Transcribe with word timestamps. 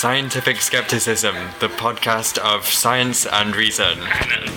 Scientific 0.00 0.60
Skepticism, 0.60 1.34
the 1.58 1.66
podcast 1.66 2.38
of 2.38 2.64
science 2.64 3.26
and 3.26 3.56
reason. 3.56 3.98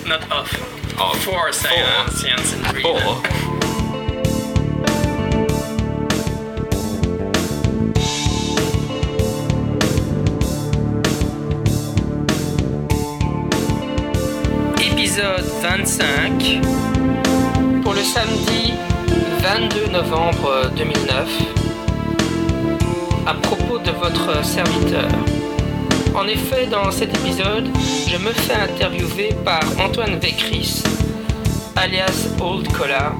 Not 0.05 0.21
of. 0.31 0.53
Of. 1.01 1.17
For 1.23 1.51
science, 1.51 2.21
science 2.21 2.53
and 2.53 2.71
reason. 2.75 2.91
Or 2.91 3.23
Épisode 14.77 15.49
25 15.63 16.61
pour 17.81 17.95
le 17.95 18.03
samedi 18.03 18.73
22 19.41 19.87
novembre 19.87 20.69
2009 20.75 21.60
à 23.25 23.33
propos 23.33 23.77
de 23.79 23.91
votre 23.91 24.43
serviteur. 24.43 25.07
En 26.15 26.27
effet, 26.27 26.67
dans 26.67 26.91
cet 26.91 27.15
épisode, 27.17 27.69
je 28.07 28.17
me 28.17 28.31
fais 28.31 28.53
interviewer 28.53 29.29
par 29.45 29.61
Antoine 29.79 30.19
Vécris, 30.19 30.83
alias 31.75 32.27
Old 32.41 32.71
Cola. 32.71 33.13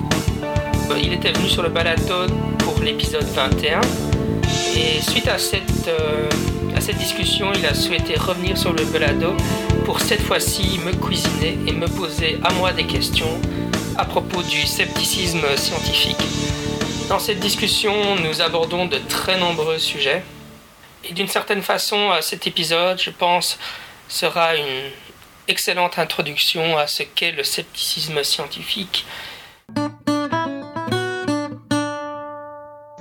Euh, 0.90 1.00
Il 1.02 1.14
était 1.14 1.32
venu 1.32 1.48
sur 1.48 1.64
le 1.64 1.70
balado 1.70 2.28
pour 2.60 2.82
l'épisode 2.84 3.26
21 3.36 3.82
et 4.76 5.02
suite 5.02 5.28
à 5.28 5.38
cette, 5.38 5.88
euh, 5.88 6.30
à 6.76 6.82
cette 6.82 6.98
discussion, 6.98 7.48
il 7.56 7.66
a 7.66 7.74
souhaité 7.74 8.16
revenir 8.18 8.58
sur 8.58 8.74
le 8.74 8.84
balado 8.86 9.34
pour 9.86 10.02
cette 10.02 10.22
fois-ci 10.22 10.80
me 10.86 10.92
cuisiner 10.94 11.58
et 11.68 11.72
me 11.72 11.88
poser 11.88 12.40
à 12.44 12.52
moi 12.54 12.72
des 12.74 12.86
questions 12.86 13.40
à 13.98 14.06
propos 14.06 14.42
du 14.44 14.66
scepticisme 14.66 15.46
scientifique. 15.56 16.18
Dans 17.10 17.20
cette 17.20 17.40
discussion, 17.40 17.94
nous 18.24 18.42
abordons 18.42 18.86
de 18.86 18.98
très 18.98 19.38
nombreux 19.40 19.78
sujets. 19.78 20.24
Et 21.04 21.14
d'une 21.14 21.28
certaine 21.28 21.62
façon, 21.62 22.12
euh, 22.12 22.22
cet 22.22 22.48
épisode, 22.48 23.00
je 23.00 23.10
pense, 23.10 23.60
sera 24.08 24.56
une 24.56 24.92
excellente 25.48 26.00
introduction 26.00 26.78
à 26.78 26.88
ce 26.88 27.04
qu'est 27.04 27.32
le 27.32 27.44
scepticisme 27.44 28.24
scientifique 28.24 29.06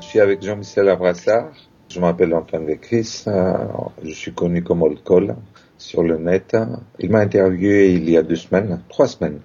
Je 0.00 0.06
suis 0.08 0.20
avec 0.20 0.42
Jean-Michel 0.42 0.88
Abrassard. 0.88 1.50
Je 1.88 2.00
m'appelle 2.00 2.34
Antoine 2.34 2.66
Vécris. 2.66 3.24
Euh, 3.28 3.54
Je 4.02 4.12
suis 4.12 4.32
connu 4.32 4.62
comme 4.62 4.82
Old 4.82 5.04
Call 5.04 5.36
sur 5.78 6.02
le 6.02 6.18
net. 6.18 6.56
Il 6.98 7.10
m'a 7.10 7.20
interviewé 7.20 7.92
il 7.92 8.08
y 8.10 8.16
a 8.16 8.22
deux 8.22 8.36
semaines, 8.36 8.82
trois 8.88 9.06
semaines. 9.06 9.40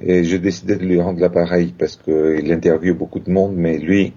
Et 0.00 0.24
j'ai 0.24 0.38
décidé 0.38 0.76
de 0.76 0.84
lui 0.84 1.00
rendre 1.00 1.20
l'appareil 1.20 1.74
parce 1.76 1.96
qu'il 1.96 2.52
interviewe 2.52 2.94
beaucoup 2.94 3.20
de 3.20 3.30
monde, 3.30 3.54
mais 3.56 3.78
lui, 3.78 4.12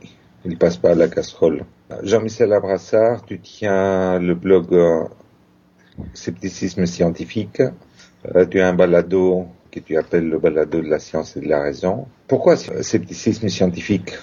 il 0.46 0.58
passe 0.58 0.78
pas 0.78 0.92
à 0.92 0.96
la 0.96 1.08
casserole. 1.08 1.66
Jean-Michel 2.04 2.54
Abrassard, 2.54 3.26
tu 3.26 3.40
tiens 3.40 4.20
le 4.20 4.36
blog 4.36 4.74
euh, 4.74 5.04
Scepticisme 6.14 6.86
scientifique. 6.86 7.62
Euh, 8.36 8.46
tu 8.46 8.60
as 8.60 8.68
un 8.68 8.74
balado 8.74 9.46
que 9.70 9.80
tu 9.80 9.98
appelles 9.98 10.28
le 10.28 10.40
balado 10.40 10.82
de 10.82 10.88
la 10.88 11.00
science 11.00 11.38
et 11.38 11.42
de 11.42 11.48
la 11.48 11.62
raison. 11.62 12.08
Pourquoi 12.28 12.56
scepticisme 12.56 13.48
scientifique? 13.50 14.14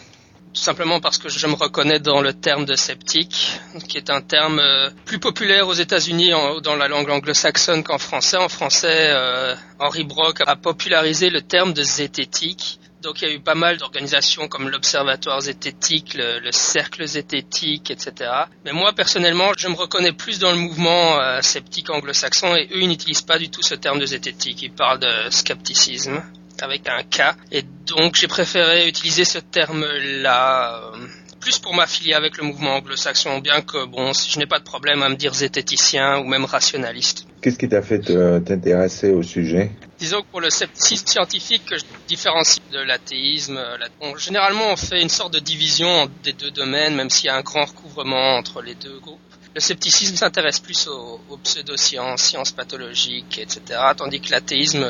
Simplement 0.53 1.01
parce 1.01 1.19
que 1.19 1.29
je 1.29 1.47
me 1.47 1.55
reconnais 1.55 2.01
dans 2.01 2.21
le 2.21 2.33
terme 2.33 2.65
de 2.65 2.75
sceptique, 2.75 3.61
qui 3.89 3.97
est 3.97 4.11
un 4.11 4.21
terme 4.21 4.59
euh, 4.59 4.91
plus 5.05 5.19
populaire 5.19 5.69
aux 5.69 5.75
États-Unis 5.75 6.31
dans 6.63 6.77
la 6.77 6.89
langue 6.89 7.11
anglo-saxonne 7.11 7.83
qu'en 7.83 7.99
français. 7.99 8.37
En 8.37 8.49
français, 8.49 9.11
euh, 9.11 9.55
Henri 9.79 10.05
Brock 10.05 10.39
a 10.47 10.57
popularisé 10.57 11.31
le 11.31 11.43
terme 11.43 11.73
de 11.73 11.83
zététique. 11.83 12.81
Donc 13.03 13.23
il 13.23 13.29
y 13.29 13.31
a 13.31 13.35
eu 13.35 13.41
pas 13.41 13.55
mal 13.55 13.79
d'organisations 13.79 14.47
comme 14.47 14.69
l'Observatoire 14.69 15.41
zététique, 15.41 16.13
le, 16.15 16.39
le 16.39 16.53
Cercle 16.53 17.07
zététique, 17.07 17.91
etc. 17.91 18.31
Mais 18.67 18.73
moi 18.73 18.93
personnellement, 18.93 19.53
je 19.57 19.69
me 19.69 19.75
reconnais 19.75 20.13
plus 20.13 20.39
dans 20.39 20.51
le 20.51 20.59
mouvement 20.59 21.19
euh, 21.19 21.41
sceptique 21.41 21.89
anglo-saxon 21.89 22.55
et 22.57 22.69
eux 22.73 22.83
ils 22.83 22.89
n'utilisent 22.89 23.23
pas 23.23 23.39
du 23.39 23.49
tout 23.49 23.63
ce 23.63 23.75
terme 23.75 24.01
de 24.01 24.05
zététique. 24.05 24.61
Ils 24.61 24.73
parlent 24.73 24.99
de 25.01 25.31
scepticisme 25.31 26.23
avec 26.63 26.89
un 26.89 27.03
K. 27.03 27.37
Et 27.53 27.63
donc 27.87 28.17
j'ai 28.17 28.29
préféré 28.29 28.89
utiliser 28.89 29.25
ce 29.25 29.39
terme-là, 29.39 30.81
euh, 30.95 31.07
plus 31.41 31.59
pour 31.59 31.75
m'affilier 31.75 32.13
avec 32.15 32.37
le 32.37 32.45
mouvement 32.45 32.77
anglo-saxon, 32.77 33.39
bien 33.39 33.63
que 33.63 33.87
bon, 33.87 34.13
je 34.13 34.39
n'ai 34.39 34.47
pas 34.47 34.59
de 34.59 34.65
problème 34.65 35.03
à 35.03 35.09
me 35.09 35.15
dire 35.17 35.33
zététicien 35.35 36.19
ou 36.19 36.25
même 36.25 36.45
rationaliste. 36.45 37.27
Qu'est-ce 37.41 37.59
qui 37.59 37.69
t'a 37.69 37.81
fait 37.81 38.01
te- 38.01 38.39
t'intéresser 38.41 39.11
au 39.11 39.23
sujet? 39.23 39.71
Disons 39.99 40.21
que 40.21 40.27
pour 40.31 40.41
le 40.43 40.51
scepticisme 40.51 41.07
scientifique, 41.07 41.65
que 41.65 41.79
je 41.79 41.85
différencie 42.09 42.61
de 42.71 42.79
l'athéisme, 42.81 43.57
euh, 43.57 43.77
bon, 44.01 44.17
généralement 44.17 44.71
on 44.71 44.77
fait 44.77 45.01
une 45.01 45.09
sorte 45.09 45.33
de 45.33 45.39
division 45.39 46.11
des 46.23 46.35
deux 46.35 46.51
domaines, 46.51 46.95
même 46.95 47.09
s'il 47.09 47.27
y 47.27 47.31
a 47.31 47.37
un 47.37 47.43
grand 47.43 47.65
recouvrement 47.65 48.37
entre 48.37 48.61
les 48.61 48.75
deux 48.75 48.99
groupes. 49.01 49.19
Le 49.55 49.61
scepticisme 49.61 50.15
s'intéresse 50.17 50.61
plus 50.61 50.87
aux, 50.87 51.21
aux 51.29 51.37
pseudosciences, 51.39 52.23
sciences 52.23 52.53
pathologiques, 52.53 53.39
etc. 53.39 53.81
Tandis 53.97 54.21
que 54.21 54.31
l'athéisme, 54.31 54.89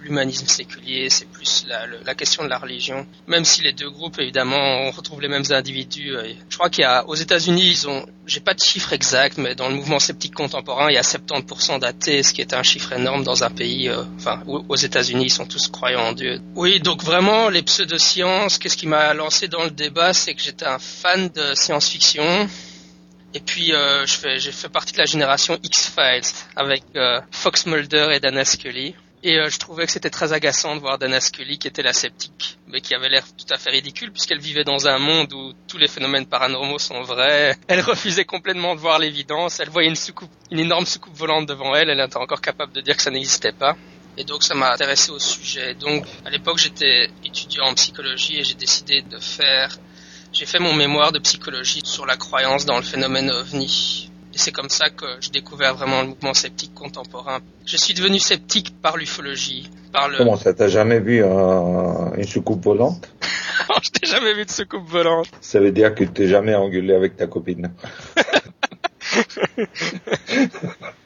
l'humanisme 0.00 0.46
séculier, 0.46 1.08
c'est 1.10 1.28
plus 1.28 1.66
la, 1.68 2.14
question 2.14 2.44
de 2.44 2.48
la 2.48 2.58
religion. 2.58 3.06
Même 3.26 3.44
si 3.44 3.62
les 3.62 3.72
deux 3.72 3.90
groupes, 3.90 4.18
évidemment, 4.18 4.56
on 4.86 4.90
retrouve 4.90 5.20
les 5.20 5.28
mêmes 5.28 5.44
individus. 5.50 6.16
euh, 6.16 6.32
Je 6.48 6.56
crois 6.56 6.70
qu'il 6.70 6.82
y 6.82 6.84
a, 6.84 7.06
aux 7.06 7.14
États-Unis, 7.14 7.62
ils 7.70 7.88
ont, 7.88 8.06
j'ai 8.26 8.40
pas 8.40 8.54
de 8.54 8.60
chiffre 8.60 8.92
exact, 8.92 9.38
mais 9.38 9.54
dans 9.54 9.68
le 9.68 9.74
mouvement 9.74 9.98
sceptique 9.98 10.34
contemporain, 10.34 10.90
il 10.90 10.94
y 10.94 10.98
a 10.98 11.02
70% 11.02 11.78
d'athées, 11.80 12.22
ce 12.22 12.32
qui 12.32 12.40
est 12.40 12.54
un 12.54 12.62
chiffre 12.62 12.92
énorme 12.92 13.22
dans 13.24 13.44
un 13.44 13.50
pays, 13.50 13.88
euh, 13.88 14.02
enfin, 14.16 14.42
aux 14.46 14.76
États-Unis, 14.76 15.26
ils 15.26 15.30
sont 15.30 15.46
tous 15.46 15.68
croyants 15.68 16.08
en 16.08 16.12
Dieu. 16.12 16.40
Oui, 16.54 16.80
donc 16.80 17.02
vraiment, 17.02 17.48
les 17.50 17.62
pseudosciences, 17.62 18.58
qu'est-ce 18.58 18.76
qui 18.76 18.86
m'a 18.86 19.12
lancé 19.14 19.48
dans 19.48 19.64
le 19.64 19.70
débat, 19.70 20.12
c'est 20.12 20.34
que 20.34 20.42
j'étais 20.42 20.66
un 20.66 20.78
fan 20.78 21.28
de 21.34 21.54
science-fiction. 21.54 22.48
Et 23.34 23.40
puis 23.40 23.72
euh, 23.72 24.06
je 24.06 24.14
fais, 24.14 24.38
j'ai 24.38 24.52
fait 24.52 24.68
partie 24.68 24.92
de 24.92 24.98
la 24.98 25.04
génération 25.04 25.58
X-Files 25.62 26.32
avec 26.54 26.82
euh, 26.96 27.20
Fox 27.30 27.66
Mulder 27.66 28.08
et 28.12 28.20
Dana 28.20 28.44
Scully. 28.44 28.94
Et 29.22 29.38
euh, 29.38 29.48
je 29.48 29.58
trouvais 29.58 29.86
que 29.86 29.92
c'était 29.92 30.10
très 30.10 30.32
agaçant 30.32 30.76
de 30.76 30.80
voir 30.80 30.98
Dana 30.98 31.20
Scully 31.20 31.58
qui 31.58 31.66
était 31.66 31.82
la 31.82 31.92
sceptique, 31.92 32.58
mais 32.68 32.80
qui 32.80 32.94
avait 32.94 33.08
l'air 33.08 33.24
tout 33.36 33.52
à 33.52 33.58
fait 33.58 33.70
ridicule 33.70 34.12
puisqu'elle 34.12 34.40
vivait 34.40 34.64
dans 34.64 34.86
un 34.86 34.98
monde 34.98 35.32
où 35.32 35.52
tous 35.68 35.78
les 35.78 35.88
phénomènes 35.88 36.26
paranormaux 36.26 36.78
sont 36.78 37.02
vrais. 37.02 37.56
Elle 37.68 37.80
refusait 37.80 38.24
complètement 38.24 38.74
de 38.74 38.80
voir 38.80 38.98
l'évidence. 38.98 39.58
Elle 39.60 39.70
voyait 39.70 39.88
une 39.88 39.96
soucoupe, 39.96 40.30
une 40.50 40.60
énorme 40.60 40.86
soucoupe 40.86 41.16
volante 41.16 41.46
devant 41.46 41.74
elle. 41.74 41.90
Elle 41.90 42.00
était 42.00 42.16
encore 42.18 42.40
capable 42.40 42.72
de 42.72 42.80
dire 42.80 42.96
que 42.96 43.02
ça 43.02 43.10
n'existait 43.10 43.52
pas. 43.52 43.76
Et 44.16 44.24
donc 44.24 44.42
ça 44.42 44.54
m'a 44.54 44.72
intéressé 44.72 45.10
au 45.10 45.18
sujet. 45.18 45.74
Donc 45.74 46.06
à 46.24 46.30
l'époque 46.30 46.58
j'étais 46.58 47.10
étudiant 47.24 47.66
en 47.66 47.74
psychologie 47.74 48.38
et 48.38 48.44
j'ai 48.44 48.54
décidé 48.54 49.02
de 49.02 49.18
faire 49.18 49.76
j'ai 50.38 50.44
fait 50.44 50.58
mon 50.58 50.74
mémoire 50.74 51.12
de 51.12 51.18
psychologie 51.18 51.80
sur 51.82 52.04
la 52.04 52.16
croyance 52.16 52.66
dans 52.66 52.76
le 52.76 52.82
phénomène 52.82 53.30
ovni. 53.30 54.10
Et 54.34 54.38
c'est 54.38 54.52
comme 54.52 54.68
ça 54.68 54.90
que 54.90 55.06
j'ai 55.20 55.30
découvert 55.30 55.74
vraiment 55.74 56.02
le 56.02 56.08
mouvement 56.08 56.34
sceptique 56.34 56.74
contemporain. 56.74 57.38
Je 57.64 57.78
suis 57.78 57.94
devenu 57.94 58.18
sceptique 58.18 58.74
par 58.82 58.98
l'ufologie, 58.98 59.70
par 59.94 60.10
le... 60.10 60.18
Comment 60.18 60.36
ça, 60.36 60.52
t'as 60.52 60.68
jamais 60.68 61.00
vu 61.00 61.22
une 61.22 62.24
soucoupe 62.24 62.62
volante? 62.62 63.10
Je 63.82 63.88
n'ai 64.02 64.08
jamais 64.12 64.34
vu 64.34 64.44
de 64.44 64.50
soucoupe 64.50 64.86
volante. 64.86 65.30
Ça 65.40 65.58
veut 65.58 65.72
dire 65.72 65.94
que 65.94 66.04
tu 66.04 66.10
t'es 66.10 66.28
jamais 66.28 66.54
engueulé 66.54 66.92
avec 66.92 67.16
ta 67.16 67.26
copine. 67.26 67.72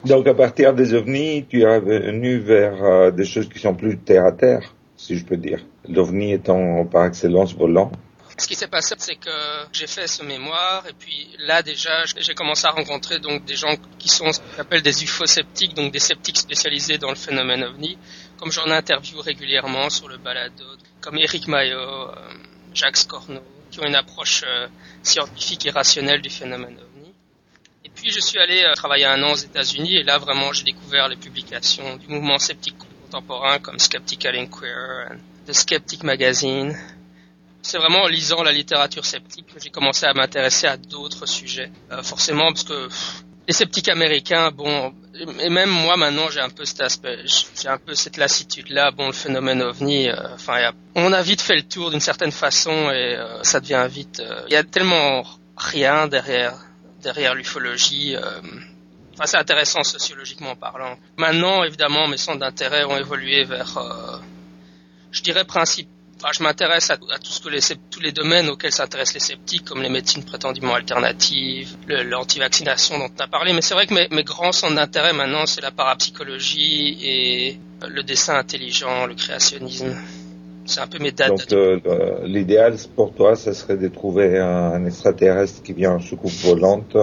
Donc 0.07 0.27
à 0.27 0.35
partir 0.35 0.75
des 0.75 0.93
ovnis, 0.93 1.47
tu 1.49 1.63
es 1.63 1.79
venu 1.79 2.39
vers 2.39 2.83
euh, 2.83 3.11
des 3.13 3.25
choses 3.25 3.49
qui 3.49 3.61
sont 3.61 3.75
plus 3.75 3.97
terre 3.99 4.25
à 4.25 4.33
terre, 4.33 4.75
si 4.97 5.17
je 5.17 5.25
peux 5.25 5.37
dire. 5.37 5.65
L'ovni 5.89 6.33
étant 6.33 6.85
par 6.85 7.07
excellence 7.07 7.55
volant. 7.55 7.93
Ce 8.41 8.47
qui 8.49 8.55
s'est 8.55 8.69
passé, 8.69 8.95
c'est 8.97 9.17
que 9.17 9.31
j'ai 9.71 9.87
fait 9.87 10.07
ce 10.07 10.23
mémoire 10.23 10.87
et 10.89 10.95
puis 10.95 11.29
là 11.41 11.63
déjà, 11.63 12.07
j'ai 12.07 12.33
commencé 12.33 12.67
à 12.67 12.71
rencontrer 12.71 13.19
donc 13.19 13.45
des 13.45 13.55
gens 13.55 13.77
qui 13.99 14.09
sont 14.09 14.33
ce 14.33 14.41
qu'on 14.41 14.63
appelle 14.63 14.81
des 14.81 15.05
ufosceptiques, 15.05 15.75
donc 15.75 15.93
des 15.93 15.99
sceptiques 15.99 16.39
spécialisés 16.39 16.97
dans 16.97 17.11
le 17.11 17.17
phénomène 17.17 17.63
ovni, 17.65 17.99
comme 18.39 18.51
j'en 18.51 18.71
interviewe 18.71 19.21
régulièrement 19.21 19.91
sur 19.91 20.09
le 20.09 20.17
balado, 20.17 20.65
comme 21.03 21.19
Eric 21.19 21.49
Maillot, 21.49 21.77
euh, 21.79 22.15
Jacques 22.73 22.97
Scorno, 22.97 23.43
qui 23.71 23.81
ont 23.81 23.87
une 23.87 23.95
approche 23.95 24.43
euh, 24.47 24.69
scientifique 25.03 25.67
et 25.67 25.71
rationnelle 25.71 26.23
du 26.23 26.31
phénomène 26.31 26.79
ovni. 26.81 27.13
Et 27.85 27.91
puis 27.91 28.11
je 28.11 28.21
suis 28.21 28.39
allé 28.39 28.63
euh, 28.63 28.73
travailler 28.73 29.05
un 29.05 29.23
an 29.23 29.33
aux 29.33 29.43
États-Unis 29.51 29.97
et 29.97 30.03
là 30.03 30.17
vraiment 30.17 30.51
j'ai 30.55 30.65
découvert 30.65 31.09
les 31.09 31.17
publications 31.17 31.97
du 31.99 32.09
mouvement 32.09 32.39
sceptique 32.39 32.79
contemporain 33.05 33.59
comme 33.59 33.79
Skeptical 33.79 34.35
Inquirer, 34.35 35.19
The 35.47 35.53
Skeptic 35.53 36.05
Magazine, 36.05 36.75
c'est 37.63 37.79
vraiment 37.79 38.03
en 38.03 38.09
lisant 38.09 38.43
la 38.43 38.53
littérature 38.53 39.05
sceptique 39.05 39.47
que 39.53 39.61
j'ai 39.61 39.71
commencé 39.71 40.07
à 40.07 40.15
m'intéresser 40.15 40.67
à 40.67 40.77
d'autres 40.77 41.27
sujets. 41.27 41.71
Euh, 41.93 42.03
forcément, 42.03 42.53
parce 42.53 42.65
que 42.65 42.89
les 43.47 43.53
sceptiques 43.55 43.89
américains, 43.89 44.51
bon, 44.51 44.95
et 45.41 45.49
même 45.51 45.71
moi 45.71 45.97
maintenant, 45.97 46.31
j'ai 46.31 46.41
un 46.41 46.51
peu 46.51 46.65
cet 46.65 46.81
aspect, 46.81 47.19
j'ai 47.61 47.69
un 47.69 47.79
peu 47.79 47.95
cette 47.95 48.17
lassitude-là. 48.17 48.93
Bon, 48.93 49.09
le 49.09 49.13
phénomène 49.13 49.63
ovni, 49.63 50.09
euh, 50.09 50.35
enfin, 50.35 50.73
on 50.95 51.13
a 51.13 51.23
vite 51.23 51.41
fait 51.41 51.57
le 51.57 51.63
tour 51.63 51.91
d'une 51.91 52.01
certaine 52.01 52.33
façon 52.33 52.91
et 52.91 53.17
euh, 53.17 53.43
ça 53.43 53.61
devient 53.61 53.87
vite. 53.91 54.23
Il 54.49 54.53
y 54.53 54.57
a 54.57 54.65
tellement 54.65 55.25
rien 55.57 56.07
derrière 56.07 56.55
derrière 57.03 57.35
l'ufologie. 57.35 58.15
Enfin, 59.15 59.25
c'est 59.25 59.39
intéressant 59.39 59.83
sociologiquement 59.83 60.55
parlant. 60.55 60.99
Maintenant, 61.17 61.65
évidemment, 61.65 62.09
mes 62.09 62.19
centres 62.19 62.41
d'intérêt 62.41 62.85
ont 62.85 62.97
évolué 62.97 63.45
vers, 63.45 63.79
je 65.11 65.23
dirais, 65.23 65.45
principe 65.45 65.89
Enfin, 66.23 66.33
je 66.37 66.43
m'intéresse 66.43 66.91
à, 66.91 66.99
tout 66.99 67.31
ce 67.31 67.41
que 67.41 67.49
les, 67.49 67.61
tous 67.91 68.01
les 68.01 68.13
domaines 68.13 68.51
auxquels 68.51 68.73
s'intéressent 68.73 69.15
les 69.15 69.21
sceptiques, 69.21 69.65
comme 69.65 69.81
les 69.81 69.89
médecines 69.89 70.23
prétendument 70.23 70.75
alternatives, 70.75 71.75
l'anti-vaccination 71.89 72.99
dont 72.99 73.09
tu 73.09 73.23
as 73.23 73.27
parlé. 73.27 73.55
Mais 73.55 73.63
c'est 73.63 73.73
vrai 73.73 73.87
que 73.87 73.95
mes, 73.95 74.07
mes 74.11 74.23
grands 74.23 74.53
centres 74.53 74.75
d'intérêt 74.75 75.15
maintenant, 75.15 75.47
c'est 75.47 75.63
la 75.63 75.71
parapsychologie 75.71 76.99
et 77.03 77.59
le 77.89 78.03
dessin 78.03 78.37
intelligent, 78.37 79.07
le 79.07 79.15
créationnisme. 79.15 79.97
C'est 80.67 80.81
un 80.81 80.87
peu 80.87 80.99
mes 80.99 81.11
dates. 81.11 81.31
Donc 81.31 81.53
euh, 81.53 82.19
l'idéal 82.25 82.77
pour 82.95 83.15
toi, 83.15 83.35
ce 83.35 83.55
serait 83.55 83.79
de 83.79 83.89
trouver 83.89 84.39
un, 84.39 84.85
extraterrestre 84.85 85.63
qui 85.63 85.73
vient 85.73 85.93
en 85.93 86.01
soucoupe 86.01 86.39
volante. 86.45 86.97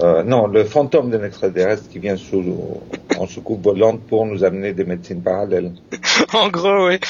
Euh, 0.00 0.22
non, 0.22 0.46
le 0.46 0.64
fantôme 0.64 1.10
d'un 1.10 1.24
extraterrestre 1.24 1.88
qui 1.90 1.98
vient 1.98 2.16
sous, 2.16 2.80
en 3.18 3.26
soucoupe 3.26 3.64
volante 3.64 4.00
pour 4.02 4.24
nous 4.24 4.44
amener 4.44 4.72
des 4.72 4.84
médecines 4.84 5.20
parallèles. 5.20 5.72
en 6.32 6.48
gros, 6.48 6.86
oui. 6.86 7.00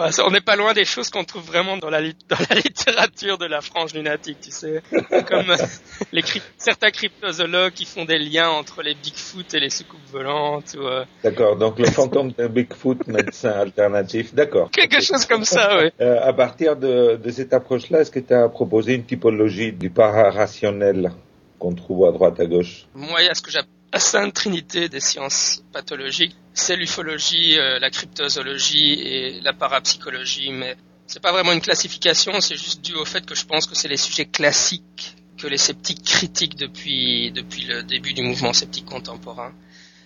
Bah, 0.00 0.08
on 0.26 0.30
n'est 0.30 0.40
pas 0.40 0.56
loin 0.56 0.72
des 0.72 0.86
choses 0.86 1.10
qu'on 1.10 1.24
trouve 1.24 1.44
vraiment 1.44 1.76
dans 1.76 1.90
la, 1.90 2.00
littérature 2.00 3.36
de 3.36 3.44
la 3.44 3.60
frange 3.60 3.92
lunatique, 3.92 4.38
tu 4.40 4.50
sais. 4.50 4.80
Comme 5.28 5.50
euh, 5.50 6.20
certains 6.56 6.90
cryptozoologues 6.90 7.74
qui 7.74 7.84
font 7.84 8.06
des 8.06 8.18
liens 8.18 8.48
entre 8.48 8.80
les 8.82 8.94
Bigfoot 8.94 9.52
et 9.52 9.60
les 9.60 9.68
soucoupes 9.68 10.00
volantes. 10.10 10.74
Euh, 10.76 11.04
d'accord, 11.22 11.58
donc 11.58 11.78
le 11.78 11.84
fantôme 11.90 12.32
d'un 12.32 12.48
Bigfoot 12.48 13.06
médecin 13.08 13.50
alternatif, 13.50 14.32
d'accord. 14.32 14.70
Quelque 14.70 15.02
chose 15.02 15.26
comme 15.26 15.44
ça, 15.44 15.76
oui. 15.82 15.90
Euh, 16.00 16.18
à 16.22 16.32
partir 16.32 16.76
de, 16.76 17.16
de 17.16 17.30
cette 17.30 17.52
approche-là, 17.52 18.00
est-ce 18.00 18.10
que 18.10 18.20
tu 18.20 18.32
as 18.32 18.48
proposé 18.48 18.94
une 18.94 19.04
typologie 19.04 19.72
du 19.72 19.90
para-rationnel 19.90 21.12
qu'on 21.58 21.74
trouve 21.74 22.06
à 22.06 22.12
droite 22.12 22.40
à 22.40 22.46
gauche? 22.46 22.86
Moi, 22.94 23.20
il 23.20 23.26
y 23.26 23.28
a 23.28 23.34
ce 23.34 23.42
que 23.42 23.50
j'appelle 23.50 23.79
la 23.92 23.98
sainte 23.98 24.34
trinité 24.34 24.88
des 24.88 25.00
sciences 25.00 25.62
pathologiques, 25.72 26.36
c'est 26.54 26.76
l'ufologie, 26.76 27.58
euh, 27.58 27.78
la 27.78 27.90
cryptozoologie 27.90 28.92
et 28.92 29.40
la 29.40 29.52
parapsychologie, 29.52 30.52
mais 30.52 30.76
c'est 31.06 31.20
pas 31.20 31.32
vraiment 31.32 31.52
une 31.52 31.60
classification, 31.60 32.40
c'est 32.40 32.56
juste 32.56 32.82
dû 32.84 32.94
au 32.94 33.04
fait 33.04 33.26
que 33.26 33.34
je 33.34 33.44
pense 33.44 33.66
que 33.66 33.74
c'est 33.74 33.88
les 33.88 33.96
sujets 33.96 34.26
classiques 34.26 35.16
que 35.36 35.46
les 35.46 35.58
sceptiques 35.58 36.04
critiquent 36.04 36.56
depuis, 36.56 37.32
depuis 37.32 37.64
le 37.64 37.82
début 37.82 38.12
du 38.12 38.22
mouvement 38.22 38.52
sceptique 38.52 38.84
contemporain. 38.84 39.52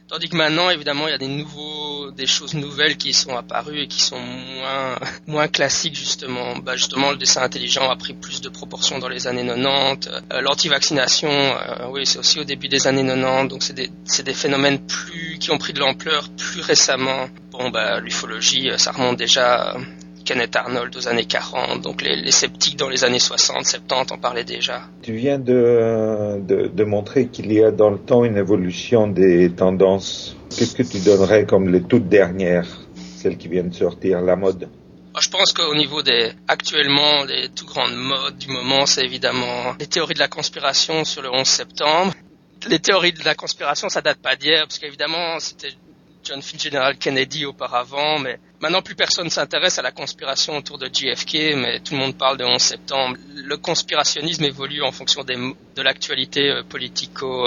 Tandis 0.07 0.29
que 0.29 0.37
maintenant, 0.37 0.69
évidemment, 0.69 1.09
il 1.09 1.13
y 1.13 1.15
a 1.15 1.19
des 1.19 1.29
nouveaux, 1.29 2.11
des 2.11 2.27
choses 2.27 2.53
nouvelles 2.53 2.99
qui 2.99 3.15
sont 3.15 3.35
apparues 3.37 3.81
et 3.81 3.87
qui 3.89 4.03
sont 4.03 4.21
moins, 4.21 4.99
moins 5.27 5.49
classiques 5.49 5.97
justement. 5.97 6.57
Bah, 6.59 6.77
justement, 6.77 7.11
le 7.11 7.17
dessin 7.17 7.43
intelligent 7.43 7.89
a 7.91 7.97
pris 7.97 8.13
plus 8.13 8.43
de 8.43 8.51
proportions 8.51 8.99
dans 8.99 9.09
les 9.09 9.27
années 9.27 9.47
90. 9.47 10.09
Euh, 10.09 10.41
L'antivaccination, 10.43 11.31
euh, 11.31 11.89
oui, 11.91 12.05
c'est 12.05 12.19
aussi 12.19 12.39
au 12.39 12.45
début 12.45 12.69
des 12.69 12.87
années 12.87 13.05
90. 13.05 13.49
Donc 13.49 13.63
c'est 13.63 13.73
des, 13.73 13.91
des 14.23 14.35
phénomènes 14.35 14.79
plus, 14.87 15.39
qui 15.39 15.51
ont 15.51 15.59
pris 15.59 15.73
de 15.73 15.81
l'ampleur 15.81 16.29
plus 16.37 16.61
récemment. 16.61 17.29
Bon, 17.51 17.71
bah, 17.71 18.01
l'ufologie, 18.01 18.71
euh, 18.71 18.77
ça 18.77 18.93
remonte 18.93 19.17
déjà 19.17 19.75
Kenneth 20.25 20.57
Arnold 20.57 20.97
aux 20.97 21.09
années 21.09 21.27
40, 21.27 21.83
donc 21.83 22.03
les, 22.03 22.31
sceptiques 22.31 22.77
dans 22.77 22.89
les 22.89 23.05
années 23.05 23.19
60, 23.19 23.65
70 23.67 24.13
en 24.13 24.19
parlaient 24.19 24.45
déjà. 24.45 24.83
Tu 25.03 25.15
viens 25.15 25.39
de, 25.39 26.41
de, 26.41 26.85
montrer 26.85 27.29
qu'il 27.29 27.53
y 27.53 27.63
a 27.63 27.71
dans 27.71 27.91
le 27.91 27.99
temps 27.99 28.25
une 28.25 28.37
évolution 28.37 29.07
des 29.07 29.51
tendances. 29.51 30.37
Qu'est-ce 30.57 30.75
que 30.75 30.83
tu 30.83 31.01
donnerais 31.01 31.45
comme 31.45 31.69
les 31.69 31.83
toutes 31.83 32.09
dernières, 32.09 32.67
celles 33.17 33.37
qui 33.37 33.49
viennent 33.49 33.69
de 33.69 33.75
sortir, 33.75 34.21
la 34.21 34.37
mode? 34.37 34.69
Je 35.21 35.29
pense 35.29 35.53
qu'au 35.53 35.75
niveau 35.77 36.03
des 36.03 36.33
actuellement 36.49 37.25
les 37.25 37.49
tout 37.51 37.67
grandes 37.67 37.95
modes 37.95 38.37
du 38.37 38.49
moment, 38.49 38.85
c'est 38.85 39.05
évidemment 39.05 39.75
les 39.79 39.87
théories 39.87 40.15
de 40.15 40.19
la 40.19 40.29
conspiration 40.29 41.05
sur 41.05 41.23
le 41.23 41.31
11 41.31 41.47
septembre. 41.47 42.13
Les 42.69 42.81
théories 42.81 43.13
de 43.13 43.25
la 43.25 43.35
conspiration, 43.35 43.89
ça 43.89 44.01
date 44.01 44.19
pas 44.19 44.37
d'hier, 44.37 44.63
parce 44.63 44.79
qu'évidemment, 44.79 45.39
c'était 45.39 45.75
John 46.25 46.41
Fitzgerald 46.41 46.99
Kennedy 46.99 47.45
auparavant, 47.45 48.19
mais 48.19 48.39
maintenant 48.61 48.81
plus 48.81 48.95
personne 48.95 49.29
s'intéresse 49.29 49.79
à 49.79 49.83
la 49.83 49.93
conspiration 49.93 50.57
autour 50.57 50.79
de 50.79 50.89
JFK, 50.91 51.55
mais 51.55 51.81
tout 51.81 51.93
le 51.93 52.01
monde 52.01 52.17
parle 52.17 52.39
de 52.39 52.45
11 52.45 52.61
septembre. 52.61 53.19
Le 53.35 53.57
conspirationnisme 53.59 54.45
évolue 54.45 54.83
en 54.83 54.91
fonction 54.91 55.23
de 55.23 55.83
l'actualité 55.83 56.51
euh, 56.51 56.63
politico 56.63 57.47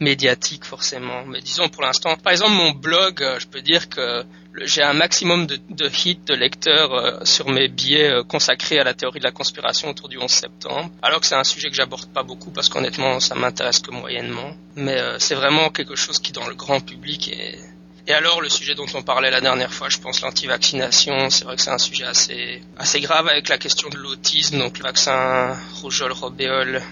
médiatique 0.00 0.64
forcément. 0.64 1.24
Mais 1.24 1.40
disons 1.40 1.68
pour 1.68 1.82
l'instant, 1.82 2.16
par 2.16 2.32
exemple 2.32 2.52
mon 2.52 2.72
blog, 2.72 3.22
euh, 3.22 3.38
je 3.38 3.46
peux 3.46 3.62
dire 3.62 3.88
que 3.88 4.24
j'ai 4.62 4.82
un 4.82 4.94
maximum 4.94 5.46
de, 5.46 5.60
de 5.70 5.88
hits 5.88 6.18
de 6.26 6.34
lecteurs 6.34 6.92
euh, 6.94 7.24
sur 7.24 7.48
mes 7.48 7.68
billets 7.68 8.10
consacrés 8.28 8.80
à 8.80 8.84
la 8.84 8.94
théorie 8.94 9.20
de 9.20 9.24
la 9.24 9.30
conspiration 9.30 9.90
autour 9.90 10.08
du 10.08 10.18
11 10.18 10.28
septembre. 10.28 10.90
Alors 11.00 11.20
que 11.20 11.26
c'est 11.26 11.36
un 11.36 11.44
sujet 11.44 11.68
que 11.68 11.76
j'aborde 11.76 12.12
pas 12.12 12.24
beaucoup 12.24 12.50
parce 12.50 12.68
qu'honnêtement 12.68 13.20
ça 13.20 13.36
m'intéresse 13.36 13.78
que 13.78 13.92
moyennement. 13.92 14.50
Mais 14.74 15.00
c'est 15.20 15.36
vraiment 15.36 15.70
quelque 15.70 15.94
chose 15.94 16.18
qui 16.18 16.32
dans 16.32 16.48
le 16.48 16.56
grand 16.56 16.80
public 16.80 17.28
est 17.32 17.75
et 18.08 18.12
alors, 18.12 18.40
le 18.40 18.48
sujet 18.48 18.74
dont 18.74 18.86
on 18.94 19.02
parlait 19.02 19.30
la 19.32 19.40
dernière 19.40 19.72
fois, 19.72 19.88
je 19.88 19.98
pense 19.98 20.20
l'anti-vaccination, 20.20 21.28
c'est 21.28 21.44
vrai 21.44 21.56
que 21.56 21.62
c'est 21.62 21.70
un 21.70 21.78
sujet 21.78 22.04
assez, 22.04 22.62
assez 22.78 23.00
grave 23.00 23.26
avec 23.26 23.48
la 23.48 23.58
question 23.58 23.88
de 23.88 23.96
l'autisme, 23.96 24.58
donc 24.58 24.78
le 24.78 24.84
vaccin 24.84 25.56
rougeole, 25.82 26.12
robéole 26.12 26.82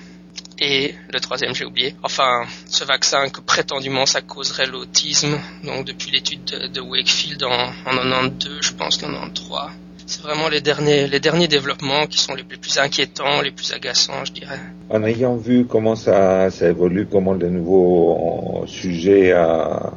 et 0.58 0.94
le 1.12 1.20
troisième 1.20 1.55
j'ai 1.55 1.64
oublié. 1.64 1.94
Enfin, 2.02 2.44
ce 2.66 2.84
vaccin 2.84 3.28
que 3.28 3.40
prétendument 3.40 4.06
ça 4.06 4.22
causerait 4.22 4.66
l'autisme, 4.66 5.38
donc 5.62 5.84
depuis 5.84 6.11
l'étude 6.11 6.44
de, 6.44 6.81
Wakefield 6.81 7.44
en, 7.44 7.69
en 7.87 7.96
92, 7.96 8.58
je 8.61 8.72
pense, 8.72 8.96
93. 8.96 9.70
C'est 10.06 10.22
vraiment 10.22 10.49
les 10.49 10.61
derniers, 10.61 11.06
les 11.06 11.20
derniers 11.20 11.49
développements 11.49 12.06
qui 12.06 12.19
sont 12.19 12.34
les 12.34 12.43
plus, 12.43 12.78
inquiétants, 12.78 13.40
les 13.40 13.52
plus 13.52 13.72
agaçants, 13.72 14.25
je 14.25 14.32
dirais. 14.32 14.58
En 14.90 15.02
ayant 15.02 15.37
vu 15.37 15.64
comment 15.64 15.96
ça, 15.96 16.50
ça 16.50 16.69
évolue, 16.69 17.06
comment 17.11 17.32
les 17.32 17.49
nouveaux 17.49 18.64
sujets 18.66 19.32
à, 19.32 19.93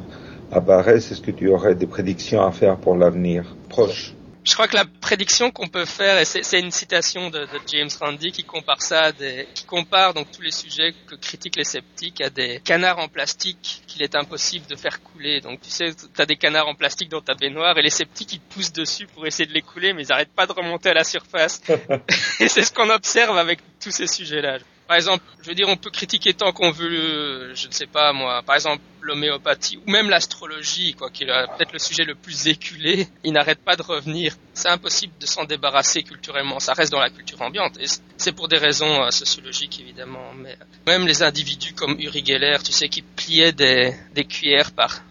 apparaissent, 0.52 1.10
est-ce 1.12 1.20
que 1.20 1.30
tu 1.30 1.48
aurais 1.48 1.74
des 1.74 1.86
prédictions 1.86 2.44
à 2.44 2.52
faire 2.52 2.76
pour 2.76 2.96
l'avenir 2.96 3.44
proche? 3.68 4.14
Je 4.48 4.54
crois 4.54 4.66
que 4.66 4.76
la 4.76 4.86
prédiction 4.86 5.50
qu'on 5.50 5.68
peut 5.68 5.84
faire, 5.84 6.18
et 6.18 6.24
c'est 6.24 6.58
une 6.58 6.70
citation 6.70 7.28
de, 7.28 7.46
James 7.66 7.90
Randi 8.00 8.32
qui 8.32 8.44
compare 8.44 8.80
ça, 8.80 9.12
des, 9.12 9.46
qui 9.52 9.64
compare 9.64 10.14
donc 10.14 10.30
tous 10.32 10.40
les 10.40 10.52
sujets 10.52 10.94
que 11.06 11.16
critiquent 11.16 11.56
les 11.56 11.64
sceptiques 11.64 12.22
à 12.22 12.30
des 12.30 12.58
canards 12.64 12.98
en 12.98 13.08
plastique 13.08 13.82
qu'il 13.86 14.02
est 14.02 14.16
impossible 14.16 14.64
de 14.66 14.74
faire 14.74 15.02
couler. 15.02 15.42
Donc 15.42 15.60
tu 15.60 15.68
sais, 15.68 15.90
tu 15.94 16.22
as 16.22 16.24
des 16.24 16.36
canards 16.36 16.66
en 16.66 16.74
plastique 16.74 17.10
dans 17.10 17.20
ta 17.20 17.34
baignoire 17.34 17.76
et 17.76 17.82
les 17.82 17.90
sceptiques 17.90 18.32
ils 18.32 18.40
poussent 18.40 18.72
dessus 18.72 19.06
pour 19.06 19.26
essayer 19.26 19.46
de 19.46 19.52
les 19.52 19.60
couler, 19.60 19.92
mais 19.92 20.04
ils 20.04 20.08
n'arrêtent 20.08 20.34
pas 20.34 20.46
de 20.46 20.52
remonter 20.52 20.88
à 20.88 20.94
la 20.94 21.04
surface. 21.04 21.60
et 22.40 22.48
c'est 22.48 22.62
ce 22.62 22.72
qu'on 22.72 22.88
observe 22.88 23.36
avec 23.36 23.58
tous 23.80 23.90
ces 23.90 24.06
sujets-là. 24.06 24.60
Par 24.88 24.96
exemple, 24.96 25.22
je 25.42 25.48
veux 25.50 25.54
dire, 25.54 25.68
on 25.68 25.76
peut 25.76 25.90
critiquer 25.90 26.32
tant 26.32 26.50
qu'on 26.52 26.70
veut, 26.70 27.54
je 27.54 27.68
ne 27.68 27.72
sais 27.72 27.86
pas 27.86 28.14
moi, 28.14 28.42
par 28.42 28.54
exemple 28.54 28.80
l'homéopathie 29.02 29.76
ou 29.76 29.90
même 29.90 30.08
l'astrologie, 30.08 30.94
quoi, 30.94 31.10
qui 31.10 31.24
est 31.24 31.26
peut-être 31.26 31.74
le 31.74 31.78
sujet 31.78 32.04
le 32.04 32.14
plus 32.14 32.48
éculé, 32.48 33.06
il 33.22 33.34
n'arrête 33.34 33.58
pas 33.58 33.76
de 33.76 33.82
revenir. 33.82 34.34
C'est 34.54 34.70
impossible 34.70 35.12
de 35.20 35.26
s'en 35.26 35.44
débarrasser 35.44 36.02
culturellement, 36.02 36.58
ça 36.58 36.72
reste 36.72 36.90
dans 36.90 37.00
la 37.00 37.10
culture 37.10 37.40
ambiante. 37.42 37.78
Et 37.78 37.84
c'est 38.16 38.32
pour 38.32 38.48
des 38.48 38.56
raisons 38.56 39.02
euh, 39.02 39.10
sociologiques 39.10 39.78
évidemment, 39.78 40.32
mais 40.34 40.56
même 40.86 41.06
les 41.06 41.22
individus 41.22 41.74
comme 41.74 41.94
Uri 42.00 42.24
Geller, 42.24 42.56
tu 42.64 42.72
sais, 42.72 42.88
qui 42.88 43.02
pliaient 43.02 43.52
des, 43.52 43.92
des 44.14 44.24
cuillères 44.24 44.72
par... 44.72 45.02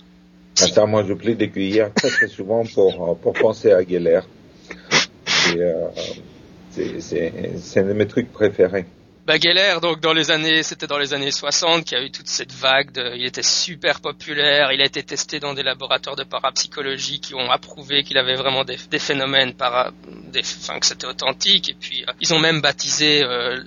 Attends, 0.59 0.87
moi 0.87 1.05
je 1.07 1.13
plie 1.13 1.35
des 1.35 1.51
cuillères 1.51 1.93
très 1.93 2.09
très 2.09 2.27
souvent 2.27 2.65
pour, 2.65 3.11
euh, 3.11 3.13
pour 3.13 3.33
penser 3.33 3.71
à 3.71 3.87
Geller. 3.87 4.21
Euh, 5.55 5.89
c'est 6.71 7.77
un 7.77 7.83
de 7.83 7.93
mes 7.93 8.07
trucs 8.07 8.31
préférés. 8.31 8.85
Bah, 9.27 9.37
donc 9.81 9.99
dans 9.99 10.13
les 10.13 10.31
années, 10.31 10.63
c'était 10.63 10.87
dans 10.87 10.97
les 10.97 11.13
années 11.13 11.31
60 11.31 11.83
qu'il 11.83 11.97
y 11.97 12.01
a 12.01 12.05
eu 12.05 12.11
toute 12.11 12.29
cette 12.29 12.53
vague 12.53 12.93
de, 12.93 13.13
il 13.13 13.25
était 13.25 13.43
super 13.43 13.99
populaire, 13.99 14.71
il 14.71 14.81
a 14.81 14.85
été 14.85 15.03
testé 15.03 15.41
dans 15.41 15.53
des 15.53 15.63
laboratoires 15.63 16.15
de 16.15 16.23
parapsychologie 16.23 17.19
qui 17.19 17.35
ont 17.35 17.51
approuvé 17.51 18.03
qu'il 18.03 18.17
avait 18.17 18.35
vraiment 18.35 18.63
des, 18.63 18.77
phénomènes 18.77 19.53
para, 19.53 19.91
enfin 20.59 20.79
que 20.79 20.85
c'était 20.85 21.07
authentique. 21.07 21.67
Et 21.67 21.73
puis 21.73 22.05
euh, 22.07 22.13
ils 22.21 22.33
ont 22.33 22.39
même 22.39 22.61
baptisé 22.61 23.21
euh, 23.21 23.61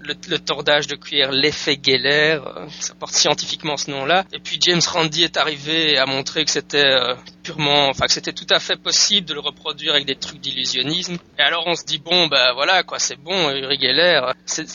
le, 0.00 0.14
le, 0.28 0.38
tordage 0.38 0.86
de 0.86 0.96
cuir 0.96 1.30
l'effet 1.30 1.78
Geller, 1.82 2.38
euh, 2.44 2.66
ça 2.80 2.94
porte 2.94 3.14
scientifiquement 3.14 3.76
ce 3.76 3.90
nom-là. 3.90 4.24
Et 4.32 4.38
puis 4.38 4.58
James 4.60 4.80
Randi 4.86 5.24
est 5.24 5.36
arrivé 5.36 5.98
a 5.98 6.06
montré 6.06 6.44
que 6.44 6.50
c'était 6.50 6.84
euh, 6.84 7.14
purement, 7.42 7.88
enfin 7.88 8.06
que 8.06 8.12
c'était 8.12 8.32
tout 8.32 8.46
à 8.50 8.58
fait 8.58 8.76
possible 8.76 9.26
de 9.26 9.34
le 9.34 9.40
reproduire 9.40 9.92
avec 9.94 10.06
des 10.06 10.16
trucs 10.16 10.40
d'illusionnisme. 10.40 11.18
Et 11.38 11.42
alors 11.42 11.64
on 11.66 11.74
se 11.74 11.84
dit 11.84 11.98
bon 11.98 12.26
bah 12.26 12.52
voilà 12.54 12.82
quoi, 12.82 12.98
c'est 12.98 13.16
bon, 13.16 13.50
Uri 13.50 13.78
Geller, 13.80 14.20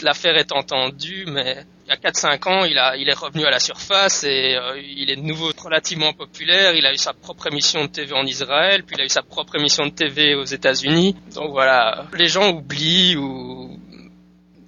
l'affaire 0.02 0.38
est 0.38 0.52
entendue, 0.52 1.26
mais 1.28 1.66
il 1.88 1.92
y 1.92 1.94
a 1.94 2.12
4-5 2.12 2.50
ans, 2.50 2.66
il, 2.66 2.78
a, 2.78 2.98
il 2.98 3.08
est 3.08 3.14
revenu 3.14 3.46
à 3.46 3.50
la 3.50 3.60
surface 3.60 4.26
et 4.26 4.56
euh, 4.56 4.78
il 4.78 5.10
est 5.10 5.16
de 5.16 5.22
nouveau 5.22 5.52
relativement 5.58 6.12
populaire. 6.12 6.76
Il 6.76 6.86
a 6.86 6.92
eu 6.92 6.98
sa 6.98 7.14
propre 7.14 7.48
émission 7.48 7.86
de 7.86 7.88
TV 7.88 8.14
en 8.14 8.26
Israël, 8.26 8.84
puis 8.84 8.98
il 8.98 9.02
a 9.02 9.06
eu 9.06 9.10
sa 9.10 9.22
propre 9.22 9.56
émission 9.56 9.86
de 9.86 9.92
TV 9.92 10.36
aux 10.36 10.44
États-Unis. 10.44 11.16
Donc 11.34 11.52
voilà, 11.52 12.06
les 12.14 12.28
gens 12.28 12.50
oublient 12.50 13.16
ou 13.16 13.80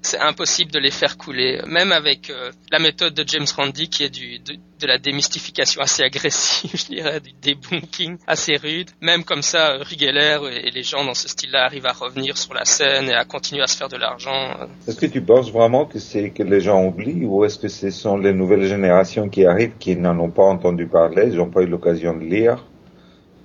c'est 0.01 0.19
impossible 0.19 0.71
de 0.71 0.79
les 0.79 0.91
faire 0.91 1.17
couler, 1.17 1.61
même 1.67 1.91
avec 1.91 2.29
euh, 2.29 2.51
la 2.71 2.79
méthode 2.79 3.13
de 3.13 3.23
James 3.27 3.45
Randi 3.55 3.89
qui 3.89 4.03
est 4.03 4.09
du, 4.09 4.39
de, 4.39 4.87
la 4.87 4.97
démystification 4.97 5.81
assez 5.81 6.03
agressive, 6.03 6.71
je 6.73 6.85
dirais, 6.85 7.19
du 7.19 7.31
debunking 7.41 8.17
assez 8.25 8.55
rude. 8.55 8.89
Même 9.01 9.23
comme 9.23 9.41
ça, 9.41 9.77
Rigeller 9.81 10.39
et 10.63 10.71
les 10.71 10.83
gens 10.83 11.03
dans 11.03 11.13
ce 11.13 11.27
style-là 11.27 11.65
arrivent 11.65 11.85
à 11.85 11.91
revenir 11.91 12.37
sur 12.37 12.53
la 12.53 12.65
scène 12.65 13.09
et 13.09 13.13
à 13.13 13.25
continuer 13.25 13.61
à 13.61 13.67
se 13.67 13.77
faire 13.77 13.89
de 13.89 13.97
l'argent. 13.97 14.55
Est-ce 14.87 14.99
que 14.99 15.05
tu 15.05 15.21
penses 15.21 15.51
vraiment 15.51 15.85
que 15.85 15.99
c'est 15.99 16.29
que 16.29 16.43
les 16.43 16.61
gens 16.61 16.85
oublient 16.85 17.25
ou 17.25 17.43
est-ce 17.43 17.59
que 17.59 17.67
ce 17.67 17.89
sont 17.89 18.17
les 18.17 18.33
nouvelles 18.33 18.65
générations 18.65 19.27
qui 19.27 19.45
arrivent 19.45 19.77
qui 19.79 19.97
n'en 19.97 20.17
ont 20.19 20.31
pas 20.31 20.45
entendu 20.45 20.87
parler, 20.87 21.27
ils 21.27 21.35
n'ont 21.35 21.49
pas 21.49 21.61
eu 21.61 21.67
l'occasion 21.67 22.15
de 22.15 22.23
lire 22.23 22.65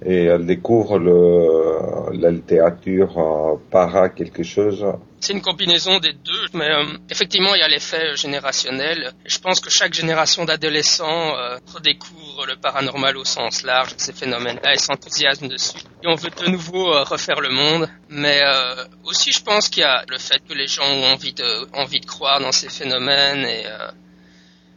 et 0.04 0.24
elle 0.24 0.44
découvre 0.44 0.98
le, 0.98 2.18
la 2.18 2.30
littérature 2.30 3.18
euh, 3.18 3.56
para 3.70 4.10
quelque 4.10 4.42
chose? 4.42 4.84
C'est 5.24 5.32
une 5.32 5.40
combinaison 5.40 6.00
des 6.00 6.12
deux, 6.12 6.46
mais 6.52 6.68
euh, 6.68 6.84
effectivement 7.08 7.54
il 7.54 7.60
y 7.60 7.62
a 7.62 7.68
l'effet 7.68 8.14
générationnel. 8.14 9.10
Je 9.24 9.38
pense 9.38 9.58
que 9.58 9.70
chaque 9.70 9.94
génération 9.94 10.44
d'adolescents 10.44 11.34
euh, 11.34 11.56
redécouvre 11.74 12.44
le 12.44 12.56
paranormal 12.56 13.16
au 13.16 13.24
sens 13.24 13.62
large, 13.62 13.94
ces 13.96 14.12
phénomènes-là, 14.12 14.74
et 14.74 14.76
s'enthousiasme 14.76 15.48
dessus. 15.48 15.78
Et 16.02 16.08
on 16.08 16.14
veut 16.14 16.28
de 16.28 16.50
nouveau 16.50 17.02
refaire 17.04 17.40
le 17.40 17.48
monde, 17.48 17.88
mais 18.10 18.42
aussi 19.04 19.32
je 19.32 19.42
pense 19.42 19.70
qu'il 19.70 19.80
y 19.80 19.86
a 19.86 20.04
le 20.08 20.18
fait 20.18 20.40
que 20.46 20.52
les 20.52 20.66
gens 20.66 20.84
ont 20.84 21.12
envie 21.14 21.32
de, 21.32 21.74
envie 21.74 22.00
de 22.00 22.06
croire 22.06 22.40
dans 22.40 22.52
ces 22.52 22.68
phénomènes 22.68 23.46
et 23.46 23.64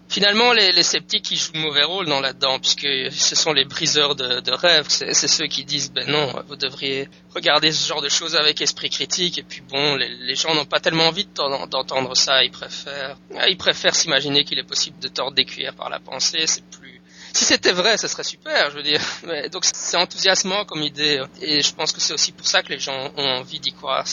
Finalement, 0.10 0.54
les, 0.54 0.84
sceptiques, 0.84 1.32
ils 1.32 1.38
jouent 1.38 1.52
mauvais 1.56 1.84
rôle 1.84 2.06
dans 2.06 2.22
là-dedans, 2.22 2.60
puisque 2.60 2.88
ce 3.12 3.36
sont 3.36 3.52
les 3.52 3.66
briseurs 3.66 4.16
de, 4.16 4.52
rêves. 4.52 4.86
C'est 4.88 5.14
ceux 5.14 5.48
qui 5.48 5.66
disent, 5.66 5.92
ben 5.92 6.08
non, 6.10 6.34
vous 6.48 6.56
devriez 6.56 7.10
regarder 7.36 7.72
ce 7.72 7.88
genre 7.88 8.02
de 8.02 8.10
choses 8.10 8.36
avec 8.36 8.62
esprit 8.62 8.90
critique. 8.90 9.38
Et 9.38 9.44
puis 9.44 9.62
bon, 9.62 9.96
les, 9.96 10.10
les 10.10 10.36
gens 10.36 10.56
n'ont 10.56 10.66
pas 10.66 10.80
tellement 10.80 11.08
envie 11.08 11.28
d'entendre 11.36 12.16
ça. 12.16 12.44
Ils 12.44 12.52
préfèrent, 12.52 13.18
ah, 13.36 13.50
ils 13.50 13.58
préfèrent 13.58 13.96
s'imaginer 13.96 14.46
qu'il 14.46 14.58
est 14.60 14.68
possible 14.68 14.98
de 15.00 15.10
tordre 15.10 15.36
des 15.36 15.46
cuillères 15.46 15.76
par 15.76 15.90
la 15.90 16.00
pensée. 16.00 16.48
C'est 16.48 16.66
plus. 16.66 17.02
Si 17.34 17.46
c'était 17.46 17.74
vrai, 17.74 17.98
ce 17.98 18.08
serait 18.08 18.24
super, 18.24 18.72
je 18.72 18.78
veux 18.78 18.84
dire. 18.84 19.02
Mais, 19.28 19.50
donc 19.50 19.64
c'est 19.66 19.98
enthousiasmant 19.98 20.66
comme 20.66 20.82
idée, 20.82 21.22
et 21.42 21.62
je 21.62 21.76
pense 21.76 21.92
que 21.92 22.02
c'est 22.02 22.14
aussi 22.14 22.32
pour 22.32 22.48
ça 22.48 22.64
que 22.64 22.70
les 22.70 22.80
gens 22.80 23.12
ont 23.16 23.28
envie 23.28 23.60
d'y 23.60 23.74
croire. 23.74 24.08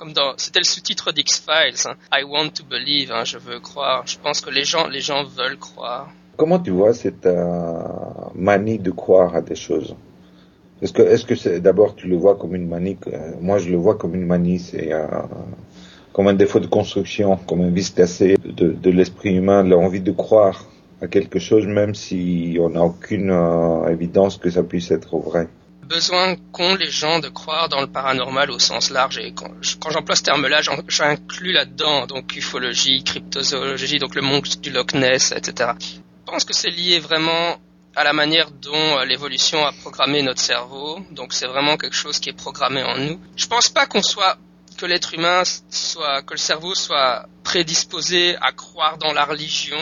Comme 0.00 0.14
dans, 0.14 0.32
c'était 0.38 0.60
le 0.60 0.64
sous-titre 0.64 1.12
d'X-Files, 1.12 1.86
hein. 1.86 1.94
I 2.10 2.24
want 2.24 2.48
to 2.54 2.64
believe, 2.64 3.12
hein, 3.12 3.24
je 3.24 3.36
veux 3.36 3.60
croire. 3.60 4.02
Je 4.06 4.16
pense 4.16 4.40
que 4.40 4.48
les 4.48 4.64
gens, 4.64 4.86
les 4.88 5.02
gens 5.02 5.24
veulent 5.24 5.58
croire. 5.58 6.08
Comment 6.38 6.58
tu 6.58 6.70
vois 6.70 6.94
cette 6.94 7.26
euh, 7.26 7.82
manie 8.34 8.78
de 8.78 8.92
croire 8.92 9.36
à 9.36 9.42
des 9.42 9.54
choses? 9.54 9.94
Est-ce 10.80 10.94
que, 10.94 11.02
est-ce 11.02 11.26
que 11.26 11.34
c'est, 11.34 11.60
d'abord 11.60 11.96
tu 11.96 12.08
le 12.08 12.16
vois 12.16 12.34
comme 12.36 12.54
une 12.54 12.66
manie 12.66 12.96
Moi, 13.42 13.58
je 13.58 13.68
le 13.68 13.76
vois 13.76 13.96
comme 13.96 14.14
une 14.14 14.24
manie, 14.24 14.58
c'est 14.58 14.90
euh, 14.90 15.06
comme 16.14 16.28
un 16.28 16.32
défaut 16.32 16.60
de 16.60 16.66
construction, 16.66 17.36
comme 17.46 17.60
un 17.60 17.68
vice 17.68 17.90
cassé 17.90 18.38
de, 18.42 18.68
de 18.72 18.90
l'esprit 18.90 19.34
humain, 19.36 19.62
l'envie 19.62 20.00
de 20.00 20.12
croire 20.12 20.64
à 21.02 21.08
quelque 21.08 21.38
chose, 21.38 21.66
même 21.66 21.94
si 21.94 22.56
on 22.58 22.70
n'a 22.70 22.82
aucune 22.82 23.30
euh, 23.30 23.86
évidence 23.88 24.38
que 24.38 24.48
ça 24.48 24.62
puisse 24.62 24.90
être 24.92 25.18
vrai 25.18 25.46
besoin 25.90 26.36
qu'ont 26.52 26.76
les 26.76 26.90
gens 26.90 27.18
de 27.18 27.28
croire 27.28 27.68
dans 27.68 27.80
le 27.80 27.88
paranormal 27.88 28.50
au 28.52 28.60
sens 28.60 28.90
large. 28.90 29.18
Et 29.18 29.34
quand, 29.34 29.50
j'emploie 29.90 30.14
ce 30.14 30.22
terme-là, 30.22 30.62
j'inclus 30.88 31.52
là-dedans 31.52 32.06
donc 32.06 32.34
ufologie, 32.36 33.02
cryptozoologie, 33.02 33.98
donc 33.98 34.14
le 34.14 34.22
monstre 34.22 34.58
du 34.60 34.70
Loch 34.70 34.94
Ness, 34.94 35.32
etc. 35.32 35.72
Je 35.80 36.32
pense 36.32 36.44
que 36.44 36.54
c'est 36.54 36.70
lié 36.70 37.00
vraiment 37.00 37.58
à 37.96 38.04
la 38.04 38.12
manière 38.12 38.52
dont 38.52 38.98
euh, 38.98 39.04
l'évolution 39.04 39.66
a 39.66 39.72
programmé 39.72 40.22
notre 40.22 40.40
cerveau. 40.40 41.00
Donc 41.10 41.32
c'est 41.32 41.48
vraiment 41.48 41.76
quelque 41.76 41.96
chose 41.96 42.20
qui 42.20 42.30
est 42.30 42.38
programmé 42.46 42.84
en 42.84 42.96
nous. 42.96 43.20
Je 43.36 43.46
pense 43.48 43.68
pas 43.68 43.86
qu'on 43.86 44.02
soit 44.02 44.38
que 44.78 44.86
l'être 44.86 45.12
humain 45.12 45.42
soit 45.70 46.22
que 46.22 46.34
le 46.34 46.38
cerveau 46.38 46.74
soit 46.74 47.26
prédisposé 47.42 48.36
à 48.40 48.52
croire 48.52 48.96
dans 48.96 49.12
la 49.12 49.24
religion 49.24 49.76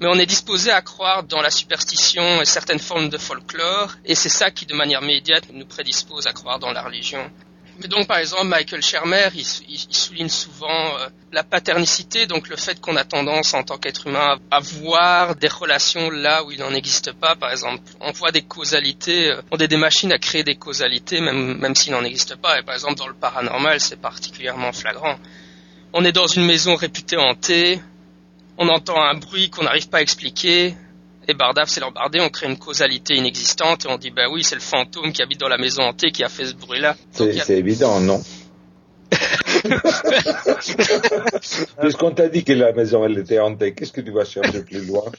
mais 0.00 0.08
on 0.08 0.18
est 0.18 0.26
disposé 0.26 0.70
à 0.70 0.82
croire 0.82 1.22
dans 1.22 1.40
la 1.40 1.50
superstition 1.50 2.42
et 2.42 2.44
certaines 2.44 2.78
formes 2.78 3.08
de 3.08 3.18
folklore, 3.18 3.96
et 4.04 4.14
c'est 4.14 4.28
ça 4.28 4.50
qui, 4.50 4.66
de 4.66 4.74
manière 4.74 5.02
immédiate, 5.02 5.44
nous 5.52 5.66
prédispose 5.66 6.26
à 6.26 6.32
croire 6.32 6.58
dans 6.58 6.72
la 6.72 6.82
religion. 6.82 7.30
Mais 7.78 7.88
donc, 7.88 8.06
par 8.06 8.18
exemple, 8.18 8.46
Michael 8.46 8.82
Shermer, 8.82 9.28
il, 9.34 9.44
souligne 9.44 10.30
souvent 10.30 10.98
euh, 10.98 11.08
la 11.32 11.44
paternicité, 11.44 12.26
donc 12.26 12.48
le 12.48 12.56
fait 12.56 12.80
qu'on 12.80 12.96
a 12.96 13.04
tendance, 13.04 13.52
en 13.52 13.64
tant 13.64 13.76
qu'être 13.76 14.06
humain, 14.06 14.38
à 14.50 14.60
voir 14.60 15.36
des 15.36 15.48
relations 15.48 16.08
là 16.10 16.42
où 16.44 16.52
il 16.52 16.58
n'en 16.60 16.72
existe 16.72 17.12
pas. 17.12 17.36
Par 17.36 17.50
exemple, 17.50 17.82
on 18.00 18.12
voit 18.12 18.32
des 18.32 18.42
causalités, 18.42 19.30
euh, 19.30 19.42
on 19.50 19.58
a 19.58 19.66
des 19.66 19.76
machines 19.76 20.10
à 20.12 20.18
créer 20.18 20.42
des 20.42 20.56
causalités, 20.56 21.20
même, 21.20 21.58
même 21.58 21.74
s'il 21.74 21.92
n'en 21.92 22.04
existe 22.04 22.36
pas. 22.36 22.58
Et 22.58 22.62
par 22.62 22.74
exemple, 22.74 22.94
dans 22.94 23.08
le 23.08 23.14
paranormal, 23.14 23.78
c'est 23.80 24.00
particulièrement 24.00 24.72
flagrant. 24.72 25.16
On 25.92 26.04
est 26.04 26.12
dans 26.12 26.26
une 26.26 26.46
maison 26.46 26.76
réputée 26.76 27.18
hantée, 27.18 27.80
on 28.58 28.68
entend 28.68 29.02
un 29.02 29.14
bruit 29.14 29.50
qu'on 29.50 29.64
n'arrive 29.64 29.88
pas 29.88 29.98
à 29.98 30.02
expliquer, 30.02 30.74
et 31.28 31.34
Bardaf 31.34 31.68
c'est 31.68 31.80
l'embardé, 31.80 32.20
on 32.20 32.28
crée 32.28 32.46
une 32.46 32.58
causalité 32.58 33.16
inexistante, 33.16 33.84
et 33.84 33.88
on 33.88 33.98
dit, 33.98 34.10
bah 34.10 34.28
oui, 34.30 34.44
c'est 34.44 34.54
le 34.54 34.60
fantôme 34.60 35.12
qui 35.12 35.22
habite 35.22 35.40
dans 35.40 35.48
la 35.48 35.58
maison 35.58 35.82
hantée 35.82 36.12
qui 36.12 36.22
a 36.24 36.28
fait 36.28 36.46
ce 36.46 36.54
bruit-là. 36.54 36.96
C'est 37.12 37.50
évident, 37.50 38.00
non? 38.00 38.22
Puisqu'on 41.80 42.10
t'a 42.10 42.28
dit 42.28 42.44
que 42.44 42.52
la 42.52 42.72
maison 42.72 43.04
elle 43.04 43.18
était 43.18 43.38
hantée, 43.38 43.74
qu'est-ce 43.74 43.92
que 43.92 44.00
tu 44.00 44.10
vas 44.10 44.24
chercher 44.24 44.62
plus 44.62 44.84
loin? 44.86 45.04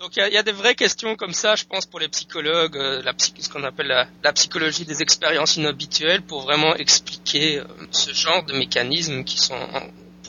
Donc 0.00 0.16
il 0.16 0.32
y, 0.32 0.36
a, 0.36 0.42
des 0.44 0.52
vraies 0.52 0.76
questions 0.76 1.16
comme 1.16 1.32
ça, 1.32 1.56
je 1.56 1.64
pense, 1.64 1.84
pour 1.84 1.98
les 1.98 2.06
psychologues, 2.08 2.76
euh, 2.76 3.02
la 3.02 3.12
ce 3.18 3.48
qu'on 3.48 3.64
appelle 3.64 4.06
la, 4.22 4.32
psychologie 4.32 4.84
des 4.84 5.02
expériences 5.02 5.56
inhabituelles, 5.56 6.22
pour 6.22 6.42
vraiment 6.42 6.76
expliquer 6.76 7.58
euh, 7.58 7.64
ce 7.90 8.12
genre 8.12 8.44
de 8.44 8.52
mécanismes 8.52 9.24
qui 9.24 9.36
sont 9.36 9.58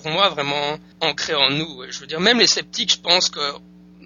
moi 0.08 0.30
vraiment 0.30 0.78
ancré 1.02 1.36
en 1.36 1.50
nous. 1.50 1.84
Je 1.90 2.00
veux 2.00 2.08
dire, 2.08 2.20
même 2.20 2.40
les 2.40 2.48
sceptiques, 2.48 2.94
je 2.94 3.00
pense 3.00 3.30
que 3.30 3.40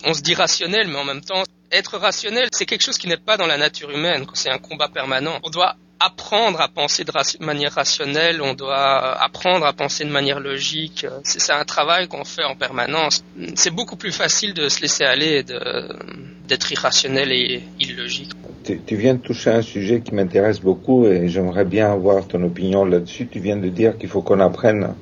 on 0.04 0.14
se 0.14 0.22
dit 0.22 0.34
rationnel, 0.34 0.88
mais 0.88 0.98
en 0.98 1.06
même 1.06 1.22
temps, 1.22 1.44
être 1.72 1.98
rationnel, 1.98 2.50
c'est 2.52 2.66
quelque 2.66 2.84
chose 2.84 2.98
qui 2.98 3.08
n'est 3.08 3.18
pas 3.18 3.38
dans 3.38 3.48
la 3.48 3.58
nature 3.58 3.92
humaine. 3.92 4.26
C'est 4.34 4.50
un 4.50 4.58
combat 4.58 4.90
permanent. 4.90 5.40
On 5.44 5.50
doit 5.50 5.76
apprendre 6.00 6.60
à 6.60 6.68
penser 6.68 7.04
de 7.04 7.46
manière 7.46 7.74
rationnelle, 7.74 8.42
on 8.42 8.56
doit 8.56 9.22
apprendre 9.22 9.66
à 9.68 9.74
penser 9.74 10.04
de 10.04 10.10
manière 10.10 10.40
logique. 10.40 11.06
C'est 11.24 11.54
un 11.54 11.64
travail 11.64 12.08
qu'on 12.08 12.24
fait 12.24 12.44
en 12.44 12.56
permanence. 12.56 13.24
C'est 13.56 13.70
beaucoup 13.70 13.96
plus 13.96 14.12
facile 14.12 14.56
de 14.56 14.68
se 14.68 14.82
laisser 14.82 15.04
aller 15.04 15.44
d'être 15.44 16.72
irrationnel 16.72 17.32
et 17.32 17.62
illogique. 17.80 18.32
Tu, 18.64 18.96
viens 18.96 19.14
de 19.16 19.22
toucher 19.22 19.52
un 19.52 19.62
sujet 19.62 20.02
qui 20.02 20.14
m'intéresse 20.16 20.60
beaucoup 20.60 21.06
et 21.06 21.28
j'aimerais 21.30 21.66
bien 21.66 21.92
avoir 21.92 22.28
ton 22.28 22.44
opinion 22.44 22.84
là-dessus. 22.84 23.28
Tu 23.28 23.40
viens 23.40 23.58
de 23.58 23.70
dire 23.70 23.98
qu'il 23.98 24.10
faut 24.10 24.22
qu'on 24.22 24.40
apprenne 24.40 24.96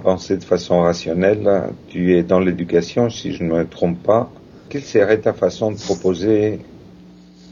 penser 0.00 0.36
de 0.36 0.44
façon 0.44 0.80
rationnelle. 0.80 1.70
Tu 1.88 2.16
es 2.16 2.22
dans 2.22 2.40
l'éducation, 2.40 3.10
si 3.10 3.32
je 3.32 3.42
ne 3.42 3.52
me 3.52 3.66
trompe 3.66 4.02
pas. 4.02 4.30
Quelle 4.68 4.82
serait 4.84 5.20
ta 5.20 5.32
façon 5.32 5.70
de 5.70 5.78
proposer 5.78 6.60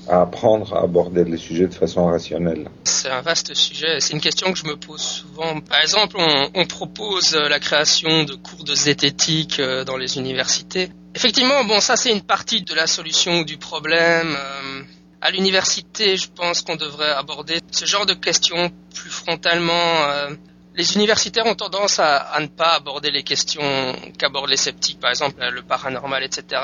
à 0.08 0.22
apprendre 0.22 0.74
à 0.74 0.82
aborder 0.82 1.24
les 1.24 1.36
sujets 1.36 1.66
de 1.66 1.74
façon 1.74 2.06
rationnelle? 2.06 2.68
C'est 2.84 3.08
un 3.08 3.22
vaste 3.22 3.54
sujet. 3.54 4.00
C'est 4.00 4.12
une 4.12 4.20
question 4.20 4.52
que 4.52 4.58
je 4.58 4.66
me 4.66 4.76
pose 4.76 5.00
souvent. 5.00 5.60
Par 5.60 5.80
exemple, 5.80 6.16
on, 6.18 6.50
on 6.54 6.66
propose 6.66 7.34
la 7.34 7.60
création 7.60 8.24
de 8.24 8.34
cours 8.34 8.64
de 8.64 8.74
zététique 8.74 9.60
euh, 9.60 9.84
dans 9.84 9.96
les 9.96 10.18
universités. 10.18 10.90
Effectivement, 11.14 11.64
bon, 11.64 11.80
ça 11.80 11.96
c'est 11.96 12.10
une 12.12 12.22
partie 12.22 12.62
de 12.62 12.74
la 12.74 12.86
solution 12.86 13.42
du 13.42 13.56
problème. 13.56 14.36
Euh, 14.36 14.82
à 15.20 15.30
l'université, 15.30 16.16
je 16.16 16.28
pense 16.28 16.62
qu'on 16.62 16.76
devrait 16.76 17.12
aborder 17.12 17.60
ce 17.70 17.86
genre 17.86 18.04
de 18.04 18.14
questions 18.14 18.70
plus 18.94 19.10
frontalement. 19.10 19.72
Les 20.76 20.96
universitaires 20.96 21.46
ont 21.46 21.54
tendance 21.54 22.00
à, 22.00 22.36
ne 22.40 22.46
pas 22.46 22.74
aborder 22.74 23.12
les 23.12 23.22
questions 23.22 23.94
qu'abordent 24.18 24.50
les 24.50 24.56
sceptiques, 24.56 24.98
par 24.98 25.10
exemple 25.10 25.36
le 25.40 25.62
paranormal, 25.62 26.24
etc. 26.24 26.60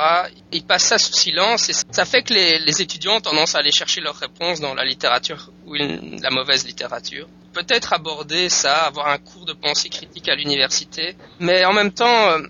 Ils 0.50 0.64
passent 0.64 0.86
ça 0.86 0.98
sous 0.98 1.12
silence 1.12 1.68
et 1.68 1.72
ça 1.92 2.04
fait 2.04 2.22
que 2.22 2.34
les, 2.34 2.82
étudiants 2.82 3.16
ont 3.16 3.20
tendance 3.20 3.54
à 3.54 3.58
aller 3.58 3.70
chercher 3.70 4.00
leurs 4.00 4.16
réponses 4.16 4.60
dans 4.60 4.74
la 4.74 4.84
littérature 4.84 5.50
ou 5.66 5.74
la 5.74 6.30
mauvaise 6.30 6.66
littérature. 6.66 7.28
Peut-être 7.52 7.92
aborder 7.92 8.48
ça, 8.48 8.84
avoir 8.84 9.08
un 9.08 9.18
cours 9.18 9.44
de 9.44 9.52
pensée 9.52 9.88
critique 9.88 10.28
à 10.28 10.34
l'université, 10.34 11.16
mais 11.38 11.64
en 11.64 11.72
même 11.72 11.92
temps, 11.92 12.30
euh, 12.30 12.42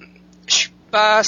je 0.47 0.55
suis 0.55 0.73
pas 0.91 1.23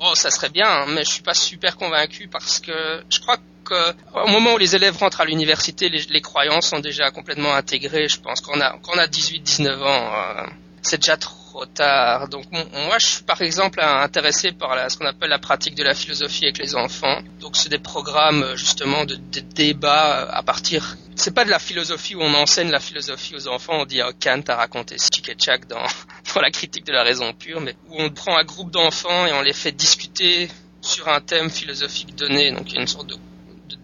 Oh, 0.00 0.14
ça 0.14 0.30
serait 0.30 0.50
bien, 0.50 0.68
hein, 0.68 0.86
mais 0.88 1.04
je 1.04 1.12
suis 1.12 1.22
pas 1.22 1.34
super 1.34 1.76
convaincu 1.76 2.28
parce 2.28 2.60
que 2.60 3.02
je 3.08 3.20
crois 3.20 3.38
au 3.70 4.28
moment 4.28 4.54
où 4.54 4.58
les 4.58 4.74
élèves 4.76 4.96
rentrent 4.96 5.20
à 5.20 5.24
l'université, 5.24 5.88
les, 5.88 6.20
croyances 6.20 6.68
sont 6.68 6.80
déjà 6.80 7.10
complètement 7.10 7.54
intégrées. 7.54 8.08
Je 8.08 8.20
pense 8.20 8.40
qu'on 8.40 8.60
a, 8.60 8.78
qu'on 8.78 8.98
a 8.98 9.06
18-19 9.06 9.82
ans, 9.82 10.12
euh, 10.14 10.46
c'est 10.82 10.98
déjà 10.98 11.16
trop 11.16 11.66
tard. 11.66 12.28
Donc 12.28 12.44
moi, 12.50 12.96
je 13.00 13.06
suis 13.06 13.22
par 13.22 13.40
exemple 13.42 13.80
intéressé 13.80 14.52
par 14.52 14.90
ce 14.90 14.96
qu'on 14.96 15.06
appelle 15.06 15.30
la 15.30 15.38
pratique 15.38 15.74
de 15.74 15.82
la 15.82 15.94
philosophie 15.94 16.44
avec 16.44 16.58
les 16.58 16.74
enfants. 16.74 17.20
Donc 17.40 17.56
c'est 17.56 17.68
des 17.68 17.78
programmes 17.78 18.42
euh, 18.42 18.56
justement 18.56 19.04
de, 19.04 19.14
de 19.14 19.40
débat 19.40 20.22
euh, 20.22 20.30
à 20.30 20.42
partir. 20.42 20.96
C'est 21.16 21.34
pas 21.34 21.44
de 21.44 21.50
la 21.50 21.58
philosophie 21.58 22.14
où 22.14 22.22
on 22.22 22.34
enseigne 22.34 22.70
la 22.70 22.80
philosophie 22.80 23.34
aux 23.36 23.48
enfants. 23.48 23.74
On 23.80 23.86
dit 23.86 24.00
oh, 24.02 24.10
Kant 24.20 24.42
a 24.48 24.56
raconté 24.56 24.96
Chick 24.98 25.28
et 25.28 25.36
Chak 25.38 25.68
dans, 25.68 25.86
dans 26.34 26.40
la 26.40 26.50
critique 26.50 26.84
de 26.84 26.92
la 26.92 27.02
raison 27.02 27.32
pure, 27.32 27.60
mais 27.60 27.76
où 27.88 27.96
on 27.98 28.10
prend 28.10 28.36
un 28.36 28.44
groupe 28.44 28.70
d'enfants 28.70 29.26
et 29.26 29.32
on 29.32 29.42
les 29.42 29.52
fait 29.52 29.72
discuter 29.72 30.48
sur 30.80 31.08
un 31.08 31.20
thème 31.20 31.50
philosophique 31.50 32.14
donné. 32.14 32.50
Donc 32.52 32.70
il 32.70 32.74
y 32.74 32.78
a 32.78 32.80
une 32.80 32.88
sorte 32.88 33.08
de 33.08 33.16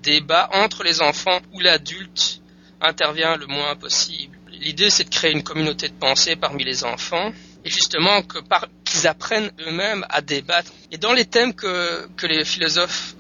débat 0.03 0.49
entre 0.53 0.83
les 0.83 1.01
enfants 1.03 1.41
où 1.53 1.61
l'adulte 1.61 2.41
intervient 2.81 3.37
le 3.37 3.47
moins 3.47 3.77
possible. 3.77 4.39
L'idée, 4.53 4.91
c'est 4.91 5.05
de 5.05 5.11
créer 5.11 5.33
une 5.33 5.43
communauté 5.43 5.89
de 5.89 5.95
pensée 5.95 6.37
parmi 6.37 6.65
les 6.65 6.85
enfants 6.85 7.33
et 7.65 7.71
justement 7.71 8.23
que 8.23 8.39
par, 8.39 8.67
qu'ils 8.85 9.07
apprennent 9.07 9.51
eux-mêmes 9.67 10.05
à 10.09 10.21
débattre. 10.21 10.73
Et 10.91 10.99
dans 10.99 11.13
les 11.13 11.25
thèmes 11.25 11.55
que, 11.55 12.09
que 12.17 12.27
les 12.27 12.45
philosophes 12.45 13.15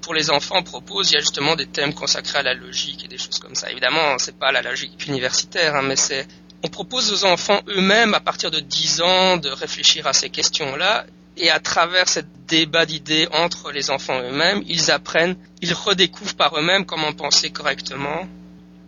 pour 0.00 0.14
les 0.14 0.30
enfants 0.30 0.62
proposent, 0.62 1.10
il 1.10 1.14
y 1.14 1.16
a 1.16 1.20
justement 1.20 1.56
des 1.56 1.66
thèmes 1.66 1.92
consacrés 1.92 2.38
à 2.38 2.42
la 2.42 2.54
logique 2.54 3.04
et 3.04 3.08
des 3.08 3.18
choses 3.18 3.38
comme 3.38 3.54
ça. 3.54 3.70
Évidemment, 3.70 4.18
c'est 4.18 4.38
pas 4.38 4.52
la 4.52 4.62
logique 4.62 5.06
universitaire, 5.06 5.74
hein, 5.74 5.82
mais 5.82 5.96
c'est 5.96 6.26
on 6.62 6.68
propose 6.68 7.12
aux 7.12 7.24
enfants 7.26 7.60
eux-mêmes 7.68 8.14
à 8.14 8.20
partir 8.20 8.50
de 8.50 8.60
10 8.60 9.00
ans 9.02 9.36
de 9.36 9.48
réfléchir 9.50 10.06
à 10.06 10.12
ces 10.12 10.30
questions-là 10.30 11.06
Et 11.36 11.50
à 11.50 11.60
travers 11.60 12.08
ce 12.08 12.20
débat 12.48 12.86
d'idées 12.86 13.28
entre 13.32 13.70
les 13.70 13.90
enfants 13.90 14.20
eux-mêmes, 14.20 14.62
ils 14.66 14.90
apprennent, 14.90 15.36
ils 15.60 15.74
redécouvrent 15.74 16.36
par 16.36 16.56
eux-mêmes 16.58 16.86
comment 16.86 17.12
penser 17.12 17.50
correctement. 17.50 18.26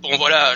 Bon 0.02 0.16
voilà, 0.16 0.54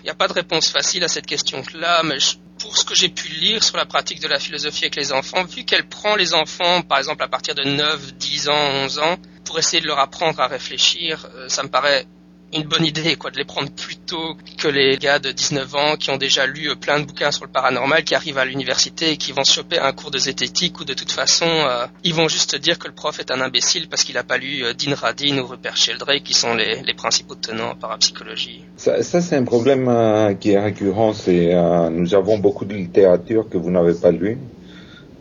il 0.00 0.04
n'y 0.04 0.10
a 0.10 0.14
pas 0.14 0.28
de 0.28 0.32
réponse 0.32 0.70
facile 0.70 1.04
à 1.04 1.08
cette 1.08 1.26
question-là, 1.26 2.02
mais 2.02 2.18
pour 2.58 2.76
ce 2.76 2.84
que 2.84 2.94
j'ai 2.94 3.08
pu 3.08 3.28
lire 3.28 3.62
sur 3.62 3.76
la 3.76 3.86
pratique 3.86 4.20
de 4.20 4.28
la 4.28 4.38
philosophie 4.38 4.84
avec 4.84 4.96
les 4.96 5.12
enfants, 5.12 5.44
vu 5.44 5.64
qu'elle 5.64 5.88
prend 5.88 6.16
les 6.16 6.34
enfants, 6.34 6.82
par 6.82 6.98
exemple 6.98 7.22
à 7.22 7.28
partir 7.28 7.54
de 7.54 7.62
9, 7.62 8.14
10 8.14 8.48
ans, 8.48 8.70
11 8.84 8.98
ans, 8.98 9.16
pour 9.44 9.58
essayer 9.58 9.80
de 9.80 9.86
leur 9.86 9.98
apprendre 9.98 10.40
à 10.40 10.46
réfléchir, 10.46 11.28
euh, 11.34 11.48
ça 11.48 11.62
me 11.62 11.68
paraît 11.68 12.06
une 12.54 12.64
bonne 12.64 12.84
idée, 12.84 13.16
quoi, 13.16 13.30
de 13.30 13.36
les 13.36 13.44
prendre 13.44 13.70
plus 13.70 13.96
tôt 13.96 14.36
que 14.56 14.68
les 14.68 14.96
gars 14.96 15.18
de 15.18 15.30
19 15.30 15.74
ans 15.74 15.96
qui 15.96 16.10
ont 16.10 16.16
déjà 16.16 16.46
lu 16.46 16.70
euh, 16.70 16.74
plein 16.74 17.00
de 17.00 17.04
bouquins 17.04 17.30
sur 17.30 17.44
le 17.44 17.50
paranormal, 17.50 18.04
qui 18.04 18.14
arrivent 18.14 18.38
à 18.38 18.44
l'université 18.44 19.12
et 19.12 19.16
qui 19.16 19.32
vont 19.32 19.44
choper 19.44 19.78
un 19.78 19.92
cours 19.92 20.10
de 20.10 20.18
zététique 20.18 20.80
ou 20.80 20.84
de 20.84 20.94
toute 20.94 21.12
façon, 21.12 21.46
euh, 21.46 21.86
ils 22.04 22.14
vont 22.14 22.28
juste 22.28 22.56
dire 22.56 22.78
que 22.78 22.88
le 22.88 22.94
prof 22.94 23.18
est 23.18 23.30
un 23.30 23.40
imbécile 23.40 23.88
parce 23.88 24.04
qu'il 24.04 24.14
n'a 24.14 24.24
pas 24.24 24.38
lu 24.38 24.64
euh, 24.64 24.72
Dean 24.72 24.94
Radin 24.94 25.38
ou 25.38 25.46
Rupert 25.46 25.76
Sheldrake, 25.76 26.22
qui 26.22 26.34
sont 26.34 26.54
les, 26.54 26.82
principaux 26.96 27.36
tenants 27.36 27.70
en 27.70 27.74
parapsychologie. 27.76 28.64
Ça, 28.76 29.02
ça 29.02 29.20
c'est 29.20 29.36
un 29.36 29.44
problème 29.44 30.36
qui 30.40 30.50
est 30.50 30.58
récurrent. 30.58 31.12
C'est 31.12 31.54
nous 31.90 32.14
avons 32.14 32.38
beaucoup 32.38 32.64
de 32.64 32.74
littérature 32.74 33.48
que 33.48 33.56
vous 33.56 33.70
n'avez 33.70 33.94
pas 33.94 34.10
lu. 34.10 34.38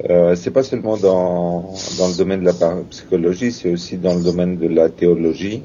Euh, 0.09 0.35
c'est 0.35 0.51
pas 0.51 0.63
seulement 0.63 0.95
dans, 0.95 1.73
dans 1.97 2.07
le 2.07 2.17
domaine 2.17 2.41
de 2.41 2.45
la 2.45 2.53
parapsychologie, 2.53 3.51
c'est 3.51 3.71
aussi 3.71 3.97
dans 3.97 4.13
le 4.13 4.23
domaine 4.23 4.57
de 4.57 4.67
la 4.67 4.89
théologie. 4.89 5.63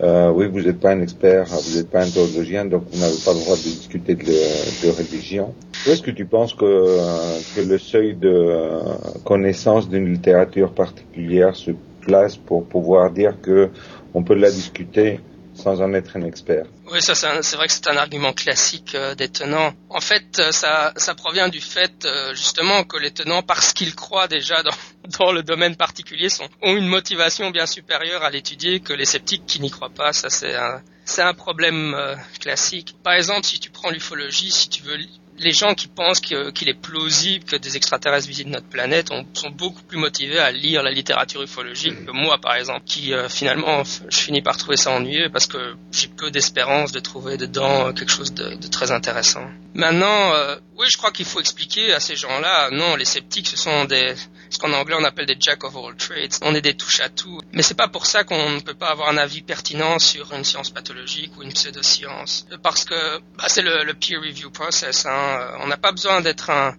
Euh, 0.00 0.30
oui, 0.30 0.46
vous 0.46 0.60
n'êtes 0.60 0.78
pas 0.78 0.92
un 0.92 1.00
expert, 1.00 1.46
vous 1.46 1.76
n'êtes 1.76 1.90
pas 1.90 2.04
un 2.04 2.08
théologien, 2.08 2.64
donc 2.64 2.84
vous 2.92 3.00
n'avez 3.00 3.16
pas 3.24 3.32
le 3.32 3.40
droit 3.40 3.56
de 3.56 3.62
discuter 3.62 4.14
de, 4.14 4.24
de 4.24 4.90
religion. 4.92 5.54
est-ce 5.86 6.02
que 6.02 6.12
tu 6.12 6.24
penses 6.24 6.54
que, 6.54 6.64
euh, 6.64 7.38
que 7.56 7.62
le 7.62 7.78
seuil 7.78 8.14
de 8.14 8.28
euh, 8.28 8.80
connaissance 9.24 9.88
d'une 9.88 10.08
littérature 10.12 10.72
particulière 10.72 11.56
se 11.56 11.72
place 12.00 12.36
pour 12.36 12.64
pouvoir 12.64 13.10
dire 13.10 13.34
que 13.42 13.70
on 14.14 14.22
peut 14.22 14.34
la 14.34 14.50
discuter 14.50 15.18
sans 15.58 15.82
en 15.82 15.92
être 15.92 16.16
un 16.16 16.22
expert. 16.22 16.66
Oui, 16.90 17.02
ça 17.02 17.14
c'est 17.14 17.56
vrai 17.56 17.66
que 17.66 17.72
c'est 17.72 17.88
un 17.88 17.96
argument 17.96 18.32
classique 18.32 18.94
euh, 18.94 19.14
des 19.14 19.28
tenants. 19.28 19.74
En 19.90 20.00
fait, 20.00 20.38
euh, 20.38 20.52
ça, 20.52 20.92
ça 20.96 21.14
provient 21.14 21.48
du 21.48 21.60
fait 21.60 22.04
euh, 22.04 22.32
justement 22.34 22.84
que 22.84 22.96
les 22.96 23.10
tenants, 23.10 23.42
parce 23.42 23.72
qu'ils 23.72 23.94
croient 23.94 24.28
déjà 24.28 24.62
dans, 24.62 25.32
le 25.32 25.42
domaine 25.42 25.76
particulier, 25.76 26.28
ont 26.62 26.76
une 26.76 26.86
motivation 26.86 27.50
bien 27.50 27.66
supérieure 27.66 28.22
à 28.22 28.30
l'étudier 28.30 28.80
que 28.80 28.92
les 28.92 29.04
sceptiques 29.04 29.46
qui 29.46 29.60
n'y 29.60 29.70
croient 29.70 29.90
pas. 29.90 30.12
Ça 30.12 30.28
c'est 30.30 31.22
un 31.22 31.34
problème 31.34 31.96
classique. 32.38 32.94
Par 33.02 33.14
exemple, 33.14 33.44
si 33.44 33.58
tu 33.58 33.70
prends 33.70 33.90
l'ufologie, 33.90 34.50
si 34.50 34.68
tu 34.68 34.82
veux 34.82 34.98
les 35.38 35.52
gens 35.52 35.74
qui 35.74 35.88
pensent 35.88 36.20
qu'il 36.20 36.68
est 36.68 36.80
plausible 36.80 37.44
que 37.44 37.56
des 37.56 37.76
extraterrestres 37.76 38.28
visitent 38.28 38.48
notre 38.48 38.66
planète 38.66 39.08
sont 39.34 39.50
beaucoup 39.50 39.82
plus 39.82 39.98
motivés 39.98 40.38
à 40.38 40.50
lire 40.50 40.82
la 40.82 40.90
littérature 40.90 41.42
ufologique 41.42 42.04
que 42.04 42.10
moi, 42.10 42.38
par 42.38 42.54
exemple, 42.54 42.82
qui 42.84 43.12
euh, 43.12 43.28
finalement, 43.28 43.82
je 43.84 44.16
finis 44.16 44.42
par 44.42 44.56
trouver 44.56 44.76
ça 44.76 44.90
ennuyeux 44.90 45.30
parce 45.30 45.46
que 45.46 45.74
j'ai 45.92 46.08
peu 46.08 46.30
d'espérance 46.30 46.92
de 46.92 47.00
trouver 47.00 47.36
dedans 47.36 47.92
quelque 47.92 48.10
chose 48.10 48.32
de, 48.34 48.54
de 48.54 48.66
très 48.68 48.90
intéressant. 48.90 49.46
Maintenant, 49.74 50.32
euh, 50.32 50.56
oui, 50.76 50.86
je 50.90 50.96
crois 50.96 51.12
qu'il 51.12 51.26
faut 51.26 51.40
expliquer 51.40 51.92
à 51.92 52.00
ces 52.00 52.16
gens-là, 52.16 52.70
non, 52.70 52.96
les 52.96 53.04
sceptiques, 53.04 53.48
ce 53.48 53.56
sont 53.56 53.84
des, 53.84 54.14
ce 54.50 54.58
qu'en 54.58 54.72
anglais 54.72 54.96
on 54.98 55.04
appelle 55.04 55.26
des 55.26 55.36
jack 55.38 55.64
of 55.64 55.76
all 55.76 55.94
trades. 55.96 56.34
On 56.42 56.54
est 56.54 56.60
des 56.60 56.74
touches 56.74 57.00
à 57.00 57.08
tout. 57.08 57.40
Mais 57.52 57.62
c'est 57.62 57.76
pas 57.76 57.88
pour 57.88 58.06
ça 58.06 58.24
qu'on 58.24 58.50
ne 58.50 58.60
peut 58.60 58.74
pas 58.74 58.88
avoir 58.88 59.08
un 59.08 59.16
avis 59.16 59.42
pertinent 59.42 59.98
sur 59.98 60.32
une 60.32 60.44
science 60.44 60.70
pathologique 60.70 61.32
ou 61.36 61.42
une 61.42 61.52
pseudoscience. 61.52 62.46
Parce 62.62 62.84
que 62.84 63.18
bah, 63.36 63.44
c'est 63.48 63.62
le, 63.62 63.84
le, 63.84 63.94
peer 63.94 64.20
review 64.20 64.50
process. 64.50 65.06
Hein. 65.06 65.56
On 65.60 65.66
n'a 65.66 65.76
pas 65.76 65.92
besoin 65.92 66.20
d'être 66.20 66.50
un, 66.50 66.74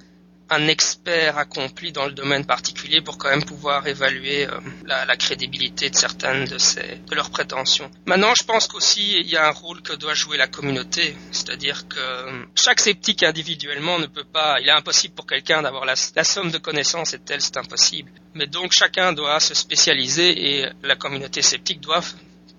un 0.49 0.67
expert 0.67 1.37
accompli 1.37 1.91
dans 1.91 2.05
le 2.05 2.11
domaine 2.11 2.45
particulier 2.45 3.01
pour 3.01 3.17
quand 3.17 3.29
même 3.29 3.43
pouvoir 3.43 3.87
évaluer 3.87 4.47
euh, 4.47 4.59
la, 4.85 5.15
crédibilité 5.15 5.89
de 5.89 5.95
certaines 5.95 6.45
de, 6.45 7.15
leurs 7.15 7.29
prétentions. 7.29 7.91
Maintenant, 8.05 8.33
je 8.39 8.45
pense 8.45 8.67
qu'aussi 8.67 9.19
il 9.19 9.27
y 9.27 9.37
a 9.37 9.47
un 9.47 9.51
rôle 9.51 9.81
que 9.81 9.93
doit 9.93 10.13
jouer 10.13 10.37
la 10.37 10.47
communauté, 10.47 11.15
c'est-à-dire 11.31 11.87
que 11.87 11.99
euh, 11.99 12.45
chaque 12.55 12.79
sceptique 12.79 13.23
individuellement 13.23 13.99
ne 13.99 14.07
peut 14.07 14.23
pas, 14.23 14.59
il 14.59 14.67
est 14.67 14.71
impossible 14.71 15.13
pour 15.13 15.27
quelqu'un 15.27 15.61
d'avoir 15.61 15.85
la, 15.85 15.95
la, 16.15 16.23
somme 16.23 16.51
de 16.51 16.57
connaissances 16.57 17.13
est 17.13 17.25
telle, 17.25 17.41
c'est 17.41 17.57
impossible. 17.57 18.11
Mais 18.33 18.47
donc 18.47 18.71
chacun 18.71 19.13
doit 19.13 19.39
se 19.39 19.53
spécialiser 19.53 20.61
et 20.61 20.69
la 20.83 20.95
communauté 20.95 21.41
sceptique 21.41 21.81
doit 21.81 22.01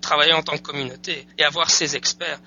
travailler 0.01 0.33
en 0.33 0.43
tant 0.43 0.57
que 0.57 0.63
communauté 0.63 1.27
et 1.37 1.43
avoir 1.43 1.69
ses 1.69 1.95
experts. 1.95 2.39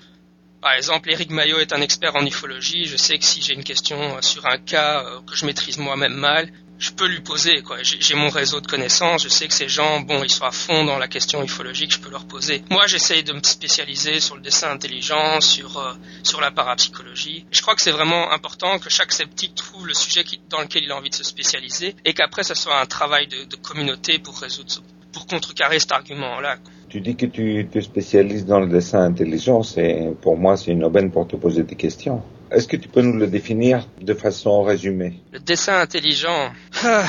Par 0.65 0.73
exemple, 0.73 1.11
Eric 1.11 1.29
Maillot 1.29 1.59
est 1.59 1.73
un 1.73 1.81
expert 1.81 2.15
en 2.15 2.25
ufologie. 2.25 2.85
Je 2.85 2.97
sais 2.97 3.19
que 3.19 3.23
si 3.23 3.39
j'ai 3.39 3.53
une 3.53 3.63
question 3.63 4.17
euh, 4.17 4.21
sur 4.23 4.47
un 4.47 4.57
cas 4.57 5.05
euh, 5.05 5.21
que 5.21 5.35
je 5.35 5.45
maîtrise 5.45 5.77
moi-même 5.77 6.15
mal, 6.15 6.51
je 6.79 6.89
peux 6.89 7.05
lui 7.05 7.19
poser. 7.21 7.63
J'ai 7.83 8.15
mon 8.15 8.29
réseau 8.29 8.61
de 8.61 8.65
connaissances. 8.65 9.21
Je 9.21 9.29
sais 9.29 9.47
que 9.47 9.53
ces 9.53 9.69
gens, 9.69 9.99
bon, 9.99 10.23
ils 10.23 10.31
sont 10.31 10.43
à 10.43 10.49
fond 10.49 10.83
dans 10.83 10.97
la 10.97 11.07
question 11.07 11.43
ufologique. 11.43 11.91
Je 11.91 11.99
peux 11.99 12.09
leur 12.09 12.25
poser. 12.25 12.63
Moi, 12.71 12.87
j'essaye 12.87 13.23
de 13.23 13.33
me 13.33 13.43
spécialiser 13.43 14.19
sur 14.19 14.37
le 14.37 14.41
dessin 14.41 14.71
intelligent, 14.71 15.39
sur 15.39 15.77
euh, 15.77 15.93
sur 16.23 16.41
la 16.41 16.49
parapsychologie. 16.49 17.45
Je 17.51 17.61
crois 17.61 17.75
que 17.75 17.83
c'est 17.83 17.91
vraiment 17.91 18.31
important 18.31 18.79
que 18.79 18.89
chaque 18.89 19.11
sceptique 19.11 19.53
trouve 19.53 19.85
le 19.85 19.93
sujet 19.93 20.23
dans 20.49 20.61
lequel 20.61 20.83
il 20.83 20.91
a 20.91 20.95
envie 20.95 21.11
de 21.11 21.15
se 21.15 21.23
spécialiser 21.23 21.95
et 22.05 22.15
qu'après, 22.15 22.41
ce 22.41 22.55
soit 22.55 22.81
un 22.81 22.87
travail 22.87 23.27
de, 23.27 23.43
de 23.43 23.55
communauté 23.55 24.17
pour 24.17 24.39
résoudre, 24.39 24.81
pour 25.13 25.27
contrecarrer 25.27 25.79
cet 25.79 25.91
argument-là. 25.91 26.57
Tu 26.89 27.01
dis 27.01 27.15
que 27.15 27.25
tu 27.25 27.67
te 27.71 27.79
spécialises 27.79 28.45
dans 28.45 28.59
le 28.59 28.67
dessin 28.67 29.01
intelligent, 29.01 29.61
et 29.77 30.11
pour 30.21 30.37
moi 30.37 30.55
c'est 30.57 30.71
une 30.71 30.83
aubaine 30.83 31.11
pour 31.11 31.27
te 31.27 31.35
poser 31.35 31.63
des 31.63 31.75
questions. 31.75 32.21
Est-ce 32.51 32.67
que 32.67 32.77
tu 32.77 32.87
peux 32.87 33.01
nous 33.01 33.17
le 33.17 33.27
définir 33.27 33.87
de 34.01 34.13
façon 34.13 34.61
résumée? 34.61 35.19
Le 35.31 35.39
dessin 35.39 35.79
intelligent, 35.79 36.51
ah, 36.83 37.03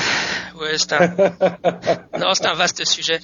ouais, 0.59 0.77
c'est 0.77 0.93
un, 0.93 1.07
non, 2.19 2.33
c'est 2.33 2.47
un 2.47 2.55
vaste 2.55 2.85
sujet. 2.85 3.19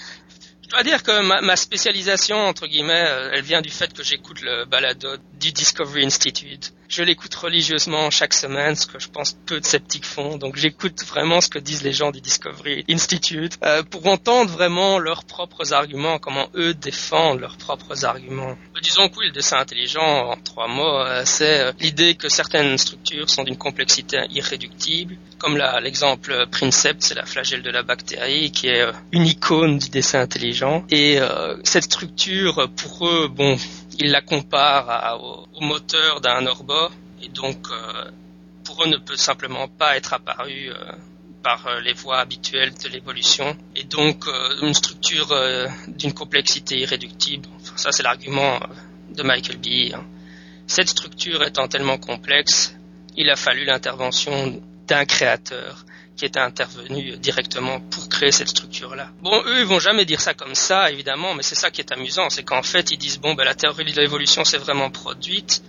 Je 0.63 0.69
dois 0.69 0.83
dire 0.83 1.03
que 1.03 1.27
ma, 1.27 1.41
ma, 1.41 1.55
spécialisation 1.55 2.37
entre 2.37 2.67
guillemets, 2.67 3.05
euh, 3.07 3.31
elle 3.33 3.43
vient 3.43 3.61
du 3.61 3.69
fait 3.69 3.91
que 3.93 4.03
j'écoute 4.03 4.41
le 4.41 4.65
balado 4.65 5.09
du 5.39 5.51
Discovery 5.51 6.05
Institute 6.05 6.73
je 6.93 7.01
l'écoute 7.01 7.33
religieusement 7.33 8.11
chaque 8.11 8.35
semaine, 8.35 8.75
ce 8.75 8.85
que 8.85 8.99
je 8.99 9.09
pense 9.09 9.35
peu 9.47 9.59
de 9.59 9.65
sceptiques 9.65 10.05
font. 10.05 10.37
Donc 10.37 10.57
j'écoute 10.57 11.03
vraiment 11.05 11.41
ce 11.41 11.49
que 11.49 11.57
disent 11.57 11.81
les 11.81 11.91
gens 11.91 12.11
du 12.11 12.21
Discovery 12.21 12.85
Institute 12.87 13.57
euh, 13.63 13.81
pour 13.81 14.05
entendre 14.05 14.51
vraiment 14.51 14.99
leurs 14.99 15.23
propres 15.23 15.73
arguments, 15.73 16.19
comment 16.19 16.49
eux 16.55 16.75
défendent 16.75 17.39
leurs 17.39 17.57
propres 17.57 18.05
arguments. 18.05 18.55
Disons 18.83 19.09
que 19.09 19.17
oui, 19.19 19.27
le 19.27 19.31
dessin 19.31 19.57
intelligent, 19.57 20.01
en 20.03 20.35
trois 20.35 20.67
mots, 20.67 20.99
euh, 20.99 21.23
c'est 21.25 21.61
euh, 21.61 21.71
l'idée 21.79 22.13
que 22.13 22.29
certaines 22.29 22.77
structures 22.77 23.29
sont 23.29 23.43
d'une 23.43 23.57
complexité 23.57 24.19
irréductible, 24.29 25.15
comme 25.39 25.57
l'exemple 25.81 26.45
Princept, 26.51 27.01
c'est 27.01 27.15
la 27.15 27.25
flagelle 27.25 27.63
de 27.63 27.71
la 27.71 27.81
bactérie, 27.81 28.51
qui 28.51 28.67
est 28.67 28.85
une 29.11 29.25
icône 29.25 29.77
du 29.77 29.89
dessin 29.89 30.21
intelligent. 30.21 30.85
Et 30.89 31.19
cette 31.63 31.83
structure, 31.83 32.69
pour 32.77 33.07
eux, 33.07 33.27
bon, 33.27 33.57
ils 33.99 34.11
la 34.11 34.21
comparent 34.21 35.21
au, 35.21 35.47
au, 35.55 35.61
moteur 35.61 36.21
d'un 36.21 36.45
orbor 36.45 36.91
et 37.21 37.29
donc 37.29 37.67
euh, 37.69 38.11
pour 38.63 38.83
eux 38.83 38.87
ne 38.89 38.97
peut 38.97 39.15
simplement 39.15 39.67
pas 39.67 39.97
être 39.97 40.13
apparu 40.13 40.69
euh, 40.69 40.91
par 41.43 41.67
euh, 41.67 41.79
les 41.81 41.93
voies 41.93 42.19
habituelles 42.19 42.73
de 42.73 42.89
l'évolution 42.89 43.55
et 43.75 43.83
donc 43.83 44.25
une 44.61 44.73
structure 44.73 45.33
d'une 45.87 46.13
complexité 46.13 46.79
irréductible. 46.79 47.47
Ça 47.75 47.91
c'est 47.91 48.03
l'argument 48.03 48.59
de 49.09 49.23
Michael 49.23 49.57
B. 49.57 49.93
Hein. 49.93 50.03
Cette 50.67 50.89
structure 50.89 51.43
étant 51.43 51.67
tellement 51.67 51.97
complexe, 51.97 52.75
il 53.17 53.29
a 53.29 53.35
fallu 53.35 53.65
l'intervention 53.65 54.61
d'un 54.87 55.05
créateur 55.05 55.85
qui 56.15 56.25
était 56.25 56.39
intervenu 56.39 57.17
directement 57.17 57.79
pour 57.79 58.07
créer 58.09 58.31
cette 58.31 58.49
structure-là. 58.49 59.09
Bon, 59.21 59.41
eux, 59.45 59.59
ils 59.61 59.65
vont 59.65 59.79
jamais 59.79 60.05
dire 60.05 60.21
ça 60.21 60.33
comme 60.33 60.55
ça, 60.55 60.91
évidemment, 60.91 61.33
mais 61.33 61.43
c'est 61.43 61.55
ça 61.55 61.71
qui 61.71 61.81
est 61.81 61.91
amusant, 61.91 62.29
c'est 62.29 62.43
qu'en 62.43 62.63
fait, 62.63 62.91
ils 62.91 62.97
disent, 62.97 63.19
bon, 63.19 63.33
ben, 63.33 63.43
la 63.43 63.55
théorie 63.55 63.91
de 63.91 63.99
l'évolution 63.99 64.45
s'est 64.45 64.59
vraiment 64.59 64.91
produite, 64.91 65.63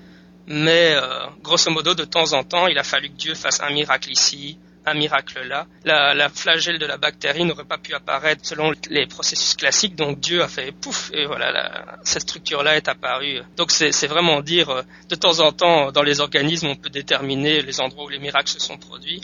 mais 0.46 0.94
euh, 0.94 1.26
grosso 1.42 1.70
modo, 1.70 1.94
de 1.94 2.04
temps 2.04 2.35
en 2.35 2.44
temps, 2.44 2.66
il 2.66 2.78
a 2.78 2.85
fallu 2.85 3.09
que 3.09 3.16
Dieu 3.16 3.35
fasse 3.35 3.61
un 3.61 3.70
miracle 3.70 4.11
ici, 4.11 4.59
un 4.87 4.92
miracle 4.92 5.40
là. 5.48 5.66
La, 5.87 6.12
la 6.12 6.28
flagelle 6.28 6.78
de 6.78 6.85
la 6.85 6.98
bactérie 6.98 7.46
n'aurait 7.46 7.64
pas 7.64 7.78
pu 7.78 7.94
apparaître 7.94 8.44
selon 8.44 8.72
les 8.90 9.07
processus 9.07 9.54
classiques, 9.54 9.96
donc 9.96 10.20
Dieu 10.20 10.42
a 10.42 10.48
fait 10.48 10.72
pouf, 10.72 11.11
et 11.14 11.24
voilà, 11.24 11.50
la, 11.50 11.96
cette 12.04 12.22
structure-là 12.22 12.76
est 12.76 12.88
apparue. 12.88 13.40
Donc 13.57 13.70
c'est 13.70 14.07
vraiment 14.07 14.42
dire, 14.42 14.68
euh, 14.68 14.83
de 15.09 15.14
temps 15.14 15.40
en 15.40 15.52
temps, 15.52 15.90
dans 15.90 16.02
les 16.02 16.20
organismes, 16.20 16.66
on 16.66 16.76
peut 16.76 16.90
déterminer 16.90 17.62
les 17.62 17.80
endroits 17.80 18.04
où 18.04 18.09
les 18.11 18.18
miracles 18.18 18.50
se 18.50 18.61
sont 18.61 18.76
produits 18.76 19.22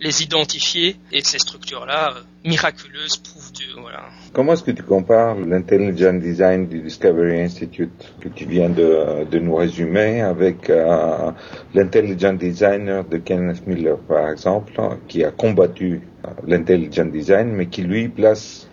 les 0.00 0.22
identifier 0.22 0.96
et 1.12 1.22
ces 1.22 1.38
structures-là, 1.38 2.14
euh, 2.16 2.20
miraculeuses, 2.44 3.16
prouvent 3.16 3.52
Dieu. 3.52 3.68
Voilà. 3.80 4.04
Comment 4.32 4.52
est-ce 4.52 4.62
que 4.62 4.70
tu 4.70 4.82
compares 4.82 5.36
l'intelligent 5.36 6.14
design 6.14 6.66
du 6.66 6.80
Discovery 6.80 7.40
Institute 7.40 8.14
que 8.20 8.28
tu 8.28 8.44
viens 8.46 8.70
de, 8.70 9.38
nous 9.38 9.54
résumer 9.54 10.20
avec 10.20 10.70
euh, 10.70 11.30
l'intelligent 11.74 12.34
designer 12.34 13.04
de 13.04 13.18
Kenneth 13.18 13.66
Miller, 13.66 13.98
par 13.98 14.30
exemple, 14.30 14.72
qui 15.08 15.24
a 15.24 15.30
combattu 15.30 16.02
euh, 16.24 16.30
l'intelligent 16.46 17.06
design, 17.06 17.48
mais 17.52 17.66
qui 17.66 17.82
lui 17.82 18.08
place 18.08 18.68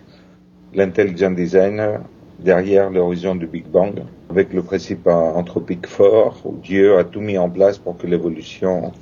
l'intelligent 0.74 1.30
designer 1.30 2.00
derrière 2.38 2.90
l'horizon 2.90 3.36
du 3.36 3.46
Big 3.46 3.66
Bang, 3.66 4.02
avec 4.30 4.52
le 4.52 4.62
principe 4.62 5.06
anthropique 5.06 5.86
fort, 5.86 6.40
où 6.44 6.56
Dieu 6.56 6.98
a 6.98 7.04
tout 7.04 7.20
mis 7.20 7.38
en 7.38 7.48
place 7.48 7.78
pour 7.78 7.96
que 7.96 8.06
l'évolution 8.06 8.92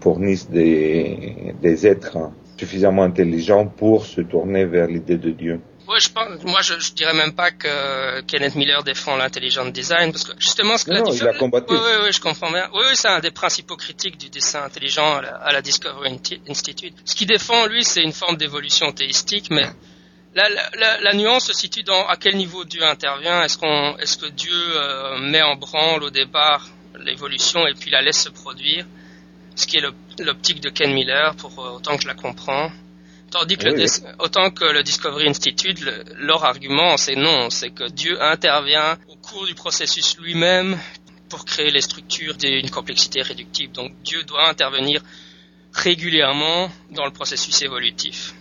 fournissent 0.00 0.50
des, 0.50 1.54
des 1.60 1.86
êtres 1.86 2.18
suffisamment 2.58 3.02
intelligents 3.02 3.66
pour 3.66 4.06
se 4.06 4.20
tourner 4.20 4.64
vers 4.64 4.86
l'idée 4.86 5.18
de 5.18 5.30
Dieu. 5.30 5.60
Ouais, 5.88 6.00
je 6.00 6.08
pense, 6.08 6.42
moi, 6.44 6.62
je, 6.62 6.74
je 6.80 6.92
dirais 6.94 7.14
même 7.14 7.32
pas 7.32 7.52
que 7.52 8.20
Kenneth 8.22 8.56
Miller 8.56 8.82
défend 8.82 9.16
l'intelligent 9.16 9.64
design, 9.66 10.10
parce 10.10 10.24
que 10.24 10.32
justement, 10.40 10.76
ce 10.76 10.84
que 10.84 10.90
non, 10.90 10.96
la 10.96 11.02
non, 11.04 11.12
il 11.12 11.28
a 11.28 11.34
combattu. 11.34 11.72
Oui, 11.74 11.78
oui, 11.80 11.96
oui, 12.04 12.12
je 12.12 12.20
comprends 12.20 12.50
bien. 12.50 12.68
Oui, 12.72 12.80
oui, 12.88 12.94
c'est 12.94 13.08
un 13.08 13.20
des 13.20 13.30
principaux 13.30 13.76
critiques 13.76 14.18
du 14.18 14.28
dessin 14.28 14.64
intelligent 14.64 15.18
à 15.18 15.22
la, 15.22 15.36
à 15.36 15.52
la 15.52 15.62
Discovery 15.62 16.20
Institute. 16.48 16.94
Ce 17.04 17.14
qu'il 17.14 17.28
défend, 17.28 17.66
lui, 17.66 17.84
c'est 17.84 18.02
une 18.02 18.12
forme 18.12 18.36
d'évolution 18.36 18.90
théistique, 18.90 19.48
mais 19.50 19.66
la, 20.34 20.48
la, 20.48 21.00
la, 21.00 21.14
nuance 21.14 21.46
se 21.46 21.52
situe 21.52 21.84
dans 21.84 22.06
à 22.08 22.16
quel 22.16 22.36
niveau 22.36 22.64
Dieu 22.64 22.82
intervient. 22.82 23.42
Est-ce 23.44 23.56
qu'on, 23.56 23.96
est-ce 23.98 24.18
que 24.18 24.26
Dieu 24.26 24.52
euh, 24.52 25.18
met 25.20 25.42
en 25.42 25.54
branle 25.54 26.02
au 26.02 26.10
départ 26.10 26.66
l'évolution 26.98 27.66
et 27.66 27.74
puis 27.74 27.90
la 27.90 28.02
laisse 28.02 28.22
se 28.22 28.28
produire, 28.28 28.86
ce 29.56 29.66
qui 29.66 29.78
est 29.78 29.84
l'optique 30.20 30.60
de 30.60 30.70
Ken 30.70 30.92
Miller, 30.92 31.34
pour 31.36 31.52
euh, 31.58 31.76
autant 31.76 31.96
que 31.96 32.02
je 32.02 32.08
la 32.08 32.14
comprends. 32.14 32.70
Tandis 33.30 33.56
que 33.56 33.68
Oui, 33.68 33.82
le, 33.82 34.24
autant 34.24 34.50
que 34.50 34.64
le 34.64 34.82
Discovery 34.84 35.28
Institute, 35.28 35.80
le, 35.80 36.04
leur 36.18 36.44
argument, 36.44 36.96
c'est 36.96 37.16
non, 37.16 37.50
c'est 37.50 37.70
que 37.70 37.90
Dieu 37.90 38.22
intervient 38.22 38.96
au 39.08 39.16
cours 39.16 39.46
du 39.46 39.54
processus 39.54 40.16
lui-même 40.18 40.78
pour 41.28 41.44
créer 41.44 41.70
les 41.72 41.80
structures 41.80 42.36
d'une 42.36 42.70
complexité 42.70 43.22
réductible. 43.22 43.72
Donc 43.72 43.92
Dieu 44.04 44.22
doit 44.22 44.48
intervenir 44.48 45.02
régulièrement 45.72 46.68
dans 46.90 47.04
le 47.04 47.10
processus 47.10 47.60
évolutif. 47.62 48.34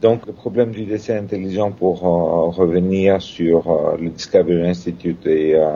Donc 0.00 0.26
le 0.26 0.32
problème 0.32 0.72
du 0.72 0.84
dessin 0.84 1.16
intelligent 1.18 1.70
pour 1.70 2.04
euh, 2.04 2.50
revenir 2.50 3.22
sur 3.22 3.70
euh, 3.70 3.96
le 4.00 4.10
Discovery 4.10 4.68
Institute 4.68 5.24
et 5.26 5.54
euh, 5.54 5.66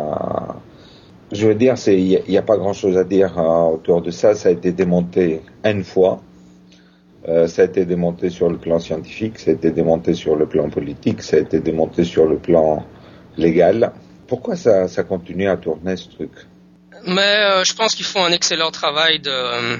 je 1.33 1.47
veux 1.47 1.55
dire, 1.55 1.75
il 1.87 2.23
n'y 2.29 2.39
a, 2.39 2.43
pas 2.43 2.57
grand-chose 2.57 2.97
à 2.97 3.05
dire 3.05 3.37
autour 3.37 4.03
de 4.03 4.11
ça. 4.11 4.35
Ça 4.35 4.49
a 4.49 4.53
été 4.53 4.73
démonté 4.73 5.41
une 5.65 5.85
fois. 5.85 6.21
Euh, 7.29 7.49
ça 7.49 7.63
a 7.63 7.65
été 7.65 7.85
démonté 7.85 8.31
sur 8.31 8.49
le 8.49 8.57
plan 8.57 8.79
scientifique, 8.79 9.41
ça 9.41 9.51
a 9.51 9.55
été 9.55 9.73
démonté 9.73 10.15
sur 10.15 10.37
le 10.37 10.47
plan 10.47 10.71
politique, 10.71 11.23
ça 11.23 11.37
a 11.37 11.41
été 11.41 11.59
démonté 11.59 12.05
sur 12.05 12.25
le 12.27 12.37
plan 12.39 12.87
légal. 13.37 13.93
Pourquoi 14.29 14.55
ça, 14.55 14.87
ça 14.87 15.03
continue 15.03 15.49
à 15.49 15.57
tourner 15.57 15.97
ce 15.97 16.09
truc? 16.09 16.31
Mais 17.05 17.21
euh, 17.21 17.65
je 17.65 17.75
pense 17.75 17.97
qu'ils 17.97 18.07
font 18.07 18.25
un 18.25 18.31
excellent 18.31 18.71
travail 18.71 19.19
de, 19.19 19.77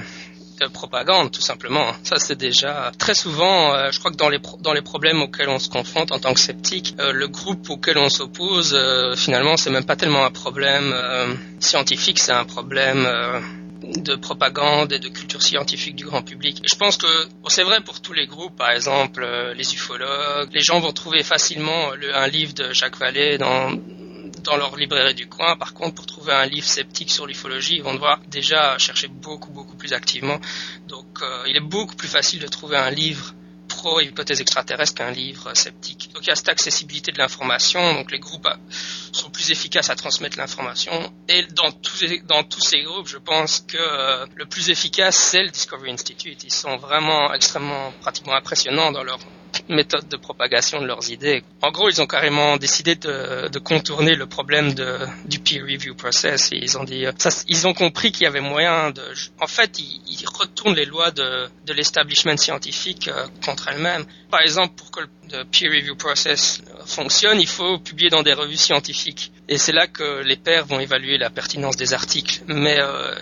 de 0.59 0.67
propagande, 0.67 1.31
tout 1.31 1.41
simplement. 1.41 1.93
Ça, 2.03 2.17
c'est 2.17 2.35
déjà 2.35 2.91
très 2.97 3.13
souvent. 3.13 3.73
Euh, 3.73 3.91
je 3.91 3.99
crois 3.99 4.11
que 4.11 4.17
dans 4.17 4.29
les 4.29 4.39
dans 4.61 4.73
les 4.73 4.81
problèmes 4.81 5.21
auxquels 5.21 5.49
on 5.49 5.59
se 5.59 5.69
confronte 5.69 6.11
en 6.11 6.19
tant 6.19 6.33
que 6.33 6.39
sceptique, 6.39 6.95
euh, 6.99 7.11
le 7.11 7.27
groupe 7.27 7.69
auquel 7.69 7.97
on 7.97 8.09
s'oppose, 8.09 8.73
euh, 8.73 9.15
finalement, 9.15 9.57
c'est 9.57 9.69
même 9.69 9.85
pas 9.85 9.95
tellement 9.95 10.25
un 10.25 10.31
problème 10.31 10.93
scientifique, 11.59 12.19
c'est 12.19 12.31
un 12.31 12.45
problème 12.45 13.07
de 13.81 14.15
propagande 14.15 14.91
et 14.91 14.99
de 14.99 15.07
culture 15.07 15.41
scientifique 15.41 15.95
du 15.95 16.05
grand 16.05 16.21
public. 16.21 16.61
Je 16.69 16.77
pense 16.77 16.97
que 16.97 17.07
c'est 17.47 17.63
vrai 17.63 17.81
pour 17.81 18.01
tous 18.01 18.13
les 18.13 18.27
groupes, 18.27 18.55
par 18.55 18.71
exemple 18.71 19.23
euh, 19.23 19.53
les 19.53 19.73
ufologues, 19.73 20.49
les 20.53 20.61
gens 20.61 20.79
vont 20.79 20.91
trouver 20.91 21.23
facilement 21.23 21.91
le, 21.91 22.15
un 22.15 22.27
livre 22.27 22.53
de 22.53 22.73
Jacques 22.73 22.97
Vallée 22.97 23.37
dans 23.37 23.71
dans 24.47 24.57
leur 24.57 24.75
librairie 24.75 25.13
du 25.13 25.27
coin. 25.27 25.55
Par 25.57 25.73
contre, 25.73 25.95
pour 25.95 26.05
trouver 26.05 26.33
un 26.33 26.45
livre 26.45 26.67
sceptique 26.67 27.11
sur 27.11 27.27
l'ufologie, 27.27 27.75
ils 27.75 27.83
vont 27.83 27.93
devoir 27.93 28.19
déjà 28.27 28.77
chercher 28.77 29.07
beaucoup 29.09 29.51
beaucoup 29.51 29.75
plus 29.75 29.93
activement. 29.93 30.39
Donc, 30.87 31.21
euh, 31.21 31.43
il 31.47 31.55
est 31.55 31.67
beaucoup 31.75 31.95
plus 31.95 32.07
facile 32.07 32.39
de 32.39 32.47
trouver 32.47 32.77
un 32.77 32.89
livre 32.89 33.33
pro 33.67 33.99
hypothèse 33.99 34.41
extraterrestre 34.41 34.95
qu'un 34.95 35.11
livre 35.11 35.53
sceptique. 35.53 36.09
Donc 36.13 36.23
il 36.23 36.29
y 36.29 36.31
a 36.31 36.35
cette 36.35 36.49
accessibilité 36.49 37.11
de 37.11 37.17
l'information, 37.17 37.93
donc 37.93 38.11
les 38.11 38.19
groupes 38.19 38.47
sont 39.11 39.29
plus 39.29 39.51
efficaces 39.51 39.89
à 39.89 39.95
transmettre 39.95 40.37
l'information. 40.37 41.13
Et 41.27 41.43
dans 41.51 41.71
tous, 41.71 42.05
dans 42.25 42.43
tous 42.43 42.61
ces 42.61 42.81
groupes, 42.81 43.07
je 43.07 43.17
pense 43.17 43.65
que 43.67 43.77
euh, 43.77 44.25
le 44.35 44.45
plus 44.45 44.69
efficace, 44.69 45.17
c'est 45.17 45.43
le 45.43 45.49
Discovery 45.49 45.91
Institute. 45.91 46.43
Ils 46.43 46.53
sont 46.53 46.77
vraiment 46.77 47.33
extrêmement, 47.33 47.91
pratiquement 48.01 48.35
impressionnants 48.35 48.91
dans 48.91 49.03
leur 49.03 49.19
méthode 49.69 50.07
de 50.07 50.17
propagation 50.17 50.81
de 50.81 50.85
leurs 50.87 51.09
idées. 51.09 51.43
En 51.61 51.71
gros, 51.71 51.89
ils 51.89 52.01
ont 52.01 52.07
carrément 52.07 52.57
décidé 52.57 52.95
de, 52.95 53.59
contourner 53.59 54.15
le 54.15 54.25
problème 54.27 54.73
du 55.25 55.39
peer 55.39 55.61
review 55.61 55.95
process. 55.95 56.51
Et 56.51 56.57
ils 56.57 56.77
ont 56.77 56.83
dit, 56.83 57.05
ça, 57.17 57.29
ils 57.47 57.67
ont 57.67 57.73
compris 57.73 58.11
qu'il 58.11 58.23
y 58.23 58.27
avait 58.27 58.41
moyen 58.41 58.91
de, 58.91 59.01
en 59.39 59.47
fait, 59.47 59.79
ils, 59.79 60.25
retournent 60.27 60.75
les 60.75 60.85
lois 60.85 61.11
de, 61.11 61.49
l'establishment 61.73 62.37
scientifique 62.37 63.07
euh, 63.07 63.27
contre 63.45 63.67
elles-mêmes. 63.69 64.05
Par 64.31 64.41
exemple, 64.41 64.73
pour 64.75 64.89
que 64.91 65.01
le 65.31 65.43
peer 65.45 65.69
review 65.69 65.95
process 65.95 66.61
fonctionne, 66.85 67.39
il 67.39 67.47
faut 67.47 67.77
publier 67.79 68.09
dans 68.09 68.23
des 68.23 68.33
revues 68.33 68.57
scientifiques. 68.57 69.31
Et 69.47 69.57
c'est 69.57 69.71
là 69.73 69.87
que 69.87 70.21
les 70.23 70.37
pairs 70.37 70.65
vont 70.65 70.79
évaluer 70.79 71.17
la 71.17 71.29
pertinence 71.29 71.75
des 71.75 71.93
articles. 71.93 72.41
Mais 72.47 72.77
euh, 72.79 73.13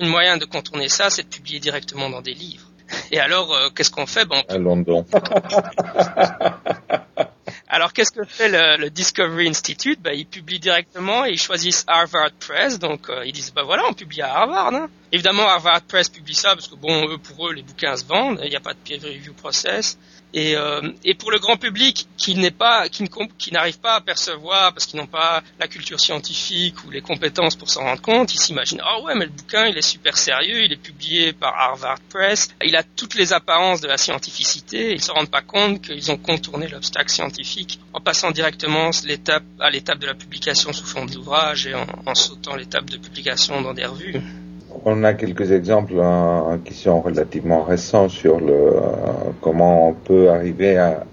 moyen 0.00 0.36
de 0.36 0.44
contourner 0.44 0.88
ça, 0.88 1.10
c'est 1.10 1.24
de 1.24 1.28
publier 1.28 1.60
directement 1.60 2.08
dans 2.10 2.22
des 2.22 2.34
livres. 2.34 2.69
Et 3.10 3.18
alors, 3.18 3.52
euh, 3.52 3.70
qu'est-ce 3.70 3.90
qu'on 3.90 4.06
fait 4.06 4.24
bon, 4.24 4.42
À 4.48 4.58
London. 4.58 5.04
Alors, 7.72 7.92
qu'est-ce 7.92 8.10
que 8.10 8.24
fait 8.24 8.48
le, 8.48 8.82
le 8.82 8.90
Discovery 8.90 9.48
Institute? 9.48 10.00
Ben, 10.00 10.12
Ils 10.12 10.26
publient 10.26 10.58
directement 10.58 11.24
et 11.24 11.30
ils 11.30 11.40
choisissent 11.40 11.84
Harvard 11.86 12.32
Press. 12.40 12.80
Donc, 12.80 13.08
euh, 13.08 13.24
ils 13.24 13.32
disent, 13.32 13.52
ben 13.54 13.62
voilà, 13.62 13.84
on 13.88 13.92
publie 13.92 14.22
à 14.22 14.34
Harvard. 14.34 14.74
Hein. 14.74 14.88
Évidemment, 15.12 15.44
Harvard 15.48 15.82
Press 15.82 16.08
publie 16.08 16.34
ça 16.34 16.54
parce 16.54 16.66
que, 16.66 16.74
bon, 16.74 17.08
eux, 17.08 17.18
pour 17.18 17.48
eux, 17.48 17.52
les 17.52 17.62
bouquins 17.62 17.96
se 17.96 18.04
vendent. 18.04 18.40
Il 18.42 18.50
n'y 18.50 18.56
a 18.56 18.60
pas 18.60 18.74
de 18.74 18.78
peer 18.78 19.00
review 19.00 19.34
process. 19.34 19.98
Et, 20.32 20.56
euh, 20.56 20.80
et 21.04 21.14
pour 21.14 21.30
le 21.30 21.38
grand 21.38 21.56
public 21.56 22.06
qui 22.16 22.36
n'est 22.36 22.52
pas, 22.52 22.88
qui, 22.88 23.52
n'arrive 23.52 23.80
pas 23.80 23.96
à 23.96 24.00
percevoir 24.00 24.72
parce 24.72 24.86
qu'ils 24.86 25.00
n'ont 25.00 25.06
pas 25.06 25.42
la 25.58 25.66
culture 25.66 25.98
scientifique 25.98 26.84
ou 26.84 26.90
les 26.90 27.00
compétences 27.00 27.56
pour 27.56 27.68
s'en 27.68 27.82
rendre 27.82 28.00
compte, 28.00 28.32
ils 28.34 28.38
s'imaginent 28.38 28.82
ah 28.84 29.00
ouais 29.00 29.14
mais 29.16 29.24
le 29.24 29.32
bouquin 29.32 29.66
il 29.66 29.76
est 29.76 29.82
super 29.82 30.16
sérieux, 30.16 30.62
il 30.62 30.72
est 30.72 30.76
publié 30.82 31.32
par 31.32 31.54
Harvard 31.56 31.98
Press, 32.10 32.48
il 32.64 32.76
a 32.76 32.84
toutes 32.84 33.16
les 33.16 33.32
apparences 33.32 33.80
de 33.80 33.88
la 33.88 33.98
scientificité, 33.98 34.92
ils 34.92 35.02
se 35.02 35.10
rendent 35.10 35.30
pas 35.30 35.42
compte 35.42 35.82
qu'ils 35.82 36.12
ont 36.12 36.18
contourné 36.18 36.68
l'obstacle 36.68 37.10
scientifique 37.10 37.80
en 37.92 38.00
passant 38.00 38.30
directement 38.30 38.90
à 39.58 39.70
l'étape 39.70 39.98
de 39.98 40.06
la 40.06 40.14
publication 40.14 40.72
sous 40.72 40.86
forme 40.86 41.10
d'ouvrage 41.10 41.66
et 41.66 41.74
en 41.74 42.14
sautant 42.14 42.54
l'étape 42.54 42.88
de 42.88 42.98
publication 42.98 43.62
dans 43.62 43.74
des 43.74 43.86
revues. 43.86 44.20
On 44.84 45.04
a 45.04 45.14
quelques 45.14 45.50
exemples 45.52 45.94
euh, 45.96 46.56
qui 46.64 46.74
sont 46.74 47.00
relativement 47.00 47.62
récents 47.62 48.08
sur 48.08 48.40
le 48.40 48.52
euh, 48.52 49.32
comment 49.40 49.88
on 49.88 49.94
peut 49.94 50.30
arriver 50.30 50.76
à, 50.78 51.04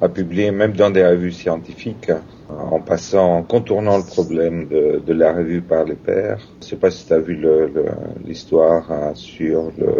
à, 0.00 0.08
publier 0.08 0.50
même 0.50 0.72
dans 0.72 0.90
des 0.90 1.04
revues 1.04 1.32
scientifiques 1.32 2.10
euh, 2.10 2.54
en 2.70 2.80
passant, 2.80 3.36
en 3.38 3.42
contournant 3.42 3.96
le 3.96 4.04
problème 4.04 4.68
de, 4.68 5.02
de, 5.04 5.12
la 5.12 5.32
revue 5.32 5.62
par 5.62 5.84
les 5.84 5.94
pairs. 5.94 6.38
Je 6.60 6.66
ne 6.66 6.70
sais 6.70 6.76
pas 6.76 6.90
si 6.90 7.06
tu 7.06 7.12
as 7.12 7.18
vu 7.18 7.38
l'histoire 8.24 8.90
hein, 8.92 9.12
sur 9.14 9.72
le, 9.78 9.94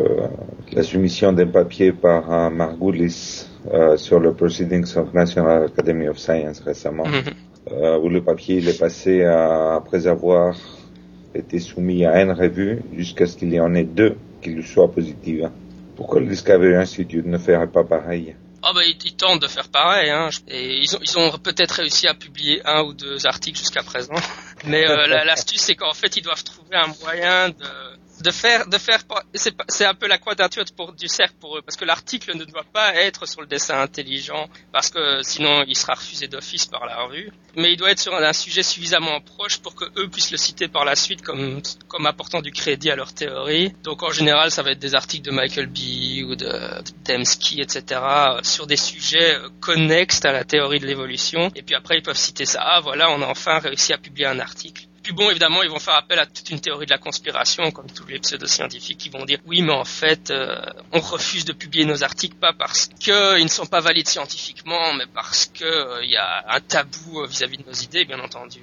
la 0.72 0.82
soumission 0.82 1.32
d'un 1.32 1.46
papier 1.46 1.92
par 1.92 2.30
un 2.30 2.50
Margulis 2.50 3.46
euh, 3.72 3.96
sur 3.96 4.20
le 4.20 4.32
Proceedings 4.34 4.96
of 4.96 5.12
National 5.14 5.64
Academy 5.64 6.08
of 6.08 6.18
Science 6.18 6.60
récemment, 6.60 7.06
mm 7.06 7.22
-hmm. 7.22 8.00
où 8.02 8.08
le 8.08 8.20
papier 8.22 8.54
il 8.60 8.68
est 8.68 8.80
passé 8.86 9.24
à, 9.24 9.74
après 9.80 10.06
avoir 10.06 10.54
été 11.38 11.58
soumis 11.58 12.04
à 12.04 12.22
une 12.22 12.32
revue 12.32 12.82
jusqu'à 12.94 13.26
ce 13.26 13.36
qu'il 13.36 13.52
y 13.52 13.60
en 13.60 13.74
ait 13.74 13.84
deux 13.84 14.16
qui 14.42 14.50
lui 14.50 14.64
soient 14.64 14.90
positives. 14.90 15.50
Pourquoi 15.96 16.20
le 16.20 16.26
Discovery 16.26 16.76
Institute 16.76 17.26
ne 17.26 17.38
ferait 17.38 17.66
pas 17.66 17.84
pareil? 17.84 18.36
Ah 18.62 18.72
bah, 18.74 18.80
ils, 18.84 19.14
tentent 19.14 19.42
de 19.42 19.46
faire 19.46 19.68
pareil, 19.68 20.10
hein. 20.10 20.30
Et 20.48 20.78
ils 20.78 20.96
ont, 20.96 20.98
ils 21.00 21.18
ont 21.18 21.38
peut-être 21.38 21.72
réussi 21.72 22.08
à 22.08 22.14
publier 22.14 22.60
un 22.64 22.82
ou 22.82 22.92
deux 22.92 23.26
articles 23.26 23.58
jusqu'à 23.58 23.82
présent. 23.82 24.14
Mais 24.66 24.88
euh, 24.88 25.06
l'astuce, 25.24 25.60
c'est 25.60 25.76
qu'en 25.76 25.94
fait, 25.94 26.16
ils 26.16 26.22
doivent 26.22 26.42
trouver 26.42 26.76
un 26.76 26.92
moyen 27.02 27.50
de, 27.50 27.54
de 28.22 28.30
faire, 28.30 28.66
de 28.66 28.78
faire, 28.78 29.00
c'est 29.68 29.84
un 29.84 29.94
peu 29.94 30.06
la 30.06 30.18
quadrature 30.18 30.64
pour, 30.76 30.92
du 30.92 31.08
cercle 31.08 31.34
pour 31.40 31.56
eux, 31.56 31.62
parce 31.62 31.76
que 31.76 31.84
l'article 31.84 32.36
ne 32.36 32.44
doit 32.44 32.64
pas 32.72 32.94
être 32.94 33.26
sur 33.26 33.40
le 33.40 33.46
dessin 33.46 33.80
intelligent, 33.80 34.48
parce 34.72 34.90
que 34.90 35.22
sinon 35.22 35.64
il 35.66 35.76
sera 35.76 35.94
refusé 35.94 36.26
d'office 36.28 36.66
par 36.66 36.86
la 36.86 37.04
revue. 37.04 37.30
Mais 37.56 37.72
il 37.72 37.76
doit 37.76 37.90
être 37.90 38.00
sur 38.00 38.14
un, 38.14 38.32
sujet 38.32 38.62
suffisamment 38.62 39.20
proche 39.20 39.58
pour 39.58 39.74
que 39.74 39.84
eux 39.96 40.08
puissent 40.08 40.30
le 40.30 40.36
citer 40.36 40.68
par 40.68 40.84
la 40.84 40.94
suite 40.94 41.22
comme, 41.22 41.60
comme 41.88 42.06
apportant 42.06 42.42
du 42.42 42.52
crédit 42.52 42.90
à 42.90 42.96
leur 42.96 43.12
théorie. 43.12 43.72
Donc 43.82 44.02
en 44.02 44.10
général, 44.10 44.50
ça 44.50 44.62
va 44.62 44.72
être 44.72 44.78
des 44.78 44.94
articles 44.94 45.24
de 45.24 45.30
Michael 45.32 45.66
B. 45.66 46.28
ou 46.28 46.36
de 46.36 46.48
Dembski, 47.04 47.60
etc., 47.60 48.00
sur 48.42 48.66
des 48.66 48.76
sujets 48.76 49.38
connexes 49.60 50.24
à 50.24 50.32
la 50.32 50.44
théorie 50.44 50.78
de 50.78 50.86
l'évolution. 50.86 51.50
Et 51.54 51.62
puis 51.62 51.74
après, 51.74 51.96
ils 51.98 52.02
peuvent 52.02 52.16
citer 52.16 52.44
ça. 52.44 52.60
Ah 52.62 52.80
voilà, 52.80 53.10
on 53.10 53.22
a 53.22 53.26
enfin 53.26 53.58
réussi 53.58 53.92
à 53.92 53.98
publier 53.98 54.26
un 54.26 54.38
article. 54.40 54.87
Bon, 55.14 55.30
évidemment, 55.30 55.62
ils 55.62 55.70
vont 55.70 55.78
faire 55.78 55.94
appel 55.96 56.18
à 56.18 56.26
toute 56.26 56.50
une 56.50 56.60
théorie 56.60 56.86
de 56.86 56.90
la 56.90 56.98
conspiration, 56.98 57.70
comme 57.70 57.86
tous 57.90 58.06
les 58.06 58.18
pseudo-scientifiques 58.18 58.98
qui 58.98 59.08
vont 59.08 59.24
dire 59.24 59.38
oui, 59.46 59.62
mais 59.62 59.72
en 59.72 59.84
fait, 59.84 60.30
euh, 60.30 60.56
on 60.92 61.00
refuse 61.00 61.44
de 61.44 61.52
publier 61.52 61.84
nos 61.84 62.04
articles 62.04 62.36
pas 62.36 62.52
parce 62.52 62.86
qu'ils 63.00 63.42
ne 63.42 63.48
sont 63.48 63.66
pas 63.66 63.80
valides 63.80 64.08
scientifiquement, 64.08 64.92
mais 64.94 65.06
parce 65.12 65.46
qu'il 65.46 65.66
euh, 65.66 66.04
y 66.04 66.16
a 66.16 66.44
un 66.48 66.60
tabou 66.60 67.24
vis-à-vis 67.26 67.56
-vis 67.56 67.64
de 67.64 67.68
nos 67.68 67.74
idées, 67.74 68.04
bien 68.04 68.20
entendu. 68.20 68.60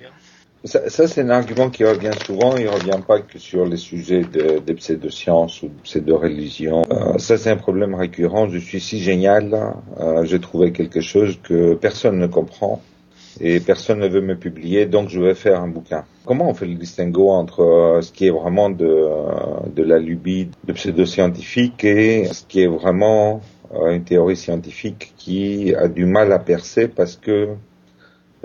Ça, 0.66 0.90
ça 0.90 1.08
c'est 1.08 1.22
un 1.22 1.30
argument 1.30 1.70
qui 1.70 1.84
revient 1.86 2.12
souvent. 2.26 2.58
Il 2.58 2.68
revient 2.68 3.00
pas 3.08 3.22
que 3.22 3.38
sur 3.38 3.66
les 3.66 3.78
sujets 3.78 4.22
de, 4.22 4.60
des 4.60 4.74
pseudo-sciences 4.74 5.62
ou 5.62 5.68
de 5.68 5.80
pseudo-religion. 5.84 6.82
Euh, 6.92 7.20
ça, 7.20 7.38
c'est 7.38 7.52
un 7.52 7.58
problème 7.58 7.94
récurrent. 7.94 8.50
Je 8.50 8.58
suis 8.58 8.80
si 8.82 9.00
génial. 9.00 9.54
Euh, 10.00 10.26
J'ai 10.26 10.40
trouvé 10.40 10.72
quelque 10.72 11.02
chose 11.02 11.38
que 11.44 11.76
personne 11.76 12.18
ne 12.18 12.26
comprend 12.28 12.82
et 13.40 13.60
personne 13.60 14.00
ne 14.00 14.08
veut 14.08 14.22
me 14.22 14.36
publier, 14.36 14.86
donc 14.86 15.10
je 15.10 15.20
vais 15.20 15.36
faire 15.36 15.62
un 15.62 15.68
bouquin. 15.68 16.06
Comment 16.26 16.50
on 16.50 16.54
fait 16.54 16.66
le 16.66 16.76
distinguo 16.76 17.30
entre 17.30 17.62
euh, 17.62 18.02
ce 18.02 18.12
qui 18.12 18.28
est 18.28 18.32
vraiment 18.32 18.70
de, 18.70 18.86
euh, 18.86 19.60
de 19.76 19.84
la 19.84 20.00
lubie 20.00 20.50
de 20.64 20.74
pseudo-scientifique 20.74 21.84
et 21.84 22.26
ce 22.26 22.44
qui 22.46 22.62
est 22.62 22.68
vraiment 22.68 23.42
euh, 23.74 23.92
une 23.92 24.04
théorie 24.04 24.38
scientifique 24.38 25.14
qui 25.18 25.74
a 25.76 25.88
du 25.88 26.06
mal 26.06 26.32
à 26.32 26.40
percer 26.40 26.88
parce 26.88 27.16
que 27.16 27.50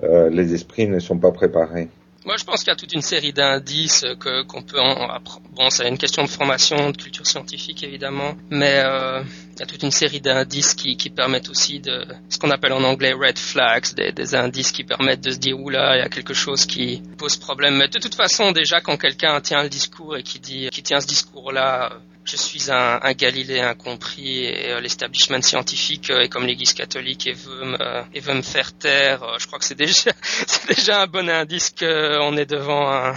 les 0.03 0.55
esprits 0.55 0.88
ne 0.88 0.98
sont 0.98 1.18
pas 1.18 1.31
préparés? 1.31 1.90
Moi, 2.26 2.37
je 2.37 2.44
pense 2.44 2.61
qu'il 2.61 2.68
y 2.68 2.72
a 2.72 2.76
toute 2.76 2.92
une 2.92 3.00
série 3.00 3.33
d'indices 3.33 4.04
que 4.20 4.42
qu'on 4.42 4.62
peut 4.62 4.78
en 4.78 5.18
bon, 5.52 5.70
c'est 5.70 5.88
une 5.88 5.96
question 5.96 6.22
de 6.22 6.28
formation, 6.28 6.90
de 6.90 6.96
culture 6.96 7.26
scientifique 7.26 7.83
évidemment, 7.83 8.37
mais 8.50 8.83
euh, 8.85 9.22
il 9.54 9.61
y 9.61 9.62
a 9.62 9.66
toute 9.66 9.83
une 9.83 9.90
série 9.90 10.20
d'indices 10.20 10.74
qui, 10.74 10.96
qui 10.98 11.09
permettent 11.09 11.48
aussi 11.48 11.80
de 11.80 12.04
ce 12.28 12.38
qu'on 12.38 12.50
appelle 12.50 12.74
en 12.74 12.85
anglais 12.85 13.14
red 13.14 13.38
flags, 13.38 13.94
des, 13.94 14.12
des 14.12 14.35
indices 14.35 14.70
qui 14.70 14.85
permettent 14.85 15.22
de 15.22 15.30
se 15.30 15.38
dire 15.38 15.59
oula, 15.59 15.96
il 15.96 16.00
y 16.00 16.02
a 16.02 16.11
quelque 16.11 16.35
chose 16.35 16.66
qui 16.66 17.02
pose 17.16 17.38
problème. 17.38 17.76
Mais 17.76 17.88
de 17.88 17.98
toute 17.98 18.14
façon, 18.14 18.52
déjà 18.52 18.80
quand 18.83 18.98
quelqu'un 18.98 19.40
tient 19.40 19.62
le 19.62 19.70
discours 19.70 20.18
et 20.18 20.22
qui 20.22 20.40
dit, 20.40 20.68
qui 20.70 20.83
tient 20.83 21.00
ce 21.00 21.06
discours-là, 21.06 21.90
je 22.31 22.37
suis 22.37 22.71
un, 22.71 23.01
un 23.03 23.12
Galilée 23.12 23.61
incompris 23.61 24.45
et 24.45 24.71
euh, 24.71 24.81
l'establishment 24.81 25.43
scientifique 25.43 26.11
euh, 26.11 26.21
est 26.21 26.29
comme 26.29 26.47
l'Église 26.47 26.75
catholique 26.75 27.27
et 27.27 27.33
veut 27.33 27.64
me, 27.64 28.05
et 28.14 28.21
veut 28.21 28.35
me 28.35 28.43
faire 28.43 28.73
taire. 28.73 29.23
Euh, 29.25 29.37
je 29.38 29.47
crois 29.49 29.59
que 29.59 29.64
c'est 29.64 29.79
déjà, 29.79 30.12
c'est 30.23 30.69
déjà 30.69 31.03
un 31.03 31.07
bon 31.07 31.29
indice 31.29 31.71
qu'on 31.71 32.37
est 32.37 32.49
devant 32.49 32.88
un, 32.88 33.14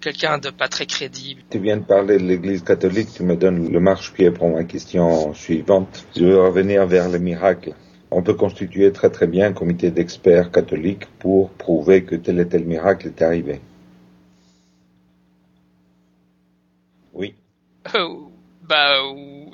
quelqu'un 0.00 0.38
de 0.38 0.50
pas 0.50 0.66
très 0.66 0.86
crédible. 0.86 1.42
Tu 1.50 1.60
viens 1.60 1.76
de 1.76 1.84
parler 1.84 2.18
de 2.18 2.24
l'Église 2.24 2.64
catholique, 2.64 3.10
tu 3.14 3.22
me 3.22 3.36
donnes 3.36 3.70
le 3.70 3.80
marche-pied 3.80 4.32
pour 4.32 4.48
ma 4.48 4.64
question 4.64 5.32
suivante. 5.34 6.04
Je 6.16 6.24
veux 6.24 6.40
revenir 6.40 6.86
vers 6.86 7.08
le 7.08 7.18
miracle. 7.18 7.74
On 8.10 8.22
peut 8.22 8.34
constituer 8.34 8.90
très 8.92 9.10
très 9.10 9.28
bien 9.28 9.46
un 9.46 9.52
comité 9.52 9.92
d'experts 9.92 10.50
catholiques 10.50 11.06
pour 11.20 11.50
prouver 11.50 12.02
que 12.02 12.16
tel 12.16 12.40
et 12.40 12.48
tel 12.48 12.64
miracle 12.64 13.06
est 13.06 13.22
arrivé. 13.22 13.60
Oui. 17.12 17.36
Bah 18.70 19.02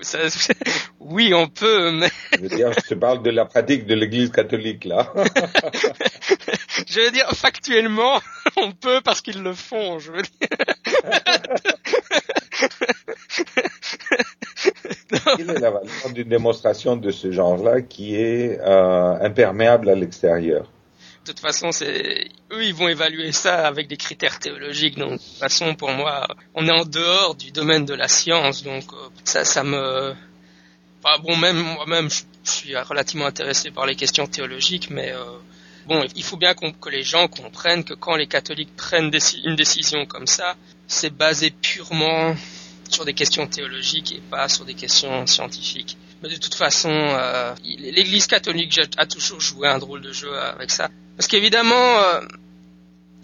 ça, 0.03 0.19
oui, 1.01 1.33
on 1.33 1.49
peut, 1.49 1.91
mais... 1.91 2.11
Je 2.35 2.43
veux 2.43 2.49
dire, 2.51 2.71
je 2.75 2.89
te 2.89 2.95
parle 2.95 3.23
de 3.23 3.31
la 3.31 3.47
pratique 3.47 3.87
de 3.87 3.95
l'Église 3.95 4.31
catholique, 4.31 4.85
là. 4.85 5.11
je 6.87 7.01
veux 7.01 7.11
dire, 7.11 7.31
factuellement, 7.31 8.21
on 8.59 8.73
peut 8.73 9.01
parce 9.03 9.23
qu'ils 9.23 9.43
le 9.43 9.55
font, 9.55 9.99
je 9.99 10.13
veux 10.13 10.21
dire. 10.21 10.49
Quelle 15.39 15.51
est 15.51 15.61
la 15.61 15.71
valeur 15.71 16.13
d'une 16.13 16.29
démonstration 16.29 16.97
de 16.97 17.11
ce 17.11 17.33
genre-là 17.33 17.81
qui 17.81 18.17
est 18.17 18.61
euh, 18.61 19.19
imperméable 19.23 19.89
à 19.89 19.95
l'extérieur? 19.95 20.71
Toute 21.27 21.41
façon, 21.41 21.71
eux, 21.83 22.65
ils 22.65 22.75
vont 22.75 22.89
évaluer 22.89 23.33
ça 23.33 23.67
avec 23.67 23.89
des 23.89 23.97
critères 23.97 24.39
théologiques. 24.39 24.97
Donc, 24.97 25.13
de 25.13 25.17
toute 25.17 25.39
façon, 25.39 25.75
pour 25.75 25.91
moi, 25.91 26.27
on 26.55 26.67
est 26.67 26.71
en 26.71 26.85
dehors 26.85 27.35
du 27.35 27.51
domaine 27.51 27.85
de 27.85 27.95
la 27.95 28.09
science, 28.09 28.63
donc 28.63 28.85
euh, 28.93 29.09
ça, 29.25 29.45
ça 29.45 29.63
me, 29.63 30.15
enfin, 31.03 31.23
bon, 31.23 31.37
même 31.37 31.57
moi-même, 31.57 32.09
je, 32.11 32.23
suis 32.45 32.77
relativement 32.77 33.27
intéressé 33.27 33.73
par 33.73 33.87
les 33.87 33.97
questions 33.97 34.27
théologiques, 34.29 34.89
mais 34.91 35.11
euh, 35.11 35.25
bon, 35.87 36.07
il 36.15 36.23
faut 36.23 36.37
bien 36.37 36.55
que 36.55 36.89
les 36.89 37.03
gens 37.03 37.27
comprennent 37.27 37.83
que 37.83 37.95
quand 37.95 38.15
les 38.15 38.29
catholiques 38.29 38.77
prennent 38.77 39.11
une 39.45 39.57
décision 39.57 40.07
comme 40.07 40.29
ça, 40.29 40.55
c'est 40.87 41.11
basé 41.11 41.51
purement 41.51 42.37
sur 42.89 43.05
des 43.05 43.15
questions 43.15 43.49
théologiques 43.49 44.13
et 44.13 44.23
pas 44.31 44.49
sur 44.49 44.65
des 44.65 44.75
questions 44.75 45.27
scientifiques. 45.27 45.97
Mais 46.23 46.29
de 46.29 46.37
toute 46.37 46.55
façon, 46.55 46.91
euh, 46.91 47.55
l'Église 47.65 48.27
catholique 48.27 48.81
a 48.97 49.07
toujours 49.07 49.41
joué 49.41 49.69
un 49.69 49.79
drôle 49.79 50.03
de 50.03 50.13
jeu 50.13 50.39
avec 50.39 50.71
ça. 50.71 50.89
Parce 51.17 51.29
qu'évidemment, 51.29 51.75
euh, 51.75 52.21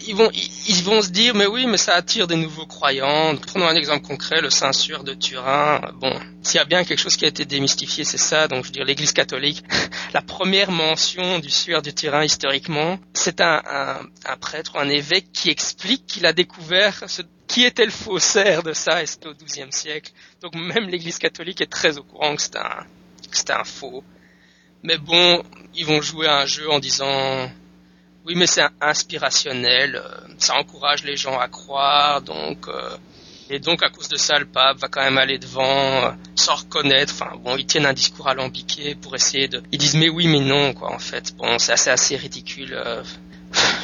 ils 0.07 0.17
vont 0.17 0.31
ils, 0.33 0.83
vont 0.83 1.03
se 1.03 1.11
dire 1.11 1.35
mais 1.35 1.47
oui 1.47 1.67
mais 1.67 1.77
ça 1.77 1.95
attire 1.95 2.27
des 2.27 2.37
nouveaux 2.37 2.67
croyants. 2.67 3.37
Prenons 3.37 3.67
un 3.67 3.75
exemple 3.75 4.07
concret, 4.07 4.41
le 4.41 4.51
Saint-Suaire 4.51 5.05
de 5.05 5.15
Turin. 5.15 5.81
Bon, 6.01 6.19
s'il 6.43 6.59
y 6.59 6.61
a 6.61 6.65
bien 6.65 6.85
quelque 6.85 6.99
chose 6.99 7.17
qui 7.17 7.25
a 7.25 7.29
été 7.29 7.45
démystifié, 7.45 8.05
c'est 8.05 8.19
ça. 8.19 8.49
Donc 8.49 8.65
je 8.65 8.69
veux 8.69 8.73
dire 8.73 8.85
l'Église 8.85 9.13
catholique. 9.13 9.63
La 10.15 10.23
première 10.23 10.71
mention 10.71 11.39
du 11.39 11.51
Suaire 11.51 11.83
de 11.83 11.91
Turin 11.91 12.25
historiquement, 12.25 12.99
c'est 13.15 13.41
un, 13.41 13.63
un, 13.67 14.01
un, 14.27 14.37
prêtre 14.37 14.73
ou 14.75 14.79
un 14.79 14.89
évêque 14.89 15.33
qui 15.33 15.51
explique 15.51 16.07
qu'il 16.07 16.27
a 16.27 16.33
découvert 16.33 17.05
ce, 17.07 17.23
qui 17.47 17.65
était 17.65 17.85
le 17.85 17.91
faussaire 17.91 18.63
de 18.63 18.73
ça 18.73 19.03
et 19.03 19.07
c'était 19.07 19.29
au 19.29 19.35
XIIe 19.35 19.71
siècle. 19.71 20.13
Donc 20.41 20.55
même 20.55 20.89
l'Église 20.89 21.19
catholique 21.19 21.61
est 21.61 21.71
très 21.71 21.99
au 21.99 22.03
courant 22.03 22.35
que 22.35 22.43
c'était 22.43 22.59
un, 22.59 23.61
un 23.61 23.65
faux. 23.65 24.03
Mais 24.83 24.99
bon, 24.99 25.43
ils 25.75 25.87
vont 25.87 26.01
jouer 26.01 26.27
à 26.27 26.39
un 26.39 26.47
jeu 26.47 26.69
en 26.71 26.81
disant 26.81 27.51
oui, 28.25 28.35
mais 28.37 28.47
c'est 28.47 28.63
inspirationnel, 28.81 29.97
euh, 29.97 30.09
ça 30.39 30.55
encourage 30.57 31.03
les 31.05 31.17
gens 31.17 31.39
à 31.39 31.49
croire, 31.49 32.23
donc 32.23 32.69
euh, 32.69 32.97
et 33.51 33.59
donc 33.59 33.83
à 33.83 33.91
cause 33.91 34.09
de 34.09 34.17
ça, 34.17 34.39
le 34.39 34.47
pape 34.47 34.79
va 34.79 34.89
quand 34.89 35.03
même 35.03 35.19
aller 35.19 35.39
devant, 35.39 36.05
euh, 36.05 36.11
sans 36.37 36.55
reconnaître. 36.55 37.13
Enfin 37.15 37.37
bon, 37.37 37.57
ils 37.57 37.67
tiennent 37.67 37.87
un 37.87 37.93
discours 37.93 38.29
alambiqué 38.29 38.95
pour 38.95 39.15
essayer 39.17 39.49
de. 39.49 39.63
Ils 39.73 39.79
disent 39.79 39.97
mais 39.97 40.09
oui, 40.09 40.29
mais 40.29 40.41
non, 40.41 40.73
quoi. 40.73 40.93
En 40.93 41.01
fait, 41.01 41.35
bon, 41.37 41.59
c'est 41.59 41.73
assez 41.73 41.91
assez 41.91 42.17
ridicule. 42.17 42.81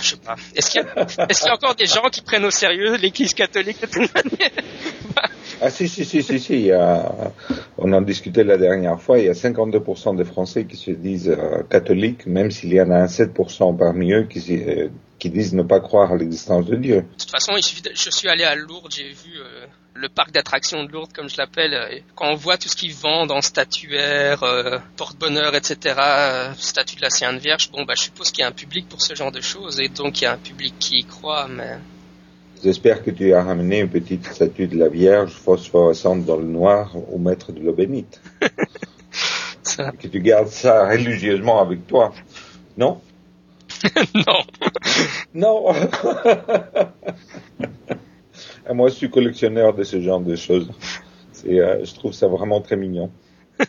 Je 0.03 0.11
sais 0.11 0.17
pas. 0.17 0.37
Est-ce 0.55 0.71
qu'il 0.71 0.83
y, 0.83 1.49
a 1.49 1.55
encore 1.55 1.75
des 1.75 1.87
gens 1.87 2.09
qui 2.11 2.21
prennent 2.23 2.45
au 2.45 2.51
sérieux 2.51 2.97
l'Église 2.97 3.35
catholique 3.35 3.81
de 3.81 3.87
toute 3.87 4.15
manière? 4.15 4.51
Ah 5.61 5.71
si, 5.71 5.89
si, 5.89 6.05
si, 6.05 6.23
si, 6.23 6.39
si. 6.39 6.55
Il 6.55 6.67
y 6.67 6.73
a, 6.73 7.33
on 7.79 7.93
en 7.93 8.01
discutait 8.01 8.45
la 8.45 8.59
dernière 8.59 9.01
fois, 9.01 9.19
il 9.19 9.25
y 9.25 9.29
a 9.29 9.33
52% 9.33 10.17
des 10.17 10.25
Français 10.25 10.65
qui 10.67 10.77
se 10.77 10.93
disent 10.93 11.31
euh, 11.31 11.63
catholiques, 11.69 12.27
même 12.27 12.51
s'il 12.51 12.73
y 12.73 12.81
en 12.81 12.91
a 12.91 12.99
un 12.99 13.07
7% 13.07 13.77
parmi 13.77 14.13
eux 14.13 14.25
qui, 14.25 14.63
euh, 14.63 14.89
qui 15.19 15.31
disent 15.31 15.55
ne 15.55 15.63
pas 15.63 15.81
croire 15.81 16.13
à 16.13 16.17
l'existence 16.17 16.67
de 16.67 16.77
Dieu. 16.77 16.97
De 16.97 17.19
toute 17.19 17.31
façon, 17.31 17.53
je 17.57 18.11
suis 18.11 18.29
allé 18.29 18.45
à 18.45 18.55
Lourdes, 18.55 18.93
j'ai 18.95 19.11
vu 19.11 19.39
euh, 19.39 19.67
le 19.95 20.09
parc 20.09 20.33
d'attractions 20.33 20.85
de 20.85 20.93
Lourdes, 20.93 21.13
comme 21.13 21.29
je 21.29 21.37
l'appelle. 21.37 22.03
quand 22.15 22.31
on 22.31 22.37
voit 22.37 22.57
tout 22.57 22.69
ce 22.69 22.77
qu'ils 22.77 22.95
vendent 22.95 23.33
en 23.33 23.43
statuaire, 23.43 24.45
porte-bonheur, 24.97 25.55
etc., 25.55 25.95
statue 26.57 26.97
de 26.97 27.03
la 27.03 27.11
Sainte 27.11 27.41
Vierge, 27.41 27.71
bon, 27.71 27.85
bah, 27.85 27.95
je 27.97 28.03
suppose 28.03 28.31
qu'il 28.31 28.43
y 28.43 28.45
a 28.45 28.49
un 28.49 28.53
public 28.53 28.89
pour 28.89 29.03
ce 29.03 29.15
genre 29.15 29.33
de 29.33 29.41
choses, 29.41 29.81
et 29.81 29.89
donc 29.89 30.21
il 30.21 30.25
y 30.25 30.27
a 30.27 30.33
un 30.33 30.39
public 30.39 30.75
qui 30.79 30.99
y 30.99 31.05
croit, 31.05 31.49
mais... 31.49 31.79
J'espère 32.63 33.05
que 33.05 33.13
tu 33.13 33.33
as 33.35 33.43
ramené 33.43 33.81
une 33.81 33.89
petite 33.89 34.27
statue 34.27 34.67
de 34.67 34.77
la 34.77 34.89
Vierge 34.89 35.33
phosphorescente 35.33 36.25
dans 36.25 36.37
le 36.37 36.45
noir 36.45 36.91
au 37.13 37.19
maître 37.19 37.53
de 37.53 37.61
l'eau 37.61 37.73
bénite. 37.73 38.21
Que 40.01 40.09
tu 40.09 40.21
gardes 40.21 40.49
ça 40.49 40.89
religieusement 40.89 41.61
avec 41.61 41.87
toi. 41.87 42.13
Non? 42.77 43.01
Non. 44.15 44.43
non. 45.35 45.73
moi, 48.75 48.89
je 48.89 48.95
suis 48.95 49.11
collectionneur 49.11 49.75
de 49.75 49.83
ce 49.85 50.01
genre 50.01 50.21
de 50.21 50.37
choses. 50.37 50.71
Euh, 51.47 51.85
je 51.85 51.95
trouve 51.95 52.13
ça 52.13 52.27
vraiment 52.29 52.61
très 52.61 52.77
mignon. 52.77 53.11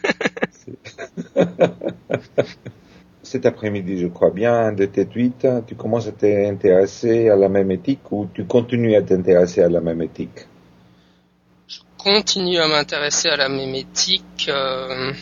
cet 3.29 3.45
après-midi, 3.45 3.99
je 3.99 4.07
crois 4.07 4.31
bien, 4.31 4.71
de 4.71 4.85
tes 4.85 5.05
tweets, 5.05 5.47
tu 5.67 5.75
commences 5.75 6.07
à 6.07 6.11
t'intéresser 6.11 7.29
à 7.29 7.35
la 7.35 7.47
même 7.47 7.69
éthique 7.69 8.11
ou 8.11 8.27
tu 8.33 8.45
continues 8.45 8.95
à 8.95 9.03
t'intéresser 9.03 9.61
à 9.61 9.69
la 9.69 9.81
même 9.81 10.01
éthique? 10.01 10.47
Je 11.67 11.79
continue 11.97 12.57
à 12.57 12.67
m'intéresser 12.67 13.29
à 13.29 13.37
la 13.37 13.47
même 13.47 13.75
éthique. 13.75 14.47
Euh, 14.49 15.13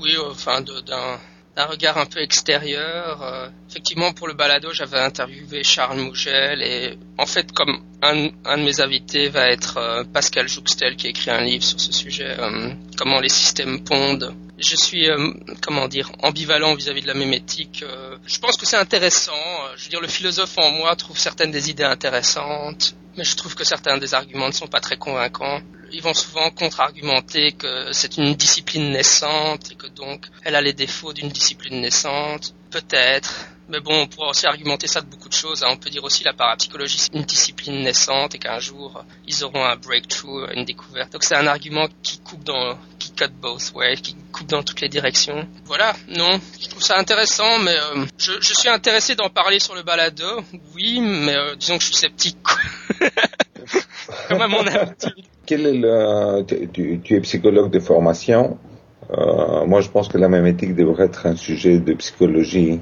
oui, 0.00 0.14
enfin, 0.30 0.60
d'un 0.60 1.18
regard 1.64 1.96
un 1.96 2.04
peu 2.04 2.20
extérieur. 2.20 3.22
Euh, 3.22 3.48
effectivement, 3.70 4.12
pour 4.12 4.28
le 4.28 4.34
balado, 4.34 4.72
j'avais 4.72 4.98
interviewé 4.98 5.64
Charles 5.64 5.98
Mougel 5.98 6.62
et 6.62 6.98
en 7.16 7.24
fait, 7.24 7.50
comme 7.52 7.82
un, 8.02 8.28
un 8.44 8.58
de 8.58 8.62
mes 8.62 8.80
invités 8.80 9.30
va 9.30 9.48
être 9.48 9.78
euh, 9.78 10.04
Pascal 10.04 10.48
Jouxtel 10.48 10.96
qui 10.96 11.06
a 11.06 11.10
écrit 11.10 11.30
un 11.30 11.40
livre 11.40 11.64
sur 11.64 11.80
ce 11.80 11.92
sujet, 11.92 12.36
comment 12.98 13.20
les 13.20 13.30
systèmes 13.30 13.82
pondent 13.82 14.36
je 14.58 14.76
suis, 14.76 15.08
euh, 15.08 15.32
comment 15.60 15.88
dire, 15.88 16.10
ambivalent 16.22 16.74
vis-à-vis 16.74 17.02
de 17.02 17.06
la 17.06 17.14
mémétique. 17.14 17.82
Euh, 17.82 18.16
je 18.26 18.38
pense 18.38 18.56
que 18.56 18.66
c'est 18.66 18.76
intéressant. 18.76 19.32
Euh, 19.32 19.74
je 19.76 19.84
veux 19.84 19.90
dire, 19.90 20.00
le 20.00 20.08
philosophe 20.08 20.56
en 20.58 20.70
moi 20.70 20.96
trouve 20.96 21.18
certaines 21.18 21.50
des 21.50 21.70
idées 21.70 21.84
intéressantes, 21.84 22.94
mais 23.16 23.24
je 23.24 23.36
trouve 23.36 23.54
que 23.54 23.64
certains 23.64 23.98
des 23.98 24.14
arguments 24.14 24.48
ne 24.48 24.52
sont 24.52 24.66
pas 24.66 24.80
très 24.80 24.96
convaincants. 24.96 25.60
Ils 25.92 26.02
vont 26.02 26.14
souvent 26.14 26.50
contre-argumenter 26.50 27.52
que 27.52 27.92
c'est 27.92 28.16
une 28.16 28.34
discipline 28.34 28.90
naissante 28.90 29.70
et 29.72 29.74
que 29.76 29.86
donc 29.86 30.26
elle 30.44 30.54
a 30.56 30.60
les 30.60 30.72
défauts 30.72 31.12
d'une 31.12 31.28
discipline 31.28 31.80
naissante. 31.80 32.54
Peut-être. 32.76 33.48
Mais 33.70 33.80
bon, 33.80 34.02
on 34.02 34.06
pourrait 34.06 34.28
aussi 34.28 34.46
argumenter 34.46 34.86
ça 34.86 35.00
de 35.00 35.06
beaucoup 35.06 35.30
de 35.30 35.34
choses. 35.34 35.64
Hein. 35.64 35.68
On 35.70 35.78
peut 35.78 35.88
dire 35.88 36.04
aussi 36.04 36.22
la 36.24 36.34
parapsychologie, 36.34 36.98
c'est 36.98 37.14
une 37.14 37.22
discipline 37.22 37.82
naissante 37.82 38.34
et 38.34 38.38
qu'un 38.38 38.58
jour, 38.58 39.02
ils 39.26 39.44
auront 39.44 39.64
un 39.64 39.76
breakthrough, 39.76 40.46
une 40.54 40.66
découverte. 40.66 41.10
Donc 41.10 41.24
c'est 41.24 41.36
un 41.36 41.46
argument 41.46 41.88
qui 42.02 42.18
coupe 42.18 42.44
dans, 42.44 42.76
qui 42.98 43.12
cut 43.12 43.32
both 43.40 43.72
ways, 43.74 43.96
qui 43.96 44.14
coupe 44.30 44.48
dans 44.48 44.62
toutes 44.62 44.82
les 44.82 44.90
directions. 44.90 45.48
Voilà, 45.64 45.96
non, 46.08 46.38
je 46.60 46.68
trouve 46.68 46.82
ça 46.82 46.98
intéressant, 46.98 47.58
mais 47.60 47.74
euh, 47.74 48.04
je, 48.18 48.52
suis 48.52 48.68
intéressé 48.68 49.14
d'en 49.14 49.30
parler 49.30 49.58
sur 49.58 49.74
le 49.74 49.82
balado, 49.82 50.44
oui, 50.74 51.00
mais 51.00 51.34
euh, 51.34 51.56
disons 51.56 51.78
que 51.78 51.82
je 51.82 51.86
suis 51.86 51.96
sceptique. 51.96 52.36
Comme 54.28 54.42
à 54.42 54.48
mon 54.48 54.66
habitude. 54.66 55.24
Quel 55.46 55.66
est 55.66 55.72
le, 55.72 56.42
tu 56.44 57.00
es 57.14 57.20
psychologue 57.20 57.70
de 57.70 57.80
formation. 57.80 58.58
Euh, 59.10 59.66
moi, 59.66 59.80
je 59.80 59.88
pense 59.88 60.08
que 60.08 60.18
la 60.18 60.28
même 60.28 60.46
éthique 60.46 60.74
devrait 60.74 61.04
être 61.04 61.26
un 61.26 61.36
sujet 61.36 61.78
de 61.78 61.92
psychologie 61.94 62.80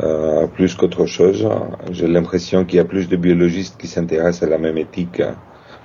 euh, 0.00 0.46
plus 0.46 0.74
qu'autre 0.74 1.06
chose. 1.06 1.48
J'ai 1.90 2.08
l'impression 2.08 2.64
qu'il 2.64 2.76
y 2.76 2.80
a 2.80 2.84
plus 2.84 3.08
de 3.08 3.16
biologistes 3.16 3.78
qui 3.78 3.86
s'intéressent 3.86 4.42
à 4.42 4.50
la 4.50 4.58
même 4.58 4.78
éthique 4.78 5.22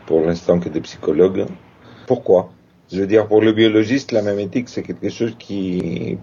pour 0.06 0.21
l'instant 0.21 0.60
que 0.60 0.69
des 0.69 0.82
psychologues. 0.82 1.45
Pourquoi? 2.08 2.51
Je 2.91 2.99
veux 2.99 3.08
dire, 3.08 3.27
pour 3.27 3.41
le 3.41 3.53
biologiste, 3.53 4.12
la 4.12 4.21
mémétique, 4.21 4.69
c'est 4.69 4.84
quelque 4.84 5.10
chose 5.10 5.36
qui 5.39 6.17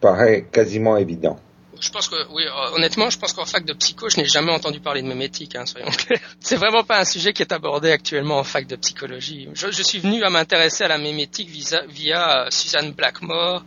paraît 0.00 0.46
quasiment 0.52 0.96
évident. 0.96 1.36
Je 1.80 1.90
pense 1.90 2.08
que, 2.08 2.16
oui, 2.32 2.44
euh, 2.46 2.74
honnêtement, 2.74 3.10
je 3.10 3.18
pense 3.18 3.32
qu'en 3.32 3.44
fac 3.44 3.64
de 3.64 3.72
psycho, 3.74 4.08
je 4.08 4.18
n'ai 4.18 4.24
jamais 4.26 4.52
entendu 4.52 4.80
parler 4.80 5.02
de 5.02 5.08
mémétique, 5.08 5.56
hein, 5.56 5.66
soyons 5.66 5.90
clairs. 5.90 6.20
C'est 6.40 6.56
vraiment 6.56 6.84
pas 6.84 7.00
un 7.00 7.04
sujet 7.04 7.32
qui 7.32 7.42
est 7.42 7.52
abordé 7.52 7.90
actuellement 7.90 8.38
en 8.38 8.44
fac 8.44 8.66
de 8.66 8.76
psychologie. 8.76 9.48
Je, 9.54 9.82
suis 9.82 9.98
venu 9.98 10.22
à 10.24 10.30
m'intéresser 10.30 10.84
à 10.84 10.88
la 10.88 10.98
mémétique 10.98 11.48
via, 11.48 11.82
via 11.88 12.46
Suzanne 12.50 12.92
Blackmore, 12.92 13.64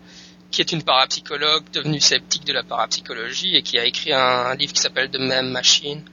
qui 0.51 0.61
est 0.61 0.71
une 0.71 0.81
parapsychologue 0.81 1.65
devenue 1.71 1.99
sceptique 1.99 2.45
de 2.45 2.53
la 2.53 2.63
parapsychologie 2.63 3.55
et 3.55 3.61
qui 3.61 3.77
a 3.77 3.85
écrit 3.85 4.13
un, 4.13 4.55
livre 4.55 4.73
qui 4.73 4.81
s'appelle 4.81 5.11
The 5.11 5.19
Meme 5.19 5.51
Machine. 5.51 6.03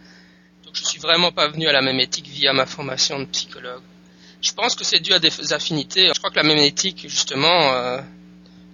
Donc 0.64 0.74
je 0.74 0.84
suis 0.84 0.98
vraiment 0.98 1.32
pas 1.32 1.48
venu 1.48 1.66
à 1.66 1.72
la 1.72 1.80
mémétique 1.80 2.26
via 2.28 2.52
ma 2.52 2.66
formation 2.66 3.18
de 3.20 3.24
psychologue. 3.26 3.82
Je 4.42 4.52
pense 4.52 4.74
que 4.74 4.84
c'est 4.84 5.00
dû 5.00 5.14
à 5.14 5.18
des 5.18 5.52
affinités. 5.54 6.08
Je 6.08 6.18
crois 6.18 6.30
que 6.30 6.36
la 6.36 6.42
mémétique, 6.42 7.08
justement, 7.08 7.72
euh, 7.72 8.00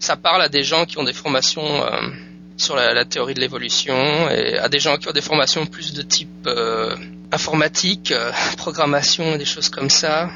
ça 0.01 0.17
parle 0.17 0.43
à 0.43 0.49
des 0.49 0.65
gens 0.65 0.85
qui 0.85 0.99
ont 0.99 1.05
des 1.05 1.13
formations 1.13 1.85
euh, 1.85 2.11
sur 2.57 2.77
la, 2.77 2.93
la, 2.95 3.05
théorie 3.05 3.35
de 3.35 3.41
l'évolution 3.41 3.95
et 4.31 4.59
à 4.59 4.69
des 4.69 4.79
gens 4.79 4.97
qui 4.97 5.09
ont 5.09 5.13
des 5.13 5.21
formations 5.21 5.67
plus 5.67 5.93
de 5.93 6.03
type 6.03 6.47
euh, 6.47 6.95
informatique, 7.33 8.13
euh, 8.13 8.31
programmation 8.57 9.35
et 9.35 9.39
des 9.39 9.45
choses 9.45 9.69
comme 9.69 9.91
ça. 9.91 10.29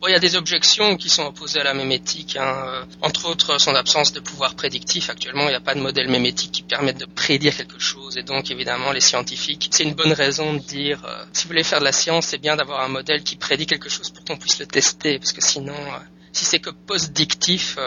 Bon, 0.00 0.08
il 0.08 0.12
y 0.12 0.14
a 0.14 0.20
des 0.20 0.36
objections 0.36 0.96
qui 0.98 1.08
sont 1.08 1.22
opposées 1.24 1.60
à 1.60 1.64
la 1.64 1.72
mémétique, 1.72 2.36
hein. 2.36 2.64
Euh, 2.66 2.84
entre 3.00 3.30
autres 3.30 3.58
son 3.58 3.74
absence 3.74 4.12
de 4.12 4.20
pouvoir 4.20 4.54
prédictif. 4.54 5.08
Actuellement, 5.08 5.44
il 5.44 5.48
n'y 5.48 5.54
a 5.54 5.60
pas 5.60 5.74
de 5.74 5.80
modèle 5.80 6.10
mémétique 6.10 6.52
qui 6.52 6.62
permette 6.62 6.98
de 6.98 7.06
prédire 7.06 7.56
quelque 7.56 7.78
chose, 7.78 8.18
et 8.18 8.22
donc 8.22 8.50
évidemment 8.50 8.92
les 8.92 9.00
scientifiques, 9.00 9.68
c'est 9.70 9.84
une 9.84 9.94
bonne 9.94 10.12
raison 10.12 10.52
de 10.52 10.58
dire, 10.58 11.02
euh, 11.06 11.24
si 11.32 11.44
vous 11.44 11.48
voulez 11.48 11.62
faire 11.62 11.78
de 11.80 11.84
la 11.84 11.92
science, 11.92 12.26
c'est 12.26 12.38
bien 12.38 12.56
d'avoir 12.56 12.82
un 12.82 12.88
modèle 12.88 13.22
qui 13.22 13.36
prédit 13.36 13.64
quelque 13.64 13.88
chose 13.88 14.10
pour 14.10 14.22
qu'on 14.24 14.36
puisse 14.36 14.58
le 14.58 14.66
tester, 14.66 15.18
parce 15.18 15.32
que 15.32 15.40
sinon, 15.40 15.72
euh, 15.72 15.98
si 16.30 16.44
c'est 16.44 16.58
que 16.58 16.70
post-dictif, 16.70 17.78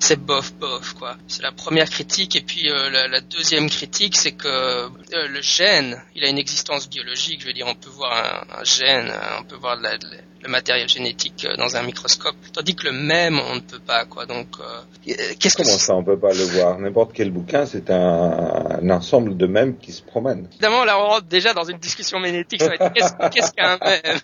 c'est 0.00 0.18
bof 0.18 0.52
bof 0.54 0.94
quoi. 0.94 1.16
C'est 1.28 1.42
la 1.42 1.52
première 1.52 1.88
critique 1.88 2.34
et 2.36 2.40
puis 2.40 2.70
euh, 2.70 2.90
la, 2.90 3.06
la, 3.08 3.20
deuxième 3.20 3.68
critique 3.68 4.16
c'est 4.16 4.32
que 4.32 4.48
euh, 4.48 4.88
le 5.28 5.40
gène, 5.42 6.02
il 6.14 6.24
a 6.24 6.28
une 6.28 6.38
existence 6.38 6.88
biologique. 6.88 7.42
Je 7.42 7.46
veux 7.46 7.52
dire, 7.52 7.66
on 7.68 7.74
peut 7.74 7.90
voir 7.90 8.12
un, 8.12 8.60
un 8.60 8.64
gène, 8.64 9.12
on 9.38 9.44
peut 9.44 9.56
voir 9.56 9.76
la, 9.76 9.96
le 10.42 10.48
matériel 10.48 10.88
génétique 10.88 11.44
euh, 11.44 11.56
dans 11.56 11.76
un 11.76 11.82
microscope, 11.82 12.36
tandis 12.52 12.74
que 12.74 12.84
le 12.84 12.92
même 12.92 13.38
on 13.38 13.56
ne 13.56 13.60
peut 13.60 13.78
pas 13.78 14.04
quoi. 14.06 14.26
Donc 14.26 14.48
euh, 14.60 14.80
qu'est-ce 15.38 15.56
que 15.56 15.62
comment 15.62 15.76
ça 15.76 15.94
on 15.94 16.02
peut 16.02 16.18
pas 16.18 16.32
le 16.32 16.44
voir? 16.44 16.78
N'importe 16.78 17.12
quel 17.12 17.30
bouquin 17.30 17.66
c'est 17.66 17.90
un, 17.90 18.80
un, 18.82 18.90
ensemble 18.90 19.36
de 19.36 19.46
mèmes 19.46 19.76
qui 19.76 19.92
se 19.92 20.02
promènent. 20.02 20.46
Évidemment 20.52 20.84
là 20.84 20.98
on 20.98 21.06
rentre 21.06 21.26
déjà 21.26 21.52
dans 21.52 21.64
une 21.64 21.78
discussion 21.78 22.18
ménétique. 22.20 22.62
Qu'est-ce 23.30 23.52
qu'un 23.52 23.78
mème? 23.78 24.20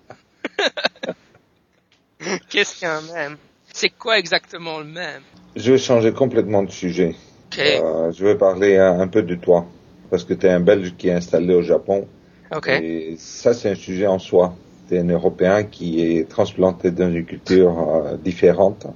Qu'est-ce 2.48 2.80
qu'un 2.80 3.00
mème? 3.02 3.36
C'est 3.76 3.90
quoi 3.90 4.18
exactement 4.18 4.78
le 4.78 4.86
même? 4.86 5.20
Je 5.54 5.72
vais 5.72 5.78
changer 5.78 6.12
complètement 6.12 6.62
de 6.62 6.70
sujet. 6.70 7.14
Okay. 7.52 7.78
Euh, 7.82 8.10
je 8.10 8.24
vais 8.24 8.34
parler 8.34 8.78
un, 8.78 9.00
un, 9.00 9.06
peu 9.06 9.22
de 9.22 9.34
toi, 9.34 9.66
parce 10.10 10.24
que 10.24 10.32
tu 10.32 10.46
es 10.46 10.48
un 10.48 10.60
Belge 10.60 10.94
qui 10.96 11.08
est 11.08 11.12
installé 11.12 11.54
au 11.54 11.62
Japon. 11.62 12.08
Okay. 12.50 12.78
Et 12.82 13.16
ça, 13.18 13.52
c'est 13.52 13.70
un 13.70 13.74
sujet 13.74 14.06
en 14.06 14.18
soi. 14.18 14.56
Tu 14.88 14.94
es 14.94 15.00
un 15.00 15.08
Européen 15.08 15.64
qui 15.64 16.00
est 16.00 16.26
transplanté 16.26 16.90
dans 16.90 17.12
une 17.12 17.26
culture 17.26 17.78
euh, 17.78 18.16
différente. 18.16 18.86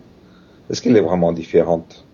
Est-ce 0.70 0.80
qu'elle 0.80 0.96
est 0.96 1.02
vraiment 1.02 1.32
différente? 1.32 2.06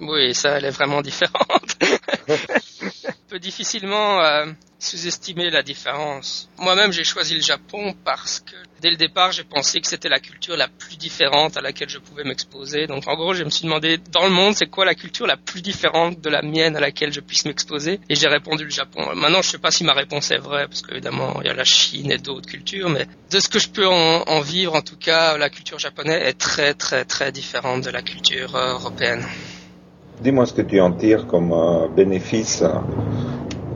Oui, 0.00 0.34
ça, 0.34 0.58
elle 0.58 0.64
est 0.64 0.70
vraiment 0.70 1.02
différente. 1.02 1.76
Difficilement 3.38 4.20
euh, 4.22 4.46
sous-estimer 4.78 5.50
la 5.50 5.62
différence. 5.62 6.48
Moi-même, 6.58 6.92
j'ai 6.92 7.04
choisi 7.04 7.34
le 7.34 7.40
Japon 7.40 7.94
parce 8.04 8.40
que 8.40 8.54
dès 8.80 8.90
le 8.90 8.96
départ, 8.96 9.32
j'ai 9.32 9.42
pensé 9.42 9.80
que 9.80 9.88
c'était 9.88 10.08
la 10.08 10.20
culture 10.20 10.56
la 10.56 10.68
plus 10.68 10.96
différente 10.96 11.56
à 11.56 11.60
laquelle 11.60 11.88
je 11.88 11.98
pouvais 11.98 12.22
m'exposer. 12.22 12.86
Donc, 12.86 13.08
en 13.08 13.16
gros, 13.16 13.34
je 13.34 13.42
me 13.42 13.50
suis 13.50 13.64
demandé, 13.64 13.98
dans 14.12 14.24
le 14.24 14.30
monde, 14.30 14.54
c'est 14.54 14.66
quoi 14.66 14.84
la 14.84 14.94
culture 14.94 15.26
la 15.26 15.36
plus 15.36 15.62
différente 15.62 16.20
de 16.20 16.30
la 16.30 16.42
mienne 16.42 16.76
à 16.76 16.80
laquelle 16.80 17.12
je 17.12 17.20
puisse 17.20 17.44
m'exposer? 17.44 17.98
Et 18.08 18.14
j'ai 18.14 18.28
répondu 18.28 18.64
le 18.64 18.70
Japon. 18.70 19.14
Maintenant, 19.14 19.42
je 19.42 19.50
sais 19.50 19.58
pas 19.58 19.70
si 19.70 19.84
ma 19.84 19.94
réponse 19.94 20.30
est 20.30 20.38
vraie, 20.38 20.68
parce 20.68 20.82
qu'évidemment, 20.82 21.40
il 21.40 21.46
y 21.46 21.50
a 21.50 21.54
la 21.54 21.64
Chine 21.64 22.12
et 22.12 22.18
d'autres 22.18 22.48
cultures, 22.48 22.90
mais 22.90 23.06
de 23.30 23.40
ce 23.40 23.48
que 23.48 23.58
je 23.58 23.68
peux 23.68 23.86
en, 23.86 24.22
en, 24.22 24.40
vivre, 24.40 24.74
en 24.74 24.82
tout 24.82 24.98
cas, 24.98 25.36
la 25.38 25.50
culture 25.50 25.78
japonaise 25.78 26.22
est 26.22 26.38
très, 26.38 26.74
très, 26.74 27.04
très 27.04 27.32
différente 27.32 27.82
de 27.82 27.90
la 27.90 28.02
culture 28.02 28.54
euh, 28.54 28.74
européenne. 28.74 29.26
Dis-moi 30.20 30.46
ce 30.46 30.52
que 30.52 30.62
tu 30.62 30.80
en 30.80 30.92
tires 30.92 31.26
comme 31.26 31.52
euh, 31.52 31.88
bénéfice 31.88 32.62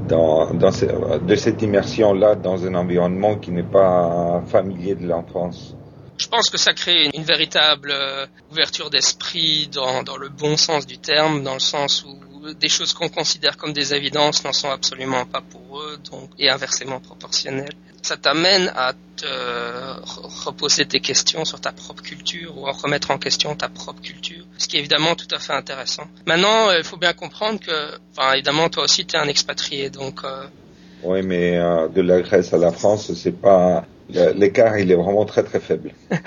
dans, 0.09 0.53
dans 0.55 0.71
de 0.71 1.35
cette 1.35 1.63
immersion-là 1.63 2.35
dans 2.35 2.65
un 2.65 2.75
environnement 2.75 3.37
qui 3.37 3.51
n'est 3.51 3.63
pas 3.63 4.43
familier 4.47 4.95
de 4.95 5.07
l'enfance 5.07 5.75
Je 6.17 6.27
pense 6.27 6.49
que 6.51 6.59
ça 6.59 6.73
crée 6.73 7.11
une 7.15 7.23
véritable 7.23 7.91
euh, 7.93 8.27
ouverture 8.51 8.91
d'esprit 8.91 9.69
dans, 9.69 10.17
le 10.17 10.29
bon 10.29 10.57
sens 10.57 10.87
du 10.87 10.99
terme, 10.99 11.43
dans 11.43 11.55
le 11.55 11.61
sens 11.61 12.05
où 12.05 12.53
des 12.55 12.69
choses 12.69 12.93
qu'on 12.93 13.09
considère 13.09 13.57
comme 13.57 13.73
des 13.73 13.95
évidences 13.95 14.45
n'en 14.45 14.53
sont 14.53 14.71
absolument 14.71 15.27
pas 15.27 15.43
pour 15.43 15.81
eux, 15.81 15.99
donc 16.11 16.31
et 16.39 16.49
inversement 16.49 17.01
proportionnelles. 17.01 17.75
Ça 18.03 18.17
t'amène 18.17 18.73
à 18.77 18.95
te 19.17 20.45
reposer 20.45 20.87
tes 20.87 21.01
questions 21.01 21.45
sur 21.45 21.61
ta 21.61 21.73
propre 21.73 22.03
culture 22.03 22.57
ou 22.57 22.67
à 22.67 22.73
remettre 22.73 23.11
en 23.11 23.19
question 23.19 23.55
ta 23.55 23.69
propre 23.69 24.01
culture, 24.01 24.45
ce 24.59 24.69
qui 24.69 24.77
est 24.77 24.81
évidemment 24.81 25.15
tout 25.15 25.33
à 25.35 25.39
fait 25.39 25.55
intéressant. 25.55 26.05
Maintenant, 26.27 26.71
il 26.73 26.85
faut 26.85 26.97
bien 26.97 27.15
comprendre 27.15 27.59
que, 27.61 27.99
évidemment, 28.35 28.69
toi 28.69 28.85
aussi, 28.85 29.07
tu 29.07 29.17
es 29.17 29.19
un 29.19 29.29
expatrié, 29.29 29.89
donc. 29.89 30.21
Euh... 30.25 30.47
Oui, 31.03 31.23
mais 31.23 31.57
euh, 31.57 31.89
de 31.89 32.03
la 32.03 32.21
Grèce 32.21 32.53
à 32.53 32.59
la 32.59 32.73
France, 32.73 33.13
c'est 33.15 33.41
pas 33.41 33.87
l'écart, 34.09 34.79
il 34.79 34.91
est 34.91 34.95
vraiment 34.95 35.25
très 35.25 35.43
très 35.43 35.61
faible. 35.61 35.93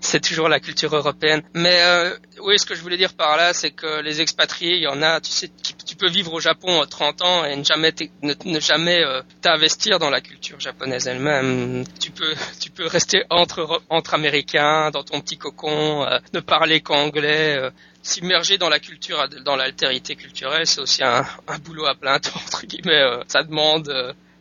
c'est 0.00 0.20
toujours 0.20 0.48
la 0.48 0.60
culture 0.60 0.94
européenne. 0.94 1.42
Mais 1.54 1.80
euh, 1.82 2.16
oui, 2.42 2.58
ce 2.58 2.66
que 2.66 2.74
je 2.74 2.80
voulais 2.80 2.96
dire 2.96 3.14
par 3.14 3.36
là, 3.36 3.52
c'est 3.52 3.70
que 3.70 4.00
les 4.00 4.20
expatriés, 4.20 4.76
il 4.76 4.82
y 4.82 4.86
en 4.86 5.02
a, 5.02 5.20
tu 5.20 5.30
sais, 5.30 5.50
tu 5.86 5.96
peux 5.96 6.08
vivre 6.08 6.32
au 6.32 6.40
Japon 6.40 6.82
30 6.88 7.22
ans 7.22 7.44
et 7.44 7.56
ne 7.56 7.64
jamais 7.64 7.92
ne, 8.22 8.60
jamais 8.60 9.02
euh, 9.04 9.22
t'investir 9.42 9.98
dans 9.98 10.10
la 10.10 10.20
culture 10.20 10.58
japonaise 10.60 11.06
elle-même. 11.06 11.84
Tu 12.00 12.10
peux 12.10 12.34
tu 12.60 12.70
peux 12.70 12.86
rester 12.86 13.24
entre 13.30 13.82
entre 13.90 14.14
américains 14.14 14.90
dans 14.90 15.02
ton 15.02 15.20
petit 15.20 15.36
cocon, 15.36 16.04
euh, 16.04 16.18
ne 16.32 16.40
parler 16.40 16.80
qu'anglais. 16.80 17.56
Euh, 17.56 17.70
S'immerger 18.00 18.56
dans 18.56 18.70
la 18.70 18.78
culture, 18.78 19.28
dans 19.44 19.56
l'altérité 19.56 20.14
culturelle, 20.14 20.66
c'est 20.66 20.80
aussi 20.80 21.02
un, 21.02 21.26
un, 21.46 21.58
boulot 21.58 21.84
à 21.84 21.94
plein 21.94 22.18
temps 22.18 22.40
entre 22.46 22.64
guillemets. 22.64 23.02
Euh, 23.02 23.22
ça 23.26 23.42
demande 23.42 23.92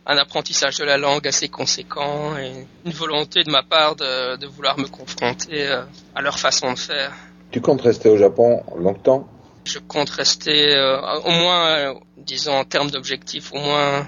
un 0.07 0.17
apprentissage 0.17 0.77
de 0.77 0.85
la 0.85 0.97
langue 0.97 1.27
assez 1.27 1.49
conséquent 1.49 2.37
et 2.37 2.65
une 2.85 2.91
volonté 2.93 3.43
de 3.43 3.51
ma 3.51 3.61
part 3.61 3.95
de, 3.95 4.37
de 4.37 4.47
vouloir 4.47 4.79
me 4.79 4.87
confronter 4.87 5.67
à 6.15 6.21
leur 6.21 6.39
façon 6.39 6.73
de 6.73 6.79
faire. 6.79 7.13
Tu 7.51 7.61
comptes 7.61 7.81
rester 7.81 8.09
au 8.09 8.17
Japon 8.17 8.63
longtemps? 8.77 9.27
Je 9.63 9.79
compte 9.79 10.09
rester 10.09 10.75
euh, 10.75 11.19
au 11.19 11.31
moins, 11.31 11.67
euh, 11.67 11.93
disons 12.17 12.53
en 12.53 12.63
termes 12.65 12.89
d'objectifs, 12.89 13.53
au 13.53 13.59
moins 13.59 14.07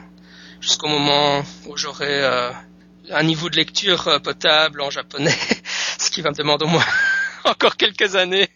jusqu'au 0.61 0.87
moment 0.87 1.41
où 1.67 1.77
j'aurai 1.77 2.23
euh, 2.23 2.51
un 3.11 3.23
niveau 3.23 3.49
de 3.49 3.55
lecture 3.55 4.19
potable 4.21 4.81
en 4.81 4.89
japonais, 4.89 5.35
ce 5.97 6.11
qui 6.11 6.21
va 6.21 6.31
me 6.31 6.35
demander 6.35 6.65
au 6.65 6.69
moins 6.69 6.85
encore 7.45 7.77
quelques 7.77 8.15
années. 8.15 8.49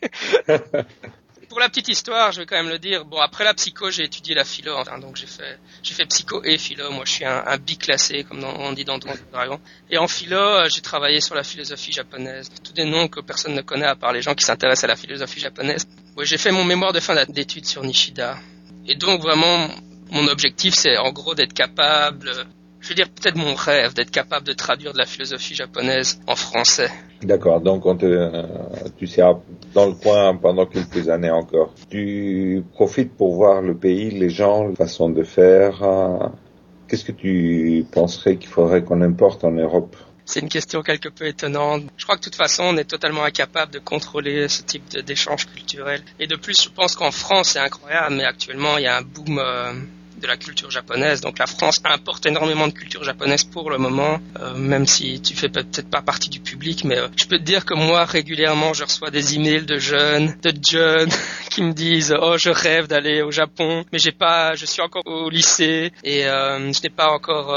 pour 1.54 1.60
la 1.60 1.70
petite 1.70 1.88
histoire, 1.88 2.32
je 2.32 2.39
vais 2.39 2.48
quand 2.48 2.56
même 2.56 2.70
le 2.70 2.80
dire. 2.80 3.06
Bon, 3.06 3.20
après 3.20 3.44
la 3.44 3.54
psycho, 3.54 3.92
j'ai 3.92 4.06
étudié 4.06 4.34
la 4.34 4.44
philo, 4.44 4.74
enfin, 4.76 4.98
donc 4.98 5.18
j'ai 5.18 5.28
fait, 5.28 5.60
j'ai 5.84 5.94
fait 5.94 6.06
psycho 6.08 6.44
et 6.44 6.58
philo. 6.58 6.89
Moi, 6.89 7.04
je 7.06 7.12
suis 7.12 7.26
un, 7.26 7.44
un 7.46 7.58
biclassé, 7.58 8.24
comme 8.24 8.44
on 8.44 8.74
dit 8.74 8.86
dans 8.86 8.98
Dragon. 8.98 9.60
Et 9.92 10.00
en 10.00 10.08
philo, 10.08 10.68
j'ai 10.68 10.82
travaillé 10.82 11.22
sur 11.22 11.36
la 11.36 11.44
philosophie 11.44 11.92
japonaise. 11.92 12.50
Tous 12.63 12.74
des 12.74 12.86
noms 12.86 13.08
que 13.08 13.20
personne 13.20 13.54
ne 13.54 13.62
connaît 13.62 13.86
à 13.86 13.96
part 13.96 14.13
les 14.13 14.24
gens 14.24 14.34
qui 14.34 14.44
s'intéressent 14.44 14.86
à 14.86 14.88
la 14.88 14.96
philosophie 14.96 15.39
japonaise. 15.39 15.88
Ouais, 16.18 16.26
j'ai 16.26 16.39
fait 16.39 16.52
mon 16.52 16.63
mémoire 16.63 16.92
de 16.92 17.00
fin 17.00 17.13
d'études 17.30 17.68
sur 17.68 17.84
Nishida. 17.84 18.39
Et 18.88 18.96
donc, 18.96 19.22
vraiment, 19.22 19.70
mon 20.10 20.28
objectif, 20.30 20.74
c'est 20.74 20.98
en 20.98 21.12
gros 21.12 21.36
d'être 21.36 21.54
capable 21.54 22.32
je 22.84 22.89
veux 22.89 22.96
dire 22.96 23.08
peut-être 23.08 23.38
mon 23.38 23.56
rêve 23.56 23.94
d'être 23.94 24.12
capable 24.12 24.46
de 24.46 24.52
traduire 24.52 24.92
de 24.92 24.98
la 24.98 25.06
philosophie 25.06 25.56
japonaise 25.56 26.20
en 26.28 26.36
français. 26.36 26.89
D'accord, 27.22 27.62
donc 27.62 27.86
euh, 27.86 28.44
tu 28.98 29.08
seras 29.08 29.39
dans 29.73 29.88
le 29.88 29.93
coin 29.93 30.36
pendant 30.36 30.65
quelques 30.65 31.09
années 31.09 31.31
encore. 31.31 31.73
Tu 31.89 32.63
profites 32.73 33.13
pour 33.15 33.36
voir 33.36 33.62
le 33.62 33.75
pays, 33.75 34.12
les 34.12 34.29
gens, 34.29 34.67
la 34.67 34.75
façon 34.75 35.09
de 35.09 35.23
faire. 35.23 35.81
Qu'est-ce 36.88 37.05
que 37.05 37.12
tu 37.12 37.86
penserais 37.91 38.38
qu'il 38.38 38.49
faudrait 38.49 38.83
qu'on 38.83 39.01
importe 39.01 39.43
en 39.43 39.51
Europe? 39.51 39.95
C'est 40.25 40.39
une 40.39 40.49
question 40.49 40.82
quelque 40.84 41.09
peu 41.09 41.26
étonnante. 41.26 41.84
Je 41.97 42.05
crois 42.05 42.15
que 42.15 42.21
de 42.21 42.26
toute 42.26 42.36
façon, 42.36 42.63
on 42.63 42.78
est 42.78 42.86
totalement 42.86 43.24
incapable 43.24 43.74
de 43.74 43.80
contrôler 43.80 44.47
ce 44.47 44.63
type 44.63 44.97
d'échange 44.99 45.47
culturel. 45.47 46.01
Et 46.19 46.28
de 46.28 46.36
plus, 46.36 46.61
je 46.61 46.69
pense 46.69 46.95
qu'en 46.95 47.11
France, 47.11 47.49
c'est 47.49 47.59
incroyable, 47.59 48.15
mais 48.15 48.24
actuellement, 48.24 48.78
il 48.78 48.84
y 48.84 48.88
a 48.88 48.97
un 48.97 49.01
boom 49.01 49.39
euh, 49.39 49.74
de 50.20 50.28
la 50.28 50.38
culture 50.38 50.72
japonaise. 50.72 51.22
Donc 51.22 51.39
la 51.39 51.47
France 51.47 51.80
importe 51.84 52.26
énormément 52.26 52.68
de 52.68 52.74
culture 52.74 53.03
japonaise 53.03 53.43
pour 53.43 53.70
le 53.70 53.78
moment, 53.78 54.20
euh, 54.39 54.53
même 54.55 54.88
si 54.88 55.22
tu 55.22 55.36
fais 55.36 55.49
peut-être 55.49 55.89
pas 55.89 56.01
partie 56.01 56.30
du 56.30 56.39
public, 56.39 56.84
mais 56.84 56.97
euh, 56.97 57.07
je 57.16 57.26
peux 57.26 57.38
te 57.38 57.43
dire 57.43 57.66
que 57.66 57.74
moi 57.74 58.05
régulièrement 58.05 58.74
je 58.74 58.84
reçois 58.84 59.11
des 59.11 59.36
emails 59.36 59.66
de 59.66 59.78
jeunes, 59.78 60.36
de 60.41 60.53
jeunes 60.70 61.11
qui 61.49 61.64
me 61.64 61.74
disent 61.74 62.16
oh 62.20 62.36
je 62.38 62.49
rêve 62.49 62.88
d'aller 62.88 63.22
au 63.22 63.32
Japon, 63.32 63.86
mais 63.91 63.99
j'ai 63.99 64.11
pas, 64.11 64.55
je 64.55 64.66
suis 64.66 64.82
encore 64.82 65.03
au 65.05 65.30
lycée 65.30 65.91
et 66.03 66.26
euh, 66.26 66.72
je 66.72 66.82
n'ai 66.82 66.89
pas 66.89 67.09
encore 67.09 67.53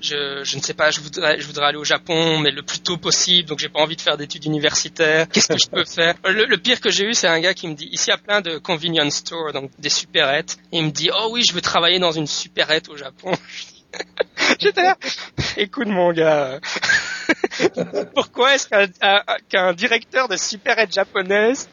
je, 0.00 0.44
je 0.44 0.56
ne 0.56 0.62
sais 0.62 0.74
pas, 0.74 0.90
je 0.90 1.00
voudrais, 1.00 1.40
je 1.40 1.46
voudrais 1.46 1.66
aller 1.66 1.78
au 1.78 1.84
Japon, 1.84 2.38
mais 2.38 2.50
le 2.50 2.62
plus 2.62 2.80
tôt 2.80 2.96
possible, 2.96 3.48
donc 3.48 3.58
j'ai 3.58 3.68
pas 3.68 3.80
envie 3.80 3.96
de 3.96 4.00
faire 4.00 4.16
d'études 4.16 4.44
universitaires. 4.44 5.28
Qu'est-ce 5.28 5.48
que 5.48 5.58
je 5.58 5.68
peux 5.70 5.84
faire? 5.84 6.14
Le, 6.24 6.44
le, 6.44 6.58
pire 6.58 6.80
que 6.80 6.90
j'ai 6.90 7.04
eu, 7.04 7.14
c'est 7.14 7.26
un 7.26 7.40
gars 7.40 7.54
qui 7.54 7.68
me 7.68 7.74
dit, 7.74 7.88
ici 7.90 8.06
il 8.08 8.10
y 8.10 8.14
a 8.14 8.18
plein 8.18 8.40
de 8.40 8.58
convenience 8.58 9.16
stores, 9.16 9.52
donc 9.52 9.70
des 9.78 9.88
supérettes. 9.88 10.58
Et 10.72 10.78
il 10.78 10.84
me 10.84 10.90
dit, 10.90 11.10
oh 11.16 11.28
oui, 11.30 11.42
je 11.48 11.54
veux 11.54 11.60
travailler 11.60 11.98
dans 11.98 12.12
une 12.12 12.26
supérette 12.26 12.88
au 12.88 12.96
Japon. 12.96 13.32
J'étais 14.60 14.82
là, 14.82 14.96
écoute 15.56 15.88
mon 15.88 16.12
gars, 16.12 16.60
pourquoi 18.14 18.54
est-ce 18.54 18.68
qu'un 19.48 19.72
directeur 19.72 20.28
de 20.28 20.36
supérette 20.36 20.92
japonaise 20.92 21.68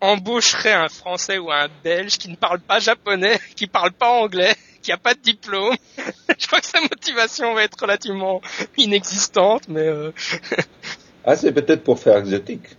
embaucherait 0.00 0.72
un 0.72 0.88
Français 0.88 1.38
ou 1.38 1.50
un 1.50 1.68
Belge 1.82 2.18
qui 2.18 2.30
ne 2.30 2.36
parle 2.36 2.60
pas 2.60 2.80
japonais, 2.80 3.38
qui 3.56 3.66
parle 3.66 3.92
pas 3.92 4.10
anglais, 4.10 4.54
qui 4.82 4.92
a 4.92 4.96
pas 4.96 5.14
de 5.14 5.20
diplôme. 5.20 5.76
Je 6.38 6.46
crois 6.46 6.60
que 6.60 6.66
sa 6.66 6.80
motivation 6.80 7.54
va 7.54 7.64
être 7.64 7.80
relativement 7.80 8.40
inexistante, 8.76 9.68
mais. 9.68 9.86
Euh... 9.86 10.12
ah, 11.24 11.36
c'est 11.36 11.52
peut-être 11.52 11.82
pour 11.84 11.98
faire 11.98 12.16
exotique 12.16 12.76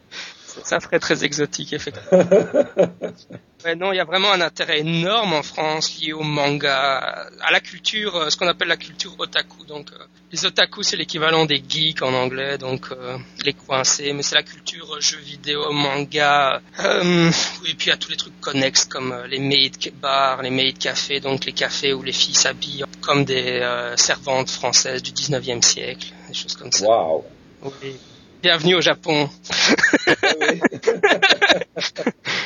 ça 0.63 0.79
ferait 0.79 0.99
très 0.99 1.23
exotique, 1.23 1.73
effectivement. 1.73 2.19
ouais, 3.65 3.75
non, 3.75 3.91
il 3.91 3.97
y 3.97 3.99
a 3.99 4.05
vraiment 4.05 4.31
un 4.31 4.41
intérêt 4.41 4.79
énorme 4.79 5.33
en 5.33 5.43
France 5.43 5.99
lié 5.99 6.13
au 6.13 6.23
manga, 6.23 7.27
à 7.41 7.51
la 7.51 7.59
culture, 7.59 8.15
euh, 8.15 8.29
ce 8.29 8.37
qu'on 8.37 8.47
appelle 8.47 8.67
la 8.67 8.77
culture 8.77 9.13
otaku. 9.17 9.65
Donc, 9.65 9.91
euh, 9.91 10.03
les 10.31 10.45
otaku, 10.45 10.83
c'est 10.83 10.97
l'équivalent 10.97 11.45
des 11.45 11.63
geeks 11.67 12.01
en 12.01 12.13
anglais, 12.13 12.57
donc 12.57 12.91
euh, 12.91 13.17
les 13.43 13.53
coincés, 13.53 14.13
mais 14.13 14.23
c'est 14.23 14.35
la 14.35 14.43
culture 14.43 14.99
jeux 14.99 15.19
vidéo, 15.19 15.71
manga, 15.71 16.61
et 16.79 17.73
puis 17.75 17.87
il 17.87 17.89
y 17.89 17.91
a 17.91 17.97
tous 17.97 18.11
les 18.11 18.17
trucs 18.17 18.39
connexes 18.41 18.85
comme 18.85 19.15
les 19.27 19.39
maid 19.39 19.75
bars, 20.01 20.41
les 20.41 20.49
maid 20.49 20.77
cafés, 20.77 21.19
donc 21.19 21.45
les 21.45 21.53
cafés 21.53 21.93
où 21.93 22.03
les 22.03 22.11
filles 22.11 22.35
s'habillent 22.35 22.85
comme 23.01 23.25
des 23.25 23.61
servantes 23.95 24.49
françaises 24.49 25.01
du 25.01 25.11
19e 25.11 25.61
siècle, 25.61 26.07
des 26.27 26.33
choses 26.33 26.55
comme 26.55 26.71
ça. 26.71 26.85
Wow. 26.85 27.25
Oui. 27.63 27.97
Bienvenue 28.41 28.75
au 28.75 28.81
Japon. 28.81 29.27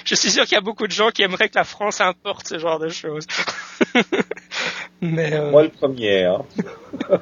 je 0.05 0.15
suis 0.15 0.31
sûr 0.31 0.45
qu'il 0.45 0.55
y 0.55 0.57
a 0.57 0.61
beaucoup 0.61 0.87
de 0.87 0.91
gens 0.91 1.09
qui 1.09 1.21
aimeraient 1.21 1.49
que 1.49 1.57
la 1.57 1.65
France 1.65 2.01
importe 2.01 2.47
ce 2.47 2.57
genre 2.57 2.79
de 2.79 2.89
choses. 2.89 3.27
Mais 5.01 5.33
euh... 5.33 5.51
Moi 5.51 5.63
le 5.63 5.69
premier. 5.69 6.23
Hein. 6.23 6.41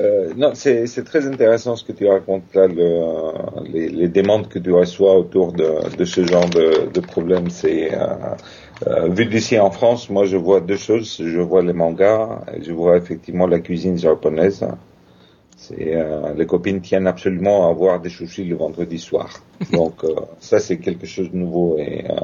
euh, 0.00 0.32
non, 0.36 0.54
c'est 0.54 1.04
très 1.04 1.24
intéressant 1.28 1.76
ce 1.76 1.84
que 1.84 1.92
tu 1.92 2.08
racontes 2.08 2.52
là, 2.54 2.66
le, 2.66 3.32
les, 3.72 3.88
les, 3.88 4.08
demandes 4.08 4.48
que 4.48 4.58
tu 4.58 4.72
reçois 4.72 5.16
autour 5.16 5.52
de, 5.52 5.96
de 5.96 6.04
ce 6.04 6.26
genre 6.26 6.50
de, 6.50 6.90
de 6.92 7.00
problème. 7.00 7.48
C'est 7.50 7.94
euh, 7.94 8.06
euh, 8.88 9.08
vu 9.08 9.26
d'ici 9.26 9.56
en 9.60 9.70
France, 9.70 10.10
moi 10.10 10.24
je 10.24 10.36
vois 10.36 10.60
deux 10.60 10.76
choses. 10.76 11.22
Je 11.24 11.40
vois 11.40 11.62
les 11.62 11.72
mangas, 11.72 12.40
et 12.52 12.64
je 12.64 12.72
vois 12.72 12.96
effectivement 12.96 13.46
la 13.46 13.60
cuisine 13.60 13.96
japonaise. 13.98 14.66
C'est 15.60 15.96
euh, 15.96 16.34
les 16.34 16.46
copines 16.46 16.80
tiennent 16.80 17.08
absolument 17.08 17.66
à 17.66 17.70
avoir 17.70 18.00
des 18.00 18.10
sushis 18.10 18.44
le 18.44 18.54
vendredi 18.54 18.96
soir. 18.96 19.28
Donc 19.72 20.04
euh, 20.04 20.14
ça 20.38 20.60
c'est 20.60 20.78
quelque 20.78 21.04
chose 21.04 21.32
de 21.32 21.36
nouveau. 21.36 21.76
Et 21.78 22.04
euh, 22.08 22.14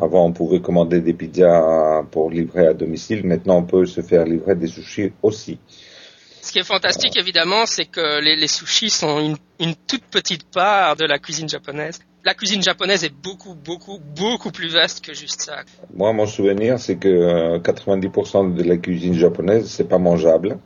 avant 0.00 0.24
on 0.24 0.32
pouvait 0.32 0.60
commander 0.60 1.02
des 1.02 1.12
pizzas 1.12 2.02
pour 2.10 2.30
livrer 2.30 2.68
à 2.68 2.72
domicile. 2.72 3.26
Maintenant 3.26 3.58
on 3.58 3.64
peut 3.64 3.84
se 3.84 4.00
faire 4.00 4.24
livrer 4.24 4.56
des 4.56 4.68
sushis 4.68 5.12
aussi. 5.22 5.58
Ce 6.40 6.50
qui 6.50 6.60
est 6.60 6.64
fantastique 6.64 7.16
évidemment, 7.18 7.66
c'est 7.66 7.84
que 7.84 8.20
les, 8.20 8.36
les, 8.36 8.48
sushis 8.48 8.90
sont 8.90 9.20
une, 9.20 9.36
une, 9.60 9.74
toute 9.76 10.04
petite 10.04 10.44
part 10.50 10.96
de 10.96 11.04
la 11.04 11.18
cuisine 11.18 11.48
japonaise. 11.48 12.00
La 12.24 12.34
cuisine 12.34 12.62
japonaise 12.62 13.04
est 13.04 13.14
beaucoup, 13.14 13.54
beaucoup, 13.54 14.00
beaucoup 14.16 14.50
plus 14.50 14.68
vaste 14.68 15.04
que 15.04 15.14
juste 15.14 15.42
ça. 15.42 15.58
Moi, 15.94 16.12
mon 16.12 16.26
souvenir, 16.26 16.80
c'est 16.80 16.96
que 16.96 17.58
90% 17.58 18.54
de 18.54 18.62
la 18.64 18.76
cuisine 18.76 19.14
japonaise, 19.14 19.66
c'est 19.68 19.88
pas 19.88 19.98
mangeable 19.98 20.58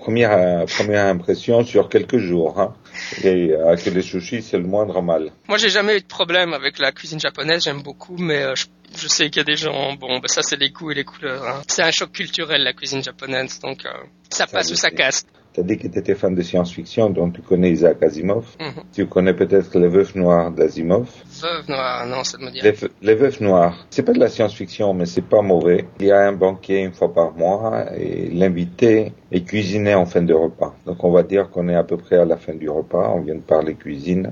première, 0.00 0.32
euh, 0.32 0.64
première 0.66 1.06
impression 1.06 1.62
sur 1.64 1.88
quelques 1.88 2.18
jours. 2.18 2.58
Hein. 2.58 2.74
Et 3.22 3.52
euh, 3.52 3.76
que 3.76 3.90
les 3.90 4.02
sushis, 4.02 4.42
c'est 4.42 4.58
le 4.58 4.64
moindre 4.64 5.00
mal. 5.02 5.30
Moi, 5.48 5.58
j'ai 5.58 5.70
jamais 5.70 5.98
eu 5.98 6.00
de 6.00 6.06
problème 6.06 6.52
avec 6.52 6.78
la 6.78 6.90
cuisine 6.90 7.20
japonaise, 7.20 7.62
j'aime 7.62 7.82
beaucoup, 7.82 8.16
mais 8.16 8.42
euh, 8.42 8.54
je, 8.96 9.08
sais 9.08 9.30
qu'il 9.30 9.36
y 9.36 9.40
a 9.40 9.44
des 9.44 9.56
gens, 9.56 9.94
bon, 9.94 10.18
bah, 10.18 10.28
ça 10.28 10.42
c'est 10.42 10.58
les 10.58 10.70
goûts 10.70 10.90
et 10.90 10.94
les 10.94 11.04
couleurs. 11.04 11.46
Hein. 11.46 11.62
C'est 11.68 11.82
un 11.82 11.90
choc 11.90 12.10
culturel, 12.12 12.62
la 12.64 12.72
cuisine 12.72 13.02
japonaise, 13.02 13.60
donc 13.60 13.84
ça 14.30 14.46
passe 14.46 14.70
ou 14.72 14.76
ça 14.76 14.90
casse. 14.90 15.24
Tu 15.52 15.60
as 15.60 15.62
dit 15.64 15.78
que 15.78 15.88
tu 15.88 15.98
étais 15.98 16.14
fan 16.14 16.34
de 16.34 16.42
science-fiction, 16.42 17.10
donc 17.10 17.32
tu 17.34 17.42
connais 17.42 17.72
Isaac 17.72 18.00
Asimov. 18.02 18.46
Mhm. 18.60 18.84
Tu 18.92 19.06
connais 19.06 19.34
peut-être 19.34 19.76
Les 19.78 19.88
Veufs 19.88 20.14
Noirs 20.14 20.52
d'Asimov. 20.52 21.08
Veuve 21.42 21.68
Noire, 21.68 22.06
non, 22.06 22.22
ça 22.22 22.38
me 22.38 22.50
dit 22.50 22.60
les, 22.60 22.74
les 23.02 23.14
Veufs 23.16 23.40
Noirs, 23.40 23.86
c'est 23.90 24.04
pas 24.04 24.12
de 24.12 24.20
la 24.20 24.28
science-fiction, 24.28 24.94
mais 24.94 25.06
c'est 25.06 25.26
pas 25.26 25.42
mauvais. 25.42 25.86
Il 25.98 26.06
y 26.06 26.12
a 26.12 26.20
un 26.20 26.32
banquier 26.32 26.82
une 26.84 26.92
fois 26.92 27.12
par 27.12 27.32
mois 27.32 27.86
et 27.96 28.28
l'invité 28.30 29.12
est 29.32 29.42
cuisiné 29.42 29.94
en 29.94 30.06
fin 30.06 30.22
de 30.22 30.34
repas. 30.34 30.74
Donc 30.86 31.02
on 31.02 31.10
va 31.10 31.24
dire 31.24 31.50
qu'on 31.50 31.68
est 31.68 31.74
à 31.74 31.84
peu 31.84 31.96
près 31.96 32.16
à 32.16 32.24
la 32.24 32.36
fin 32.36 32.54
du 32.54 32.68
repas, 32.68 33.10
on 33.12 33.20
vient 33.20 33.34
de 33.34 33.40
parler 33.40 33.74
cuisine. 33.74 34.30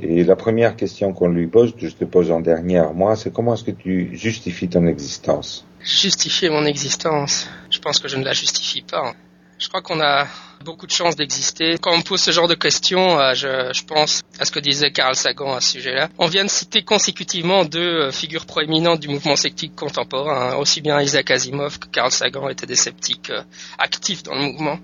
Et 0.00 0.22
la 0.24 0.36
première 0.36 0.76
question 0.76 1.12
qu'on 1.12 1.28
lui 1.28 1.46
pose, 1.46 1.74
je 1.76 1.88
te 1.88 2.04
pose 2.04 2.30
en 2.30 2.40
dernière, 2.40 2.92
moi, 2.92 3.16
c'est 3.16 3.32
comment 3.32 3.54
est-ce 3.54 3.64
que 3.64 3.70
tu 3.70 4.10
justifies 4.16 4.68
ton 4.68 4.86
existence? 4.86 5.66
Justifier 5.80 6.50
mon 6.50 6.64
existence? 6.64 7.48
Je 7.70 7.78
pense 7.80 7.98
que 7.98 8.08
je 8.08 8.16
ne 8.16 8.24
la 8.24 8.32
justifie 8.32 8.82
pas. 8.82 9.14
Je 9.58 9.66
crois 9.66 9.82
qu'on 9.82 10.00
a 10.00 10.28
beaucoup 10.64 10.86
de 10.86 10.92
chances 10.92 11.16
d'exister. 11.16 11.78
Quand 11.80 11.92
on 11.92 11.98
me 11.98 12.02
pose 12.02 12.20
ce 12.20 12.30
genre 12.30 12.46
de 12.46 12.54
questions, 12.54 13.18
euh, 13.18 13.34
je, 13.34 13.72
je, 13.72 13.84
pense 13.84 14.22
à 14.38 14.44
ce 14.44 14.52
que 14.52 14.60
disait 14.60 14.92
Carl 14.92 15.16
Sagan 15.16 15.52
à 15.52 15.60
ce 15.60 15.72
sujet-là. 15.72 16.08
On 16.18 16.26
vient 16.26 16.44
de 16.44 16.50
citer 16.50 16.84
consécutivement 16.84 17.64
deux 17.64 17.80
euh, 17.80 18.12
figures 18.12 18.46
proéminentes 18.46 19.00
du 19.00 19.08
mouvement 19.08 19.34
sceptique 19.34 19.74
contemporain. 19.74 20.52
Hein. 20.52 20.56
Aussi 20.56 20.80
bien 20.80 21.00
Isaac 21.00 21.32
Asimov 21.32 21.80
que 21.80 21.88
Carl 21.88 22.12
Sagan 22.12 22.48
étaient 22.48 22.66
des 22.66 22.76
sceptiques 22.76 23.30
euh, 23.30 23.42
actifs 23.78 24.22
dans 24.22 24.34
le 24.34 24.42
mouvement. 24.42 24.78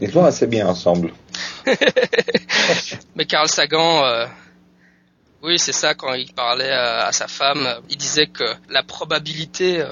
Ils 0.00 0.10
vont 0.10 0.24
assez 0.24 0.46
bien 0.46 0.68
ensemble. 0.68 1.12
Mais 3.16 3.24
Carl 3.24 3.48
Sagan, 3.48 4.04
euh, 4.04 4.26
oui, 5.42 5.58
c'est 5.58 5.72
ça, 5.72 5.94
quand 5.94 6.14
il 6.14 6.32
parlait 6.32 6.70
à, 6.70 7.10
sa 7.10 7.26
femme, 7.26 7.66
il 7.88 7.96
disait 7.96 8.26
que 8.28 8.44
la 8.68 8.84
probabilité 8.84 9.82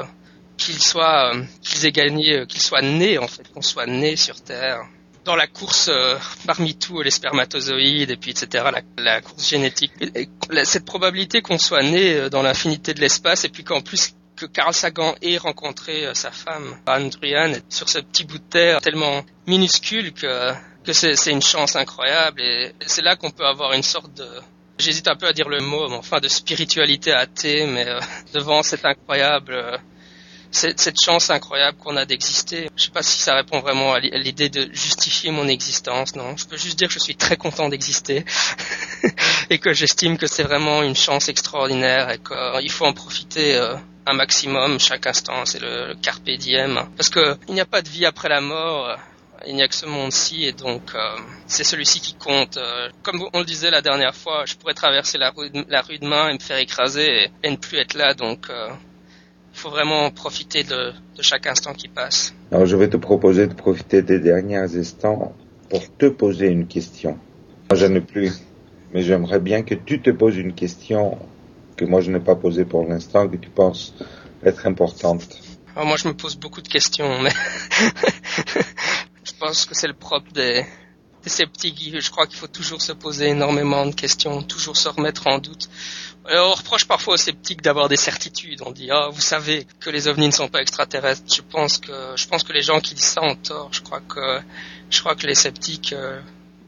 qu'il 0.56 0.82
soit, 0.82 1.34
euh, 1.34 1.42
qu'ils 1.62 1.86
aient 1.86 1.92
gagné, 1.92 2.38
euh, 2.38 2.46
qu'ils 2.46 2.62
soient 2.62 2.82
nés 2.82 3.18
en 3.18 3.28
fait, 3.28 3.50
qu'on 3.52 3.62
soit 3.62 3.86
né 3.86 4.16
sur 4.16 4.40
Terre. 4.40 4.86
Dans 5.24 5.36
la 5.36 5.46
course 5.46 5.88
euh, 5.88 6.16
parmi 6.46 6.76
tous 6.76 7.00
les 7.00 7.10
spermatozoïdes 7.10 8.10
et 8.10 8.16
puis 8.16 8.32
etc. 8.32 8.64
La, 8.98 9.20
course 9.22 9.48
génétique, 9.48 9.92
et, 10.00 10.28
cette 10.64 10.84
probabilité 10.84 11.40
qu'on 11.40 11.58
soit 11.58 11.82
né 11.82 12.28
dans 12.28 12.42
l'infinité 12.42 12.92
de 12.92 13.00
l'espace 13.00 13.44
et 13.44 13.48
puis 13.48 13.64
qu'en 13.64 13.80
plus 13.80 14.14
que 14.36 14.46
Carl 14.46 14.74
Sagan 14.74 15.14
ait 15.22 15.38
rencontré 15.38 16.10
sa 16.12 16.30
femme 16.30 16.76
Anne 16.86 17.08
Druyan 17.08 17.52
sur 17.68 17.88
ce 17.88 18.00
petit 18.00 18.24
bout 18.24 18.38
de 18.38 18.44
terre 18.44 18.80
tellement 18.80 19.24
minuscule 19.46 20.12
que 20.12 20.52
que 20.84 20.92
c'est 20.92 21.30
une 21.30 21.40
chance 21.40 21.76
incroyable 21.76 22.42
et 22.42 22.72
c'est 22.84 23.00
là 23.00 23.16
qu'on 23.16 23.30
peut 23.30 23.46
avoir 23.46 23.72
une 23.72 23.84
sorte 23.84 24.12
de 24.14 24.28
j'hésite 24.76 25.08
un 25.08 25.14
peu 25.14 25.26
à 25.26 25.32
dire 25.32 25.48
le 25.48 25.60
mot 25.60 25.88
mais 25.88 25.96
enfin 25.96 26.18
de 26.18 26.28
spiritualité 26.28 27.12
athée 27.12 27.64
mais 27.66 27.86
devant 28.34 28.62
cette 28.62 28.84
incroyable 28.84 29.80
cette 30.54 31.00
chance 31.00 31.30
incroyable 31.30 31.76
qu'on 31.78 31.96
a 31.96 32.04
d'exister. 32.04 32.70
Je 32.76 32.84
sais 32.84 32.90
pas 32.90 33.02
si 33.02 33.20
ça 33.20 33.34
répond 33.34 33.60
vraiment 33.60 33.94
à 33.94 34.00
l'idée 34.00 34.48
de 34.48 34.68
justifier 34.72 35.30
mon 35.30 35.48
existence. 35.48 36.14
Non, 36.14 36.36
je 36.36 36.46
peux 36.46 36.56
juste 36.56 36.78
dire 36.78 36.88
que 36.88 36.94
je 36.94 37.00
suis 37.00 37.16
très 37.16 37.36
content 37.36 37.68
d'exister 37.68 38.24
et 39.50 39.58
que 39.58 39.72
j'estime 39.72 40.16
que 40.16 40.26
c'est 40.26 40.44
vraiment 40.44 40.82
une 40.82 40.96
chance 40.96 41.28
extraordinaire 41.28 42.10
et 42.10 42.18
qu'il 42.18 42.70
faut 42.70 42.86
en 42.86 42.92
profiter 42.92 43.56
euh, 43.56 43.74
un 44.06 44.14
maximum 44.14 44.78
chaque 44.78 45.06
instant. 45.06 45.44
C'est 45.44 45.60
le, 45.60 45.94
carpe 46.00 46.24
diem 46.30 46.88
parce 46.96 47.08
que 47.08 47.36
il 47.48 47.54
n'y 47.54 47.60
a 47.60 47.66
pas 47.66 47.82
de 47.82 47.88
vie 47.88 48.06
après 48.06 48.28
la 48.28 48.40
mort. 48.40 48.88
Euh, 48.88 48.96
il 49.46 49.56
n'y 49.56 49.62
a 49.62 49.68
que 49.68 49.74
ce 49.74 49.84
monde-ci 49.84 50.44
et 50.44 50.52
donc 50.52 50.94
euh, 50.94 51.16
c'est 51.46 51.64
celui-ci 51.64 52.00
qui 52.00 52.14
compte. 52.14 52.58
comme 53.02 53.28
on 53.34 53.40
le 53.40 53.44
disait 53.44 53.70
la 53.70 53.82
dernière 53.82 54.14
fois, 54.14 54.44
je 54.46 54.54
pourrais 54.54 54.72
traverser 54.72 55.18
la 55.18 55.30
rue, 55.30 55.50
la 55.68 55.82
rue 55.82 55.98
de 55.98 56.06
main 56.06 56.30
et 56.30 56.32
me 56.32 56.38
faire 56.38 56.56
écraser 56.56 57.24
et, 57.24 57.30
et 57.42 57.50
ne 57.50 57.56
plus 57.56 57.76
être 57.76 57.92
là. 57.94 58.14
Donc 58.14 58.48
il 59.54 59.60
faut 59.60 59.70
vraiment 59.70 60.10
profiter 60.10 60.64
de, 60.64 60.92
de, 61.16 61.22
chaque 61.22 61.46
instant 61.46 61.74
qui 61.74 61.86
passe. 61.86 62.34
Alors 62.50 62.66
je 62.66 62.76
vais 62.76 62.88
te 62.88 62.96
proposer 62.96 63.46
de 63.46 63.54
profiter 63.54 64.02
des 64.02 64.18
derniers 64.18 64.76
instants 64.76 65.32
pour 65.70 65.96
te 65.96 66.06
poser 66.06 66.48
une 66.48 66.66
question. 66.66 67.18
Moi 67.70 67.78
je 67.78 67.86
n'ai 67.86 68.00
plus, 68.00 68.32
mais 68.92 69.02
j'aimerais 69.02 69.38
bien 69.38 69.62
que 69.62 69.76
tu 69.76 70.02
te 70.02 70.10
poses 70.10 70.36
une 70.36 70.54
question 70.54 71.18
que 71.76 71.84
moi 71.84 72.00
je 72.00 72.10
n'ai 72.10 72.20
pas 72.20 72.34
posée 72.34 72.64
pour 72.64 72.84
l'instant, 72.84 73.28
que 73.28 73.36
tu 73.36 73.48
penses 73.48 73.94
être 74.44 74.66
importante. 74.66 75.26
Alors 75.76 75.86
moi 75.86 75.96
je 75.96 76.08
me 76.08 76.14
pose 76.14 76.36
beaucoup 76.36 76.60
de 76.60 76.68
questions, 76.68 77.20
mais 77.22 77.30
je 79.24 79.32
pense 79.38 79.66
que 79.66 79.74
c'est 79.74 79.88
le 79.88 79.94
propre 79.94 80.32
des, 80.32 80.64
des 81.24 81.30
sceptiques. 81.30 81.94
Je 81.98 82.10
crois 82.10 82.26
qu'il 82.26 82.36
faut 82.36 82.46
toujours 82.46 82.82
se 82.82 82.92
poser 82.92 83.28
énormément 83.28 83.86
de 83.86 83.94
questions, 83.94 84.42
toujours 84.42 84.76
se 84.76 84.88
remettre 84.88 85.26
en 85.26 85.38
doute. 85.38 85.68
Euh, 86.30 86.40
on 86.40 86.52
reproche 86.54 86.86
parfois 86.86 87.14
aux 87.14 87.18
sceptiques 87.18 87.62
d'avoir 87.62 87.88
des 87.88 87.96
certitudes. 87.96 88.62
On 88.64 88.70
dit 88.70 88.90
ah 88.90 89.08
vous 89.10 89.20
savez 89.20 89.66
que 89.80 89.90
les 89.90 90.08
ovnis 90.08 90.26
ne 90.26 90.32
sont 90.32 90.48
pas 90.48 90.62
extraterrestres. 90.62 91.34
Je 91.34 91.42
pense 91.42 91.78
que 91.78 91.92
je 92.16 92.26
pense 92.26 92.42
que 92.42 92.52
les 92.52 92.62
gens 92.62 92.80
qui 92.80 92.94
disent 92.94 93.04
ça 93.04 93.22
ont 93.22 93.34
tort. 93.34 93.68
Je 93.72 93.82
crois 93.82 94.00
que 94.00 94.40
je 94.90 95.00
crois 95.00 95.16
que 95.16 95.26
les 95.26 95.34
sceptiques 95.34 95.92
euh, 95.92 96.20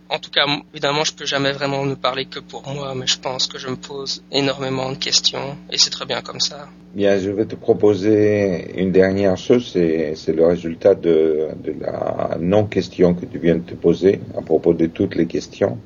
En 0.09 0.19
tout 0.19 0.31
cas, 0.31 0.47
évidemment, 0.73 1.03
je 1.05 1.13
peux 1.13 1.27
jamais 1.27 1.53
vraiment 1.53 1.85
ne 1.85 1.95
parler 1.95 2.27
que 2.27 2.39
pour 2.39 2.67
moi, 2.69 2.95
mais 2.95 3.07
je 3.07 3.19
pense 3.19 3.47
que 3.49 3.59
je 3.59 3.69
me 3.69 3.77
pose 3.77 4.23
énormément 4.31 4.91
de 4.91 4.97
questions 4.97 5.57
et 5.71 5.79
c'est 5.79 5.91
très 5.91 6.07
bien 6.07 6.23
comme 6.23 6.41
ça. 6.41 6.69
Bien, 6.95 7.19
je 7.19 7.31
vais 7.31 7.45
te 7.45 7.57
proposer 7.57 8.81
une 8.81 8.93
dernière 8.93 9.37
chose, 9.37 9.69
c'est 9.73 10.33
le 10.33 10.47
résultat 10.47 10.95
de, 10.95 11.49
la 11.81 12.39
non-question 12.41 13.15
que 13.15 13.27
tu 13.27 13.39
viens 13.39 13.57
de 13.57 13.63
te 13.63 13.75
poser 13.75 14.21
à 14.39 14.43
propos 14.43 14.75
de 14.75 14.87
toutes 14.87 15.17
les 15.17 15.27
questions. 15.27 15.79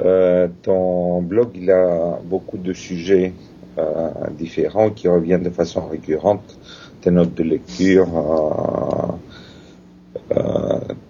Euh, 0.00 0.46
ton 0.62 1.22
blog, 1.22 1.48
il 1.54 1.70
a 1.70 2.20
beaucoup 2.22 2.58
de 2.58 2.72
sujets 2.72 3.32
euh, 3.78 4.10
différents 4.38 4.90
qui 4.90 5.08
reviennent 5.08 5.42
de 5.42 5.50
façon 5.50 5.86
récurrente. 5.88 6.58
Tes 7.00 7.10
notes 7.10 7.34
de 7.34 7.42
lecture, 7.42 8.08
euh, 8.16 9.29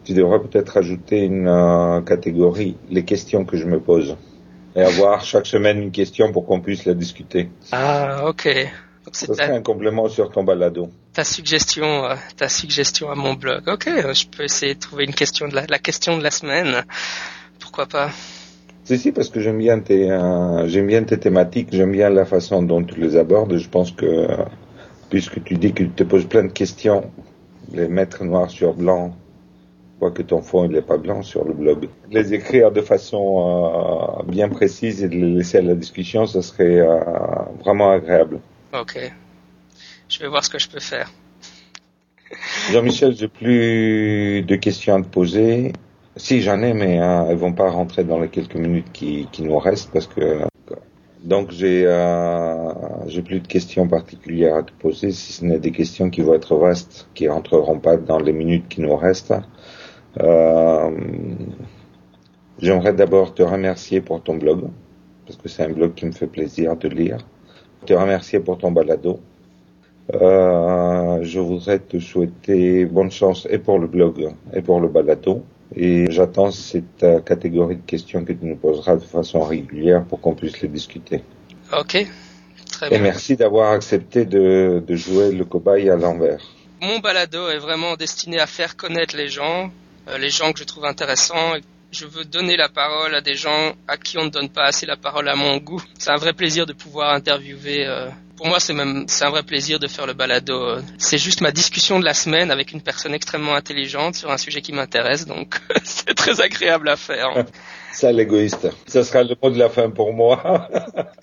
tu 0.04 0.12
devrais 0.14 0.40
peut-être 0.40 0.76
ajouter 0.76 1.20
une 1.20 1.48
euh, 1.48 2.00
catégorie, 2.02 2.76
les 2.90 3.04
questions 3.04 3.44
que 3.44 3.56
je 3.56 3.66
me 3.66 3.80
pose, 3.80 4.16
et 4.76 4.82
avoir 4.82 5.24
chaque 5.24 5.46
semaine 5.46 5.78
une 5.82 5.90
question 5.90 6.32
pour 6.32 6.46
qu'on 6.46 6.60
puisse 6.60 6.84
la 6.84 6.94
discuter. 6.94 7.48
Ah, 7.72 8.26
ok. 8.26 8.48
C'est 9.12 9.40
un 9.40 9.62
complément 9.62 10.08
sur 10.08 10.30
ton 10.30 10.44
balado. 10.44 10.90
Ta 11.12 11.24
suggestion, 11.24 12.04
euh, 12.04 12.14
ta 12.36 12.48
suggestion 12.48 13.10
à 13.10 13.14
mon 13.14 13.34
blog. 13.34 13.62
Ok, 13.66 13.88
je 13.88 14.26
peux 14.26 14.44
essayer 14.44 14.74
de 14.74 14.80
trouver 14.80 15.04
une 15.04 15.14
question 15.14 15.48
de 15.48 15.54
la, 15.54 15.64
la 15.66 15.78
question 15.78 16.18
de 16.18 16.22
la 16.22 16.30
semaine. 16.30 16.84
Pourquoi 17.58 17.86
pas? 17.86 18.10
Si 18.84 18.98
si, 18.98 19.12
parce 19.12 19.28
que 19.28 19.40
j'aime 19.40 19.58
bien 19.58 19.80
tes, 19.80 20.08
j'aime 20.66 20.86
bien 20.86 21.02
tes 21.04 21.18
thématiques, 21.18 21.68
j'aime 21.72 21.92
bien 21.92 22.10
la 22.10 22.24
façon 22.24 22.62
dont 22.62 22.82
tu 22.82 23.00
les 23.00 23.16
abordes. 23.16 23.56
Je 23.56 23.68
pense 23.68 23.92
que 23.92 24.26
puisque 25.08 25.42
tu 25.44 25.54
dis 25.54 25.72
que 25.72 25.84
tu 25.84 25.90
te 25.90 26.04
poses 26.04 26.26
plein 26.26 26.44
de 26.44 26.52
questions 26.52 27.10
les 27.72 27.88
mettre 27.88 28.24
noir 28.24 28.50
sur 28.50 28.74
blanc, 28.74 29.14
que 30.08 30.22
ton 30.22 30.40
fond 30.40 30.64
il 30.64 30.70
n'est 30.70 30.80
pas 30.80 30.96
blanc 30.96 31.22
sur 31.22 31.44
le 31.44 31.52
blog. 31.52 31.88
Les 32.10 32.32
écrire 32.32 32.72
de 32.72 32.80
façon 32.80 34.22
euh, 34.22 34.22
bien 34.22 34.48
précise 34.48 35.04
et 35.04 35.08
de 35.08 35.14
les 35.14 35.34
laisser 35.34 35.58
à 35.58 35.62
la 35.62 35.74
discussion, 35.74 36.24
ce 36.26 36.40
serait 36.40 36.80
euh, 36.80 36.98
vraiment 37.62 37.90
agréable. 37.90 38.40
Ok. 38.72 38.98
Je 40.08 40.18
vais 40.20 40.28
voir 40.28 40.42
ce 40.42 40.48
que 40.48 40.58
je 40.58 40.70
peux 40.70 40.80
faire. 40.80 41.12
Jean-Michel, 42.72 43.14
j'ai 43.14 43.28
plus 43.28 44.42
de 44.42 44.56
questions 44.56 44.94
à 44.94 45.02
te 45.02 45.08
poser. 45.08 45.72
Si 46.16 46.40
j'en 46.40 46.62
ai, 46.62 46.72
mais 46.72 46.98
hein, 46.98 47.26
elles 47.28 47.36
vont 47.36 47.52
pas 47.52 47.68
rentrer 47.68 48.04
dans 48.04 48.18
les 48.18 48.28
quelques 48.28 48.54
minutes 48.54 48.90
qui, 48.92 49.28
qui 49.30 49.42
nous 49.42 49.58
restent 49.58 49.90
parce 49.92 50.06
que 50.06 50.40
donc 51.24 51.50
j'ai 51.50 51.84
euh, 51.86 52.72
j'ai 53.06 53.22
plus 53.22 53.40
de 53.40 53.46
questions 53.46 53.86
particulières 53.88 54.56
à 54.56 54.62
te 54.62 54.72
poser, 54.72 55.12
si 55.12 55.32
ce 55.32 55.44
n'est 55.44 55.58
des 55.58 55.72
questions 55.72 56.10
qui 56.10 56.22
vont 56.22 56.34
être 56.34 56.56
vastes, 56.56 57.08
qui 57.14 57.28
rentreront 57.28 57.78
pas 57.78 57.96
dans 57.96 58.18
les 58.18 58.32
minutes 58.32 58.68
qui 58.68 58.80
nous 58.80 58.96
restent. 58.96 59.34
Euh, 60.20 60.90
J'aimerais 62.60 62.92
d'abord 62.92 63.32
te 63.32 63.42
remercier 63.42 64.02
pour 64.02 64.22
ton 64.22 64.36
blog, 64.36 64.68
parce 65.24 65.38
que 65.38 65.48
c'est 65.48 65.62
un 65.62 65.70
blog 65.70 65.94
qui 65.94 66.04
me 66.04 66.12
fait 66.12 66.26
plaisir 66.26 66.76
de 66.76 66.88
lire. 66.88 67.16
Te 67.86 67.94
remercier 67.94 68.38
pour 68.38 68.58
ton 68.58 68.70
balado. 68.70 69.20
Euh, 70.12 71.20
je 71.22 71.40
voudrais 71.40 71.78
te 71.78 71.98
souhaiter 71.98 72.84
bonne 72.84 73.10
chance 73.10 73.46
et 73.48 73.58
pour 73.58 73.78
le 73.78 73.86
blog 73.86 74.28
et 74.52 74.60
pour 74.60 74.78
le 74.78 74.88
balado. 74.88 75.42
Et 75.74 76.10
j'attends 76.10 76.50
cette 76.50 77.02
euh, 77.02 77.20
catégorie 77.20 77.76
de 77.76 77.86
questions 77.86 78.24
que 78.24 78.32
tu 78.32 78.44
nous 78.44 78.56
poseras 78.56 78.96
de 78.96 79.04
façon 79.04 79.40
régulière 79.40 80.04
pour 80.04 80.20
qu'on 80.20 80.34
puisse 80.34 80.60
les 80.60 80.68
discuter. 80.68 81.22
Ok, 81.72 82.06
très 82.70 82.88
bien. 82.88 82.98
Et 82.98 83.00
merci 83.00 83.36
d'avoir 83.36 83.72
accepté 83.72 84.24
de, 84.24 84.82
de, 84.84 84.96
jouer 84.96 85.30
le 85.30 85.44
cobaye 85.44 85.88
à 85.88 85.96
l'envers. 85.96 86.40
Mon 86.80 86.98
balado 86.98 87.48
est 87.50 87.58
vraiment 87.58 87.94
destiné 87.96 88.40
à 88.40 88.46
faire 88.46 88.76
connaître 88.76 89.16
les 89.16 89.28
gens, 89.28 89.70
euh, 90.08 90.18
les 90.18 90.30
gens 90.30 90.52
que 90.52 90.58
je 90.58 90.64
trouve 90.64 90.86
intéressants. 90.86 91.54
Je 91.92 92.06
veux 92.06 92.24
donner 92.24 92.56
la 92.56 92.68
parole 92.68 93.14
à 93.14 93.20
des 93.20 93.34
gens 93.34 93.74
à 93.88 93.96
qui 93.96 94.16
on 94.18 94.24
ne 94.24 94.30
donne 94.30 94.48
pas 94.48 94.64
assez 94.64 94.86
la 94.86 94.96
parole 94.96 95.28
à 95.28 95.34
mon 95.34 95.56
goût. 95.58 95.82
C'est 95.98 96.10
un 96.10 96.16
vrai 96.16 96.32
plaisir 96.32 96.66
de 96.66 96.72
pouvoir 96.72 97.12
interviewer 97.14 97.86
euh, 97.86 98.08
pour 98.40 98.48
moi, 98.48 98.58
c'est 98.58 98.72
même 98.72 99.04
c'est 99.06 99.26
un 99.26 99.28
vrai 99.28 99.42
plaisir 99.42 99.78
de 99.78 99.86
faire 99.86 100.06
le 100.06 100.14
balado. 100.14 100.78
C'est 100.96 101.18
juste 101.18 101.42
ma 101.42 101.50
discussion 101.50 102.00
de 102.00 102.06
la 102.06 102.14
semaine 102.14 102.50
avec 102.50 102.72
une 102.72 102.80
personne 102.80 103.12
extrêmement 103.12 103.54
intelligente 103.54 104.14
sur 104.14 104.30
un 104.30 104.38
sujet 104.38 104.62
qui 104.62 104.72
m'intéresse, 104.72 105.26
donc 105.26 105.60
c'est 105.84 106.14
très 106.14 106.40
agréable 106.40 106.88
à 106.88 106.96
faire. 106.96 107.44
Ça, 107.92 108.10
l'égoïste. 108.10 108.70
Ce 108.86 109.02
sera 109.02 109.24
le 109.24 109.36
mot 109.42 109.50
de 109.50 109.58
la 109.58 109.68
fin 109.68 109.90
pour 109.90 110.14
moi. 110.14 110.70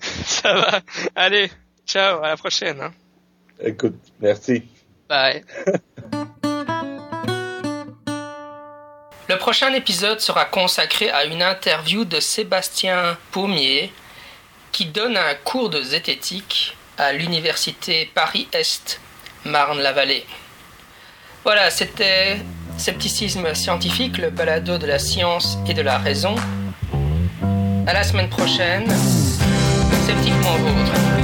Ça 0.00 0.54
va. 0.54 0.80
Allez, 1.16 1.50
ciao, 1.84 2.22
à 2.22 2.28
la 2.28 2.36
prochaine. 2.36 2.80
Hein. 2.80 2.92
Écoute, 3.58 3.96
merci. 4.20 4.62
Bye. 5.08 5.42
Le 9.28 9.36
prochain 9.36 9.74
épisode 9.74 10.20
sera 10.20 10.46
consacré 10.46 11.10
à 11.10 11.24
une 11.24 11.42
interview 11.42 12.06
de 12.06 12.18
Sébastien 12.18 13.18
Paumier 13.30 13.92
qui 14.72 14.86
donne 14.86 15.18
un 15.18 15.34
cours 15.44 15.68
de 15.68 15.82
zététique 15.82 16.74
à 16.96 17.12
l'université 17.12 18.10
Paris-Est, 18.14 19.02
Marne-la-Vallée. 19.44 20.24
Voilà, 21.44 21.70
c'était 21.70 22.38
Scepticisme 22.78 23.54
scientifique, 23.54 24.16
le 24.16 24.30
balado 24.30 24.78
de 24.78 24.86
la 24.86 24.98
science 24.98 25.58
et 25.68 25.74
de 25.74 25.82
la 25.82 25.98
raison. 25.98 26.34
À 27.86 27.92
la 27.92 28.04
semaine 28.04 28.30
prochaine, 28.30 28.88
sceptiquement 30.06 30.56
vôtre. 30.56 31.17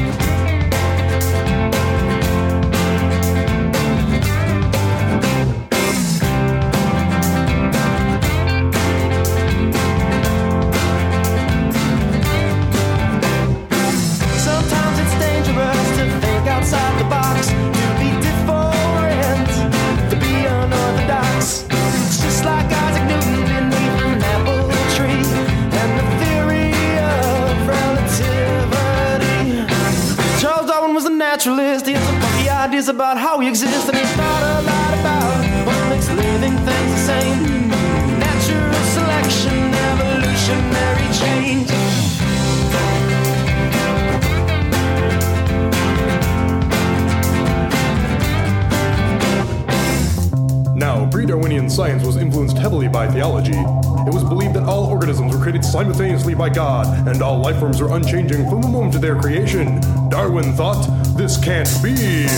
Science 51.74 52.06
was 52.06 52.16
influenced 52.16 52.56
heavily 52.56 52.86
by 52.86 53.10
theology. 53.10 53.58
It 54.06 54.14
was 54.14 54.22
believed 54.22 54.54
that 54.54 54.62
all 54.62 54.84
organisms 54.84 55.34
were 55.34 55.42
created 55.42 55.64
simultaneously 55.64 56.32
by 56.32 56.48
God, 56.48 56.86
and 57.08 57.20
all 57.20 57.38
life 57.38 57.58
forms 57.58 57.82
were 57.82 57.96
unchanging 57.96 58.48
from 58.48 58.62
the 58.62 58.68
moment 58.68 58.94
of 58.94 59.00
their 59.00 59.20
creation. 59.20 59.80
Darwin 60.08 60.52
thought, 60.52 60.86
this 61.16 61.36
can't 61.36 61.68
be. 61.82 62.28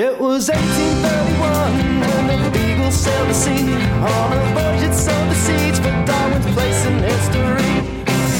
It 0.00 0.18
was 0.18 0.48
1831 0.48 2.00
when 2.00 2.42
the 2.42 2.50
Beagle 2.56 2.90
sailed 2.90 3.28
the 3.28 3.34
sea. 3.34 3.68
On 3.68 4.32
a 4.32 4.40
voyage 4.56 4.82
it 4.82 4.94
sowed 4.94 5.28
the 5.28 5.34
seeds 5.34 5.78
for 5.78 5.92
Darwin's 6.08 6.46
place 6.56 6.86
in 6.86 6.96
history. 7.04 7.84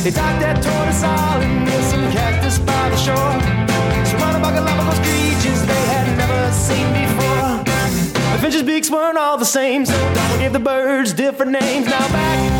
They 0.04 0.10
docked 0.10 0.40
that 0.40 0.62
tortoise 0.64 1.02
island 1.02 1.66
near 1.66 1.82
some 1.82 2.10
cactus 2.12 2.58
by 2.60 2.88
the 2.88 2.96
shore. 2.96 3.36
Surrounded 4.08 4.40
by 4.40 4.52
Galapagos 4.56 5.00
creatures 5.04 5.60
they 5.66 5.84
had 5.92 6.16
never 6.16 6.50
seen 6.50 6.88
before. 6.96 7.29
Finch's 8.40 8.62
beaks 8.62 8.90
weren't 8.90 9.18
all 9.18 9.36
the 9.36 9.44
same, 9.44 9.84
so 9.84 9.92
Darwin 10.14 10.40
gave 10.40 10.52
the 10.54 10.58
birds 10.58 11.12
different 11.12 11.52
names. 11.52 11.84
Now 11.86 12.08
back 12.08 12.59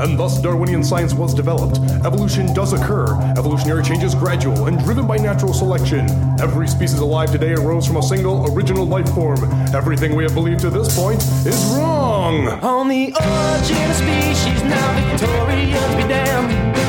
And 0.00 0.18
thus 0.18 0.40
Darwinian 0.40 0.84
science 0.84 1.12
was 1.12 1.34
developed. 1.34 1.78
Evolution 2.04 2.52
does 2.54 2.72
occur. 2.72 3.06
Evolutionary 3.36 3.82
change 3.82 4.04
is 4.04 4.14
gradual 4.14 4.66
and 4.66 4.78
driven 4.78 5.06
by 5.06 5.16
natural 5.16 5.52
selection. 5.52 6.08
Every 6.40 6.68
species 6.68 6.98
alive 6.98 7.32
today 7.32 7.52
arose 7.52 7.86
from 7.86 7.96
a 7.96 8.02
single 8.02 8.52
original 8.54 8.86
life 8.86 9.08
form. 9.14 9.42
Everything 9.74 10.14
we 10.14 10.24
have 10.24 10.34
believed 10.34 10.60
to 10.60 10.70
this 10.70 10.96
point 10.96 11.22
is 11.46 11.64
wrong. 11.76 12.48
On 12.62 12.88
the 12.88 13.12
origin 13.12 13.90
of 13.90 13.96
species, 13.96 14.62
now 14.64 15.10
Victorians 15.10 15.94
be 15.96 16.08
damned. 16.08 16.87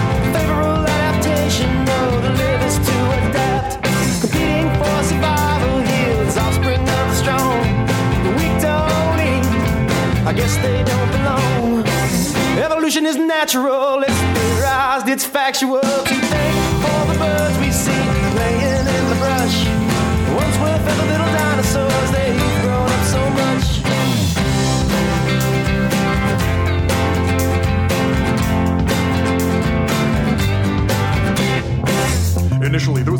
Confusion 12.99 13.21
is 13.21 13.27
natural, 13.27 14.03
it's 14.03 14.19
theorized, 14.19 15.07
it's 15.07 15.23
factual. 15.23 16.18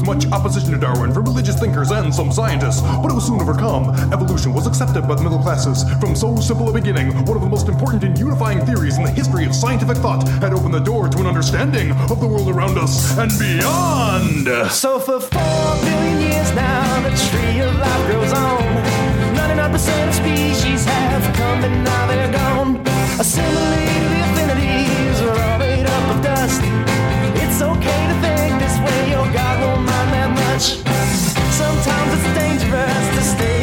much 0.10 0.26
opposition 0.32 0.72
to 0.72 0.78
Darwin 0.80 1.14
from 1.14 1.24
religious 1.24 1.60
thinkers 1.60 1.92
and 1.92 2.14
some 2.14 2.32
scientists, 2.32 2.82
but 2.82 3.12
it 3.12 3.14
was 3.14 3.28
soon 3.28 3.40
overcome. 3.40 3.94
Evolution 4.12 4.52
was 4.56 4.66
accepted 4.66 5.08
by 5.08 5.14
the 5.14 5.22
middle 5.22 5.38
classes. 5.38 5.84
From 6.00 6.16
so 6.16 6.36
simple 6.38 6.68
a 6.68 6.74
beginning, 6.74 7.14
one 7.26 7.38
of 7.38 7.44
the 7.44 7.50
most 7.50 7.68
important 7.68 8.04
and 8.04 8.18
unifying 8.18 8.60
theories 8.66 8.98
in 8.98 9.04
the 9.04 9.12
history 9.12 9.46
of 9.46 9.54
scientific 9.54 9.98
thought 9.98 10.28
had 10.42 10.52
opened 10.52 10.74
the 10.74 10.80
door 10.80 11.10
to 11.10 11.20
an 11.20 11.28
understanding 11.28 11.92
of 12.10 12.20
the 12.20 12.26
world 12.28 12.50
around 12.50 12.76
us 12.80 13.16
and 13.20 13.30
beyond. 13.38 14.72
So 14.72 15.00
for 15.00 15.20
four 15.20 15.70
billion 15.86 16.22
years 16.22 16.56
now, 16.56 17.02
the 17.08 17.14
tree 17.30 17.60
of 17.62 17.76
life 17.78 18.06
grows 18.10 18.34
on. 18.34 18.64
99% 19.38 20.08
of 20.08 20.16
species 20.16 20.86
have 20.86 21.36
come 21.36 21.64
and 21.64 21.84
now 21.84 22.08
they're 22.08 22.32
gone. 22.32 22.78
Assimilated 23.20 24.24
affinities 24.26 25.22
are 25.22 25.38
all 25.38 25.60
made 25.60 25.86
up 25.86 26.16
of 26.16 26.24
dust. 26.24 26.62
It's 27.44 27.62
okay 27.62 28.08
to 28.10 28.16
think 28.26 28.59
Sometimes 31.82 32.14
it's 32.14 32.34
dangerous 32.38 33.08
to 33.16 33.24
stay. 33.24 33.59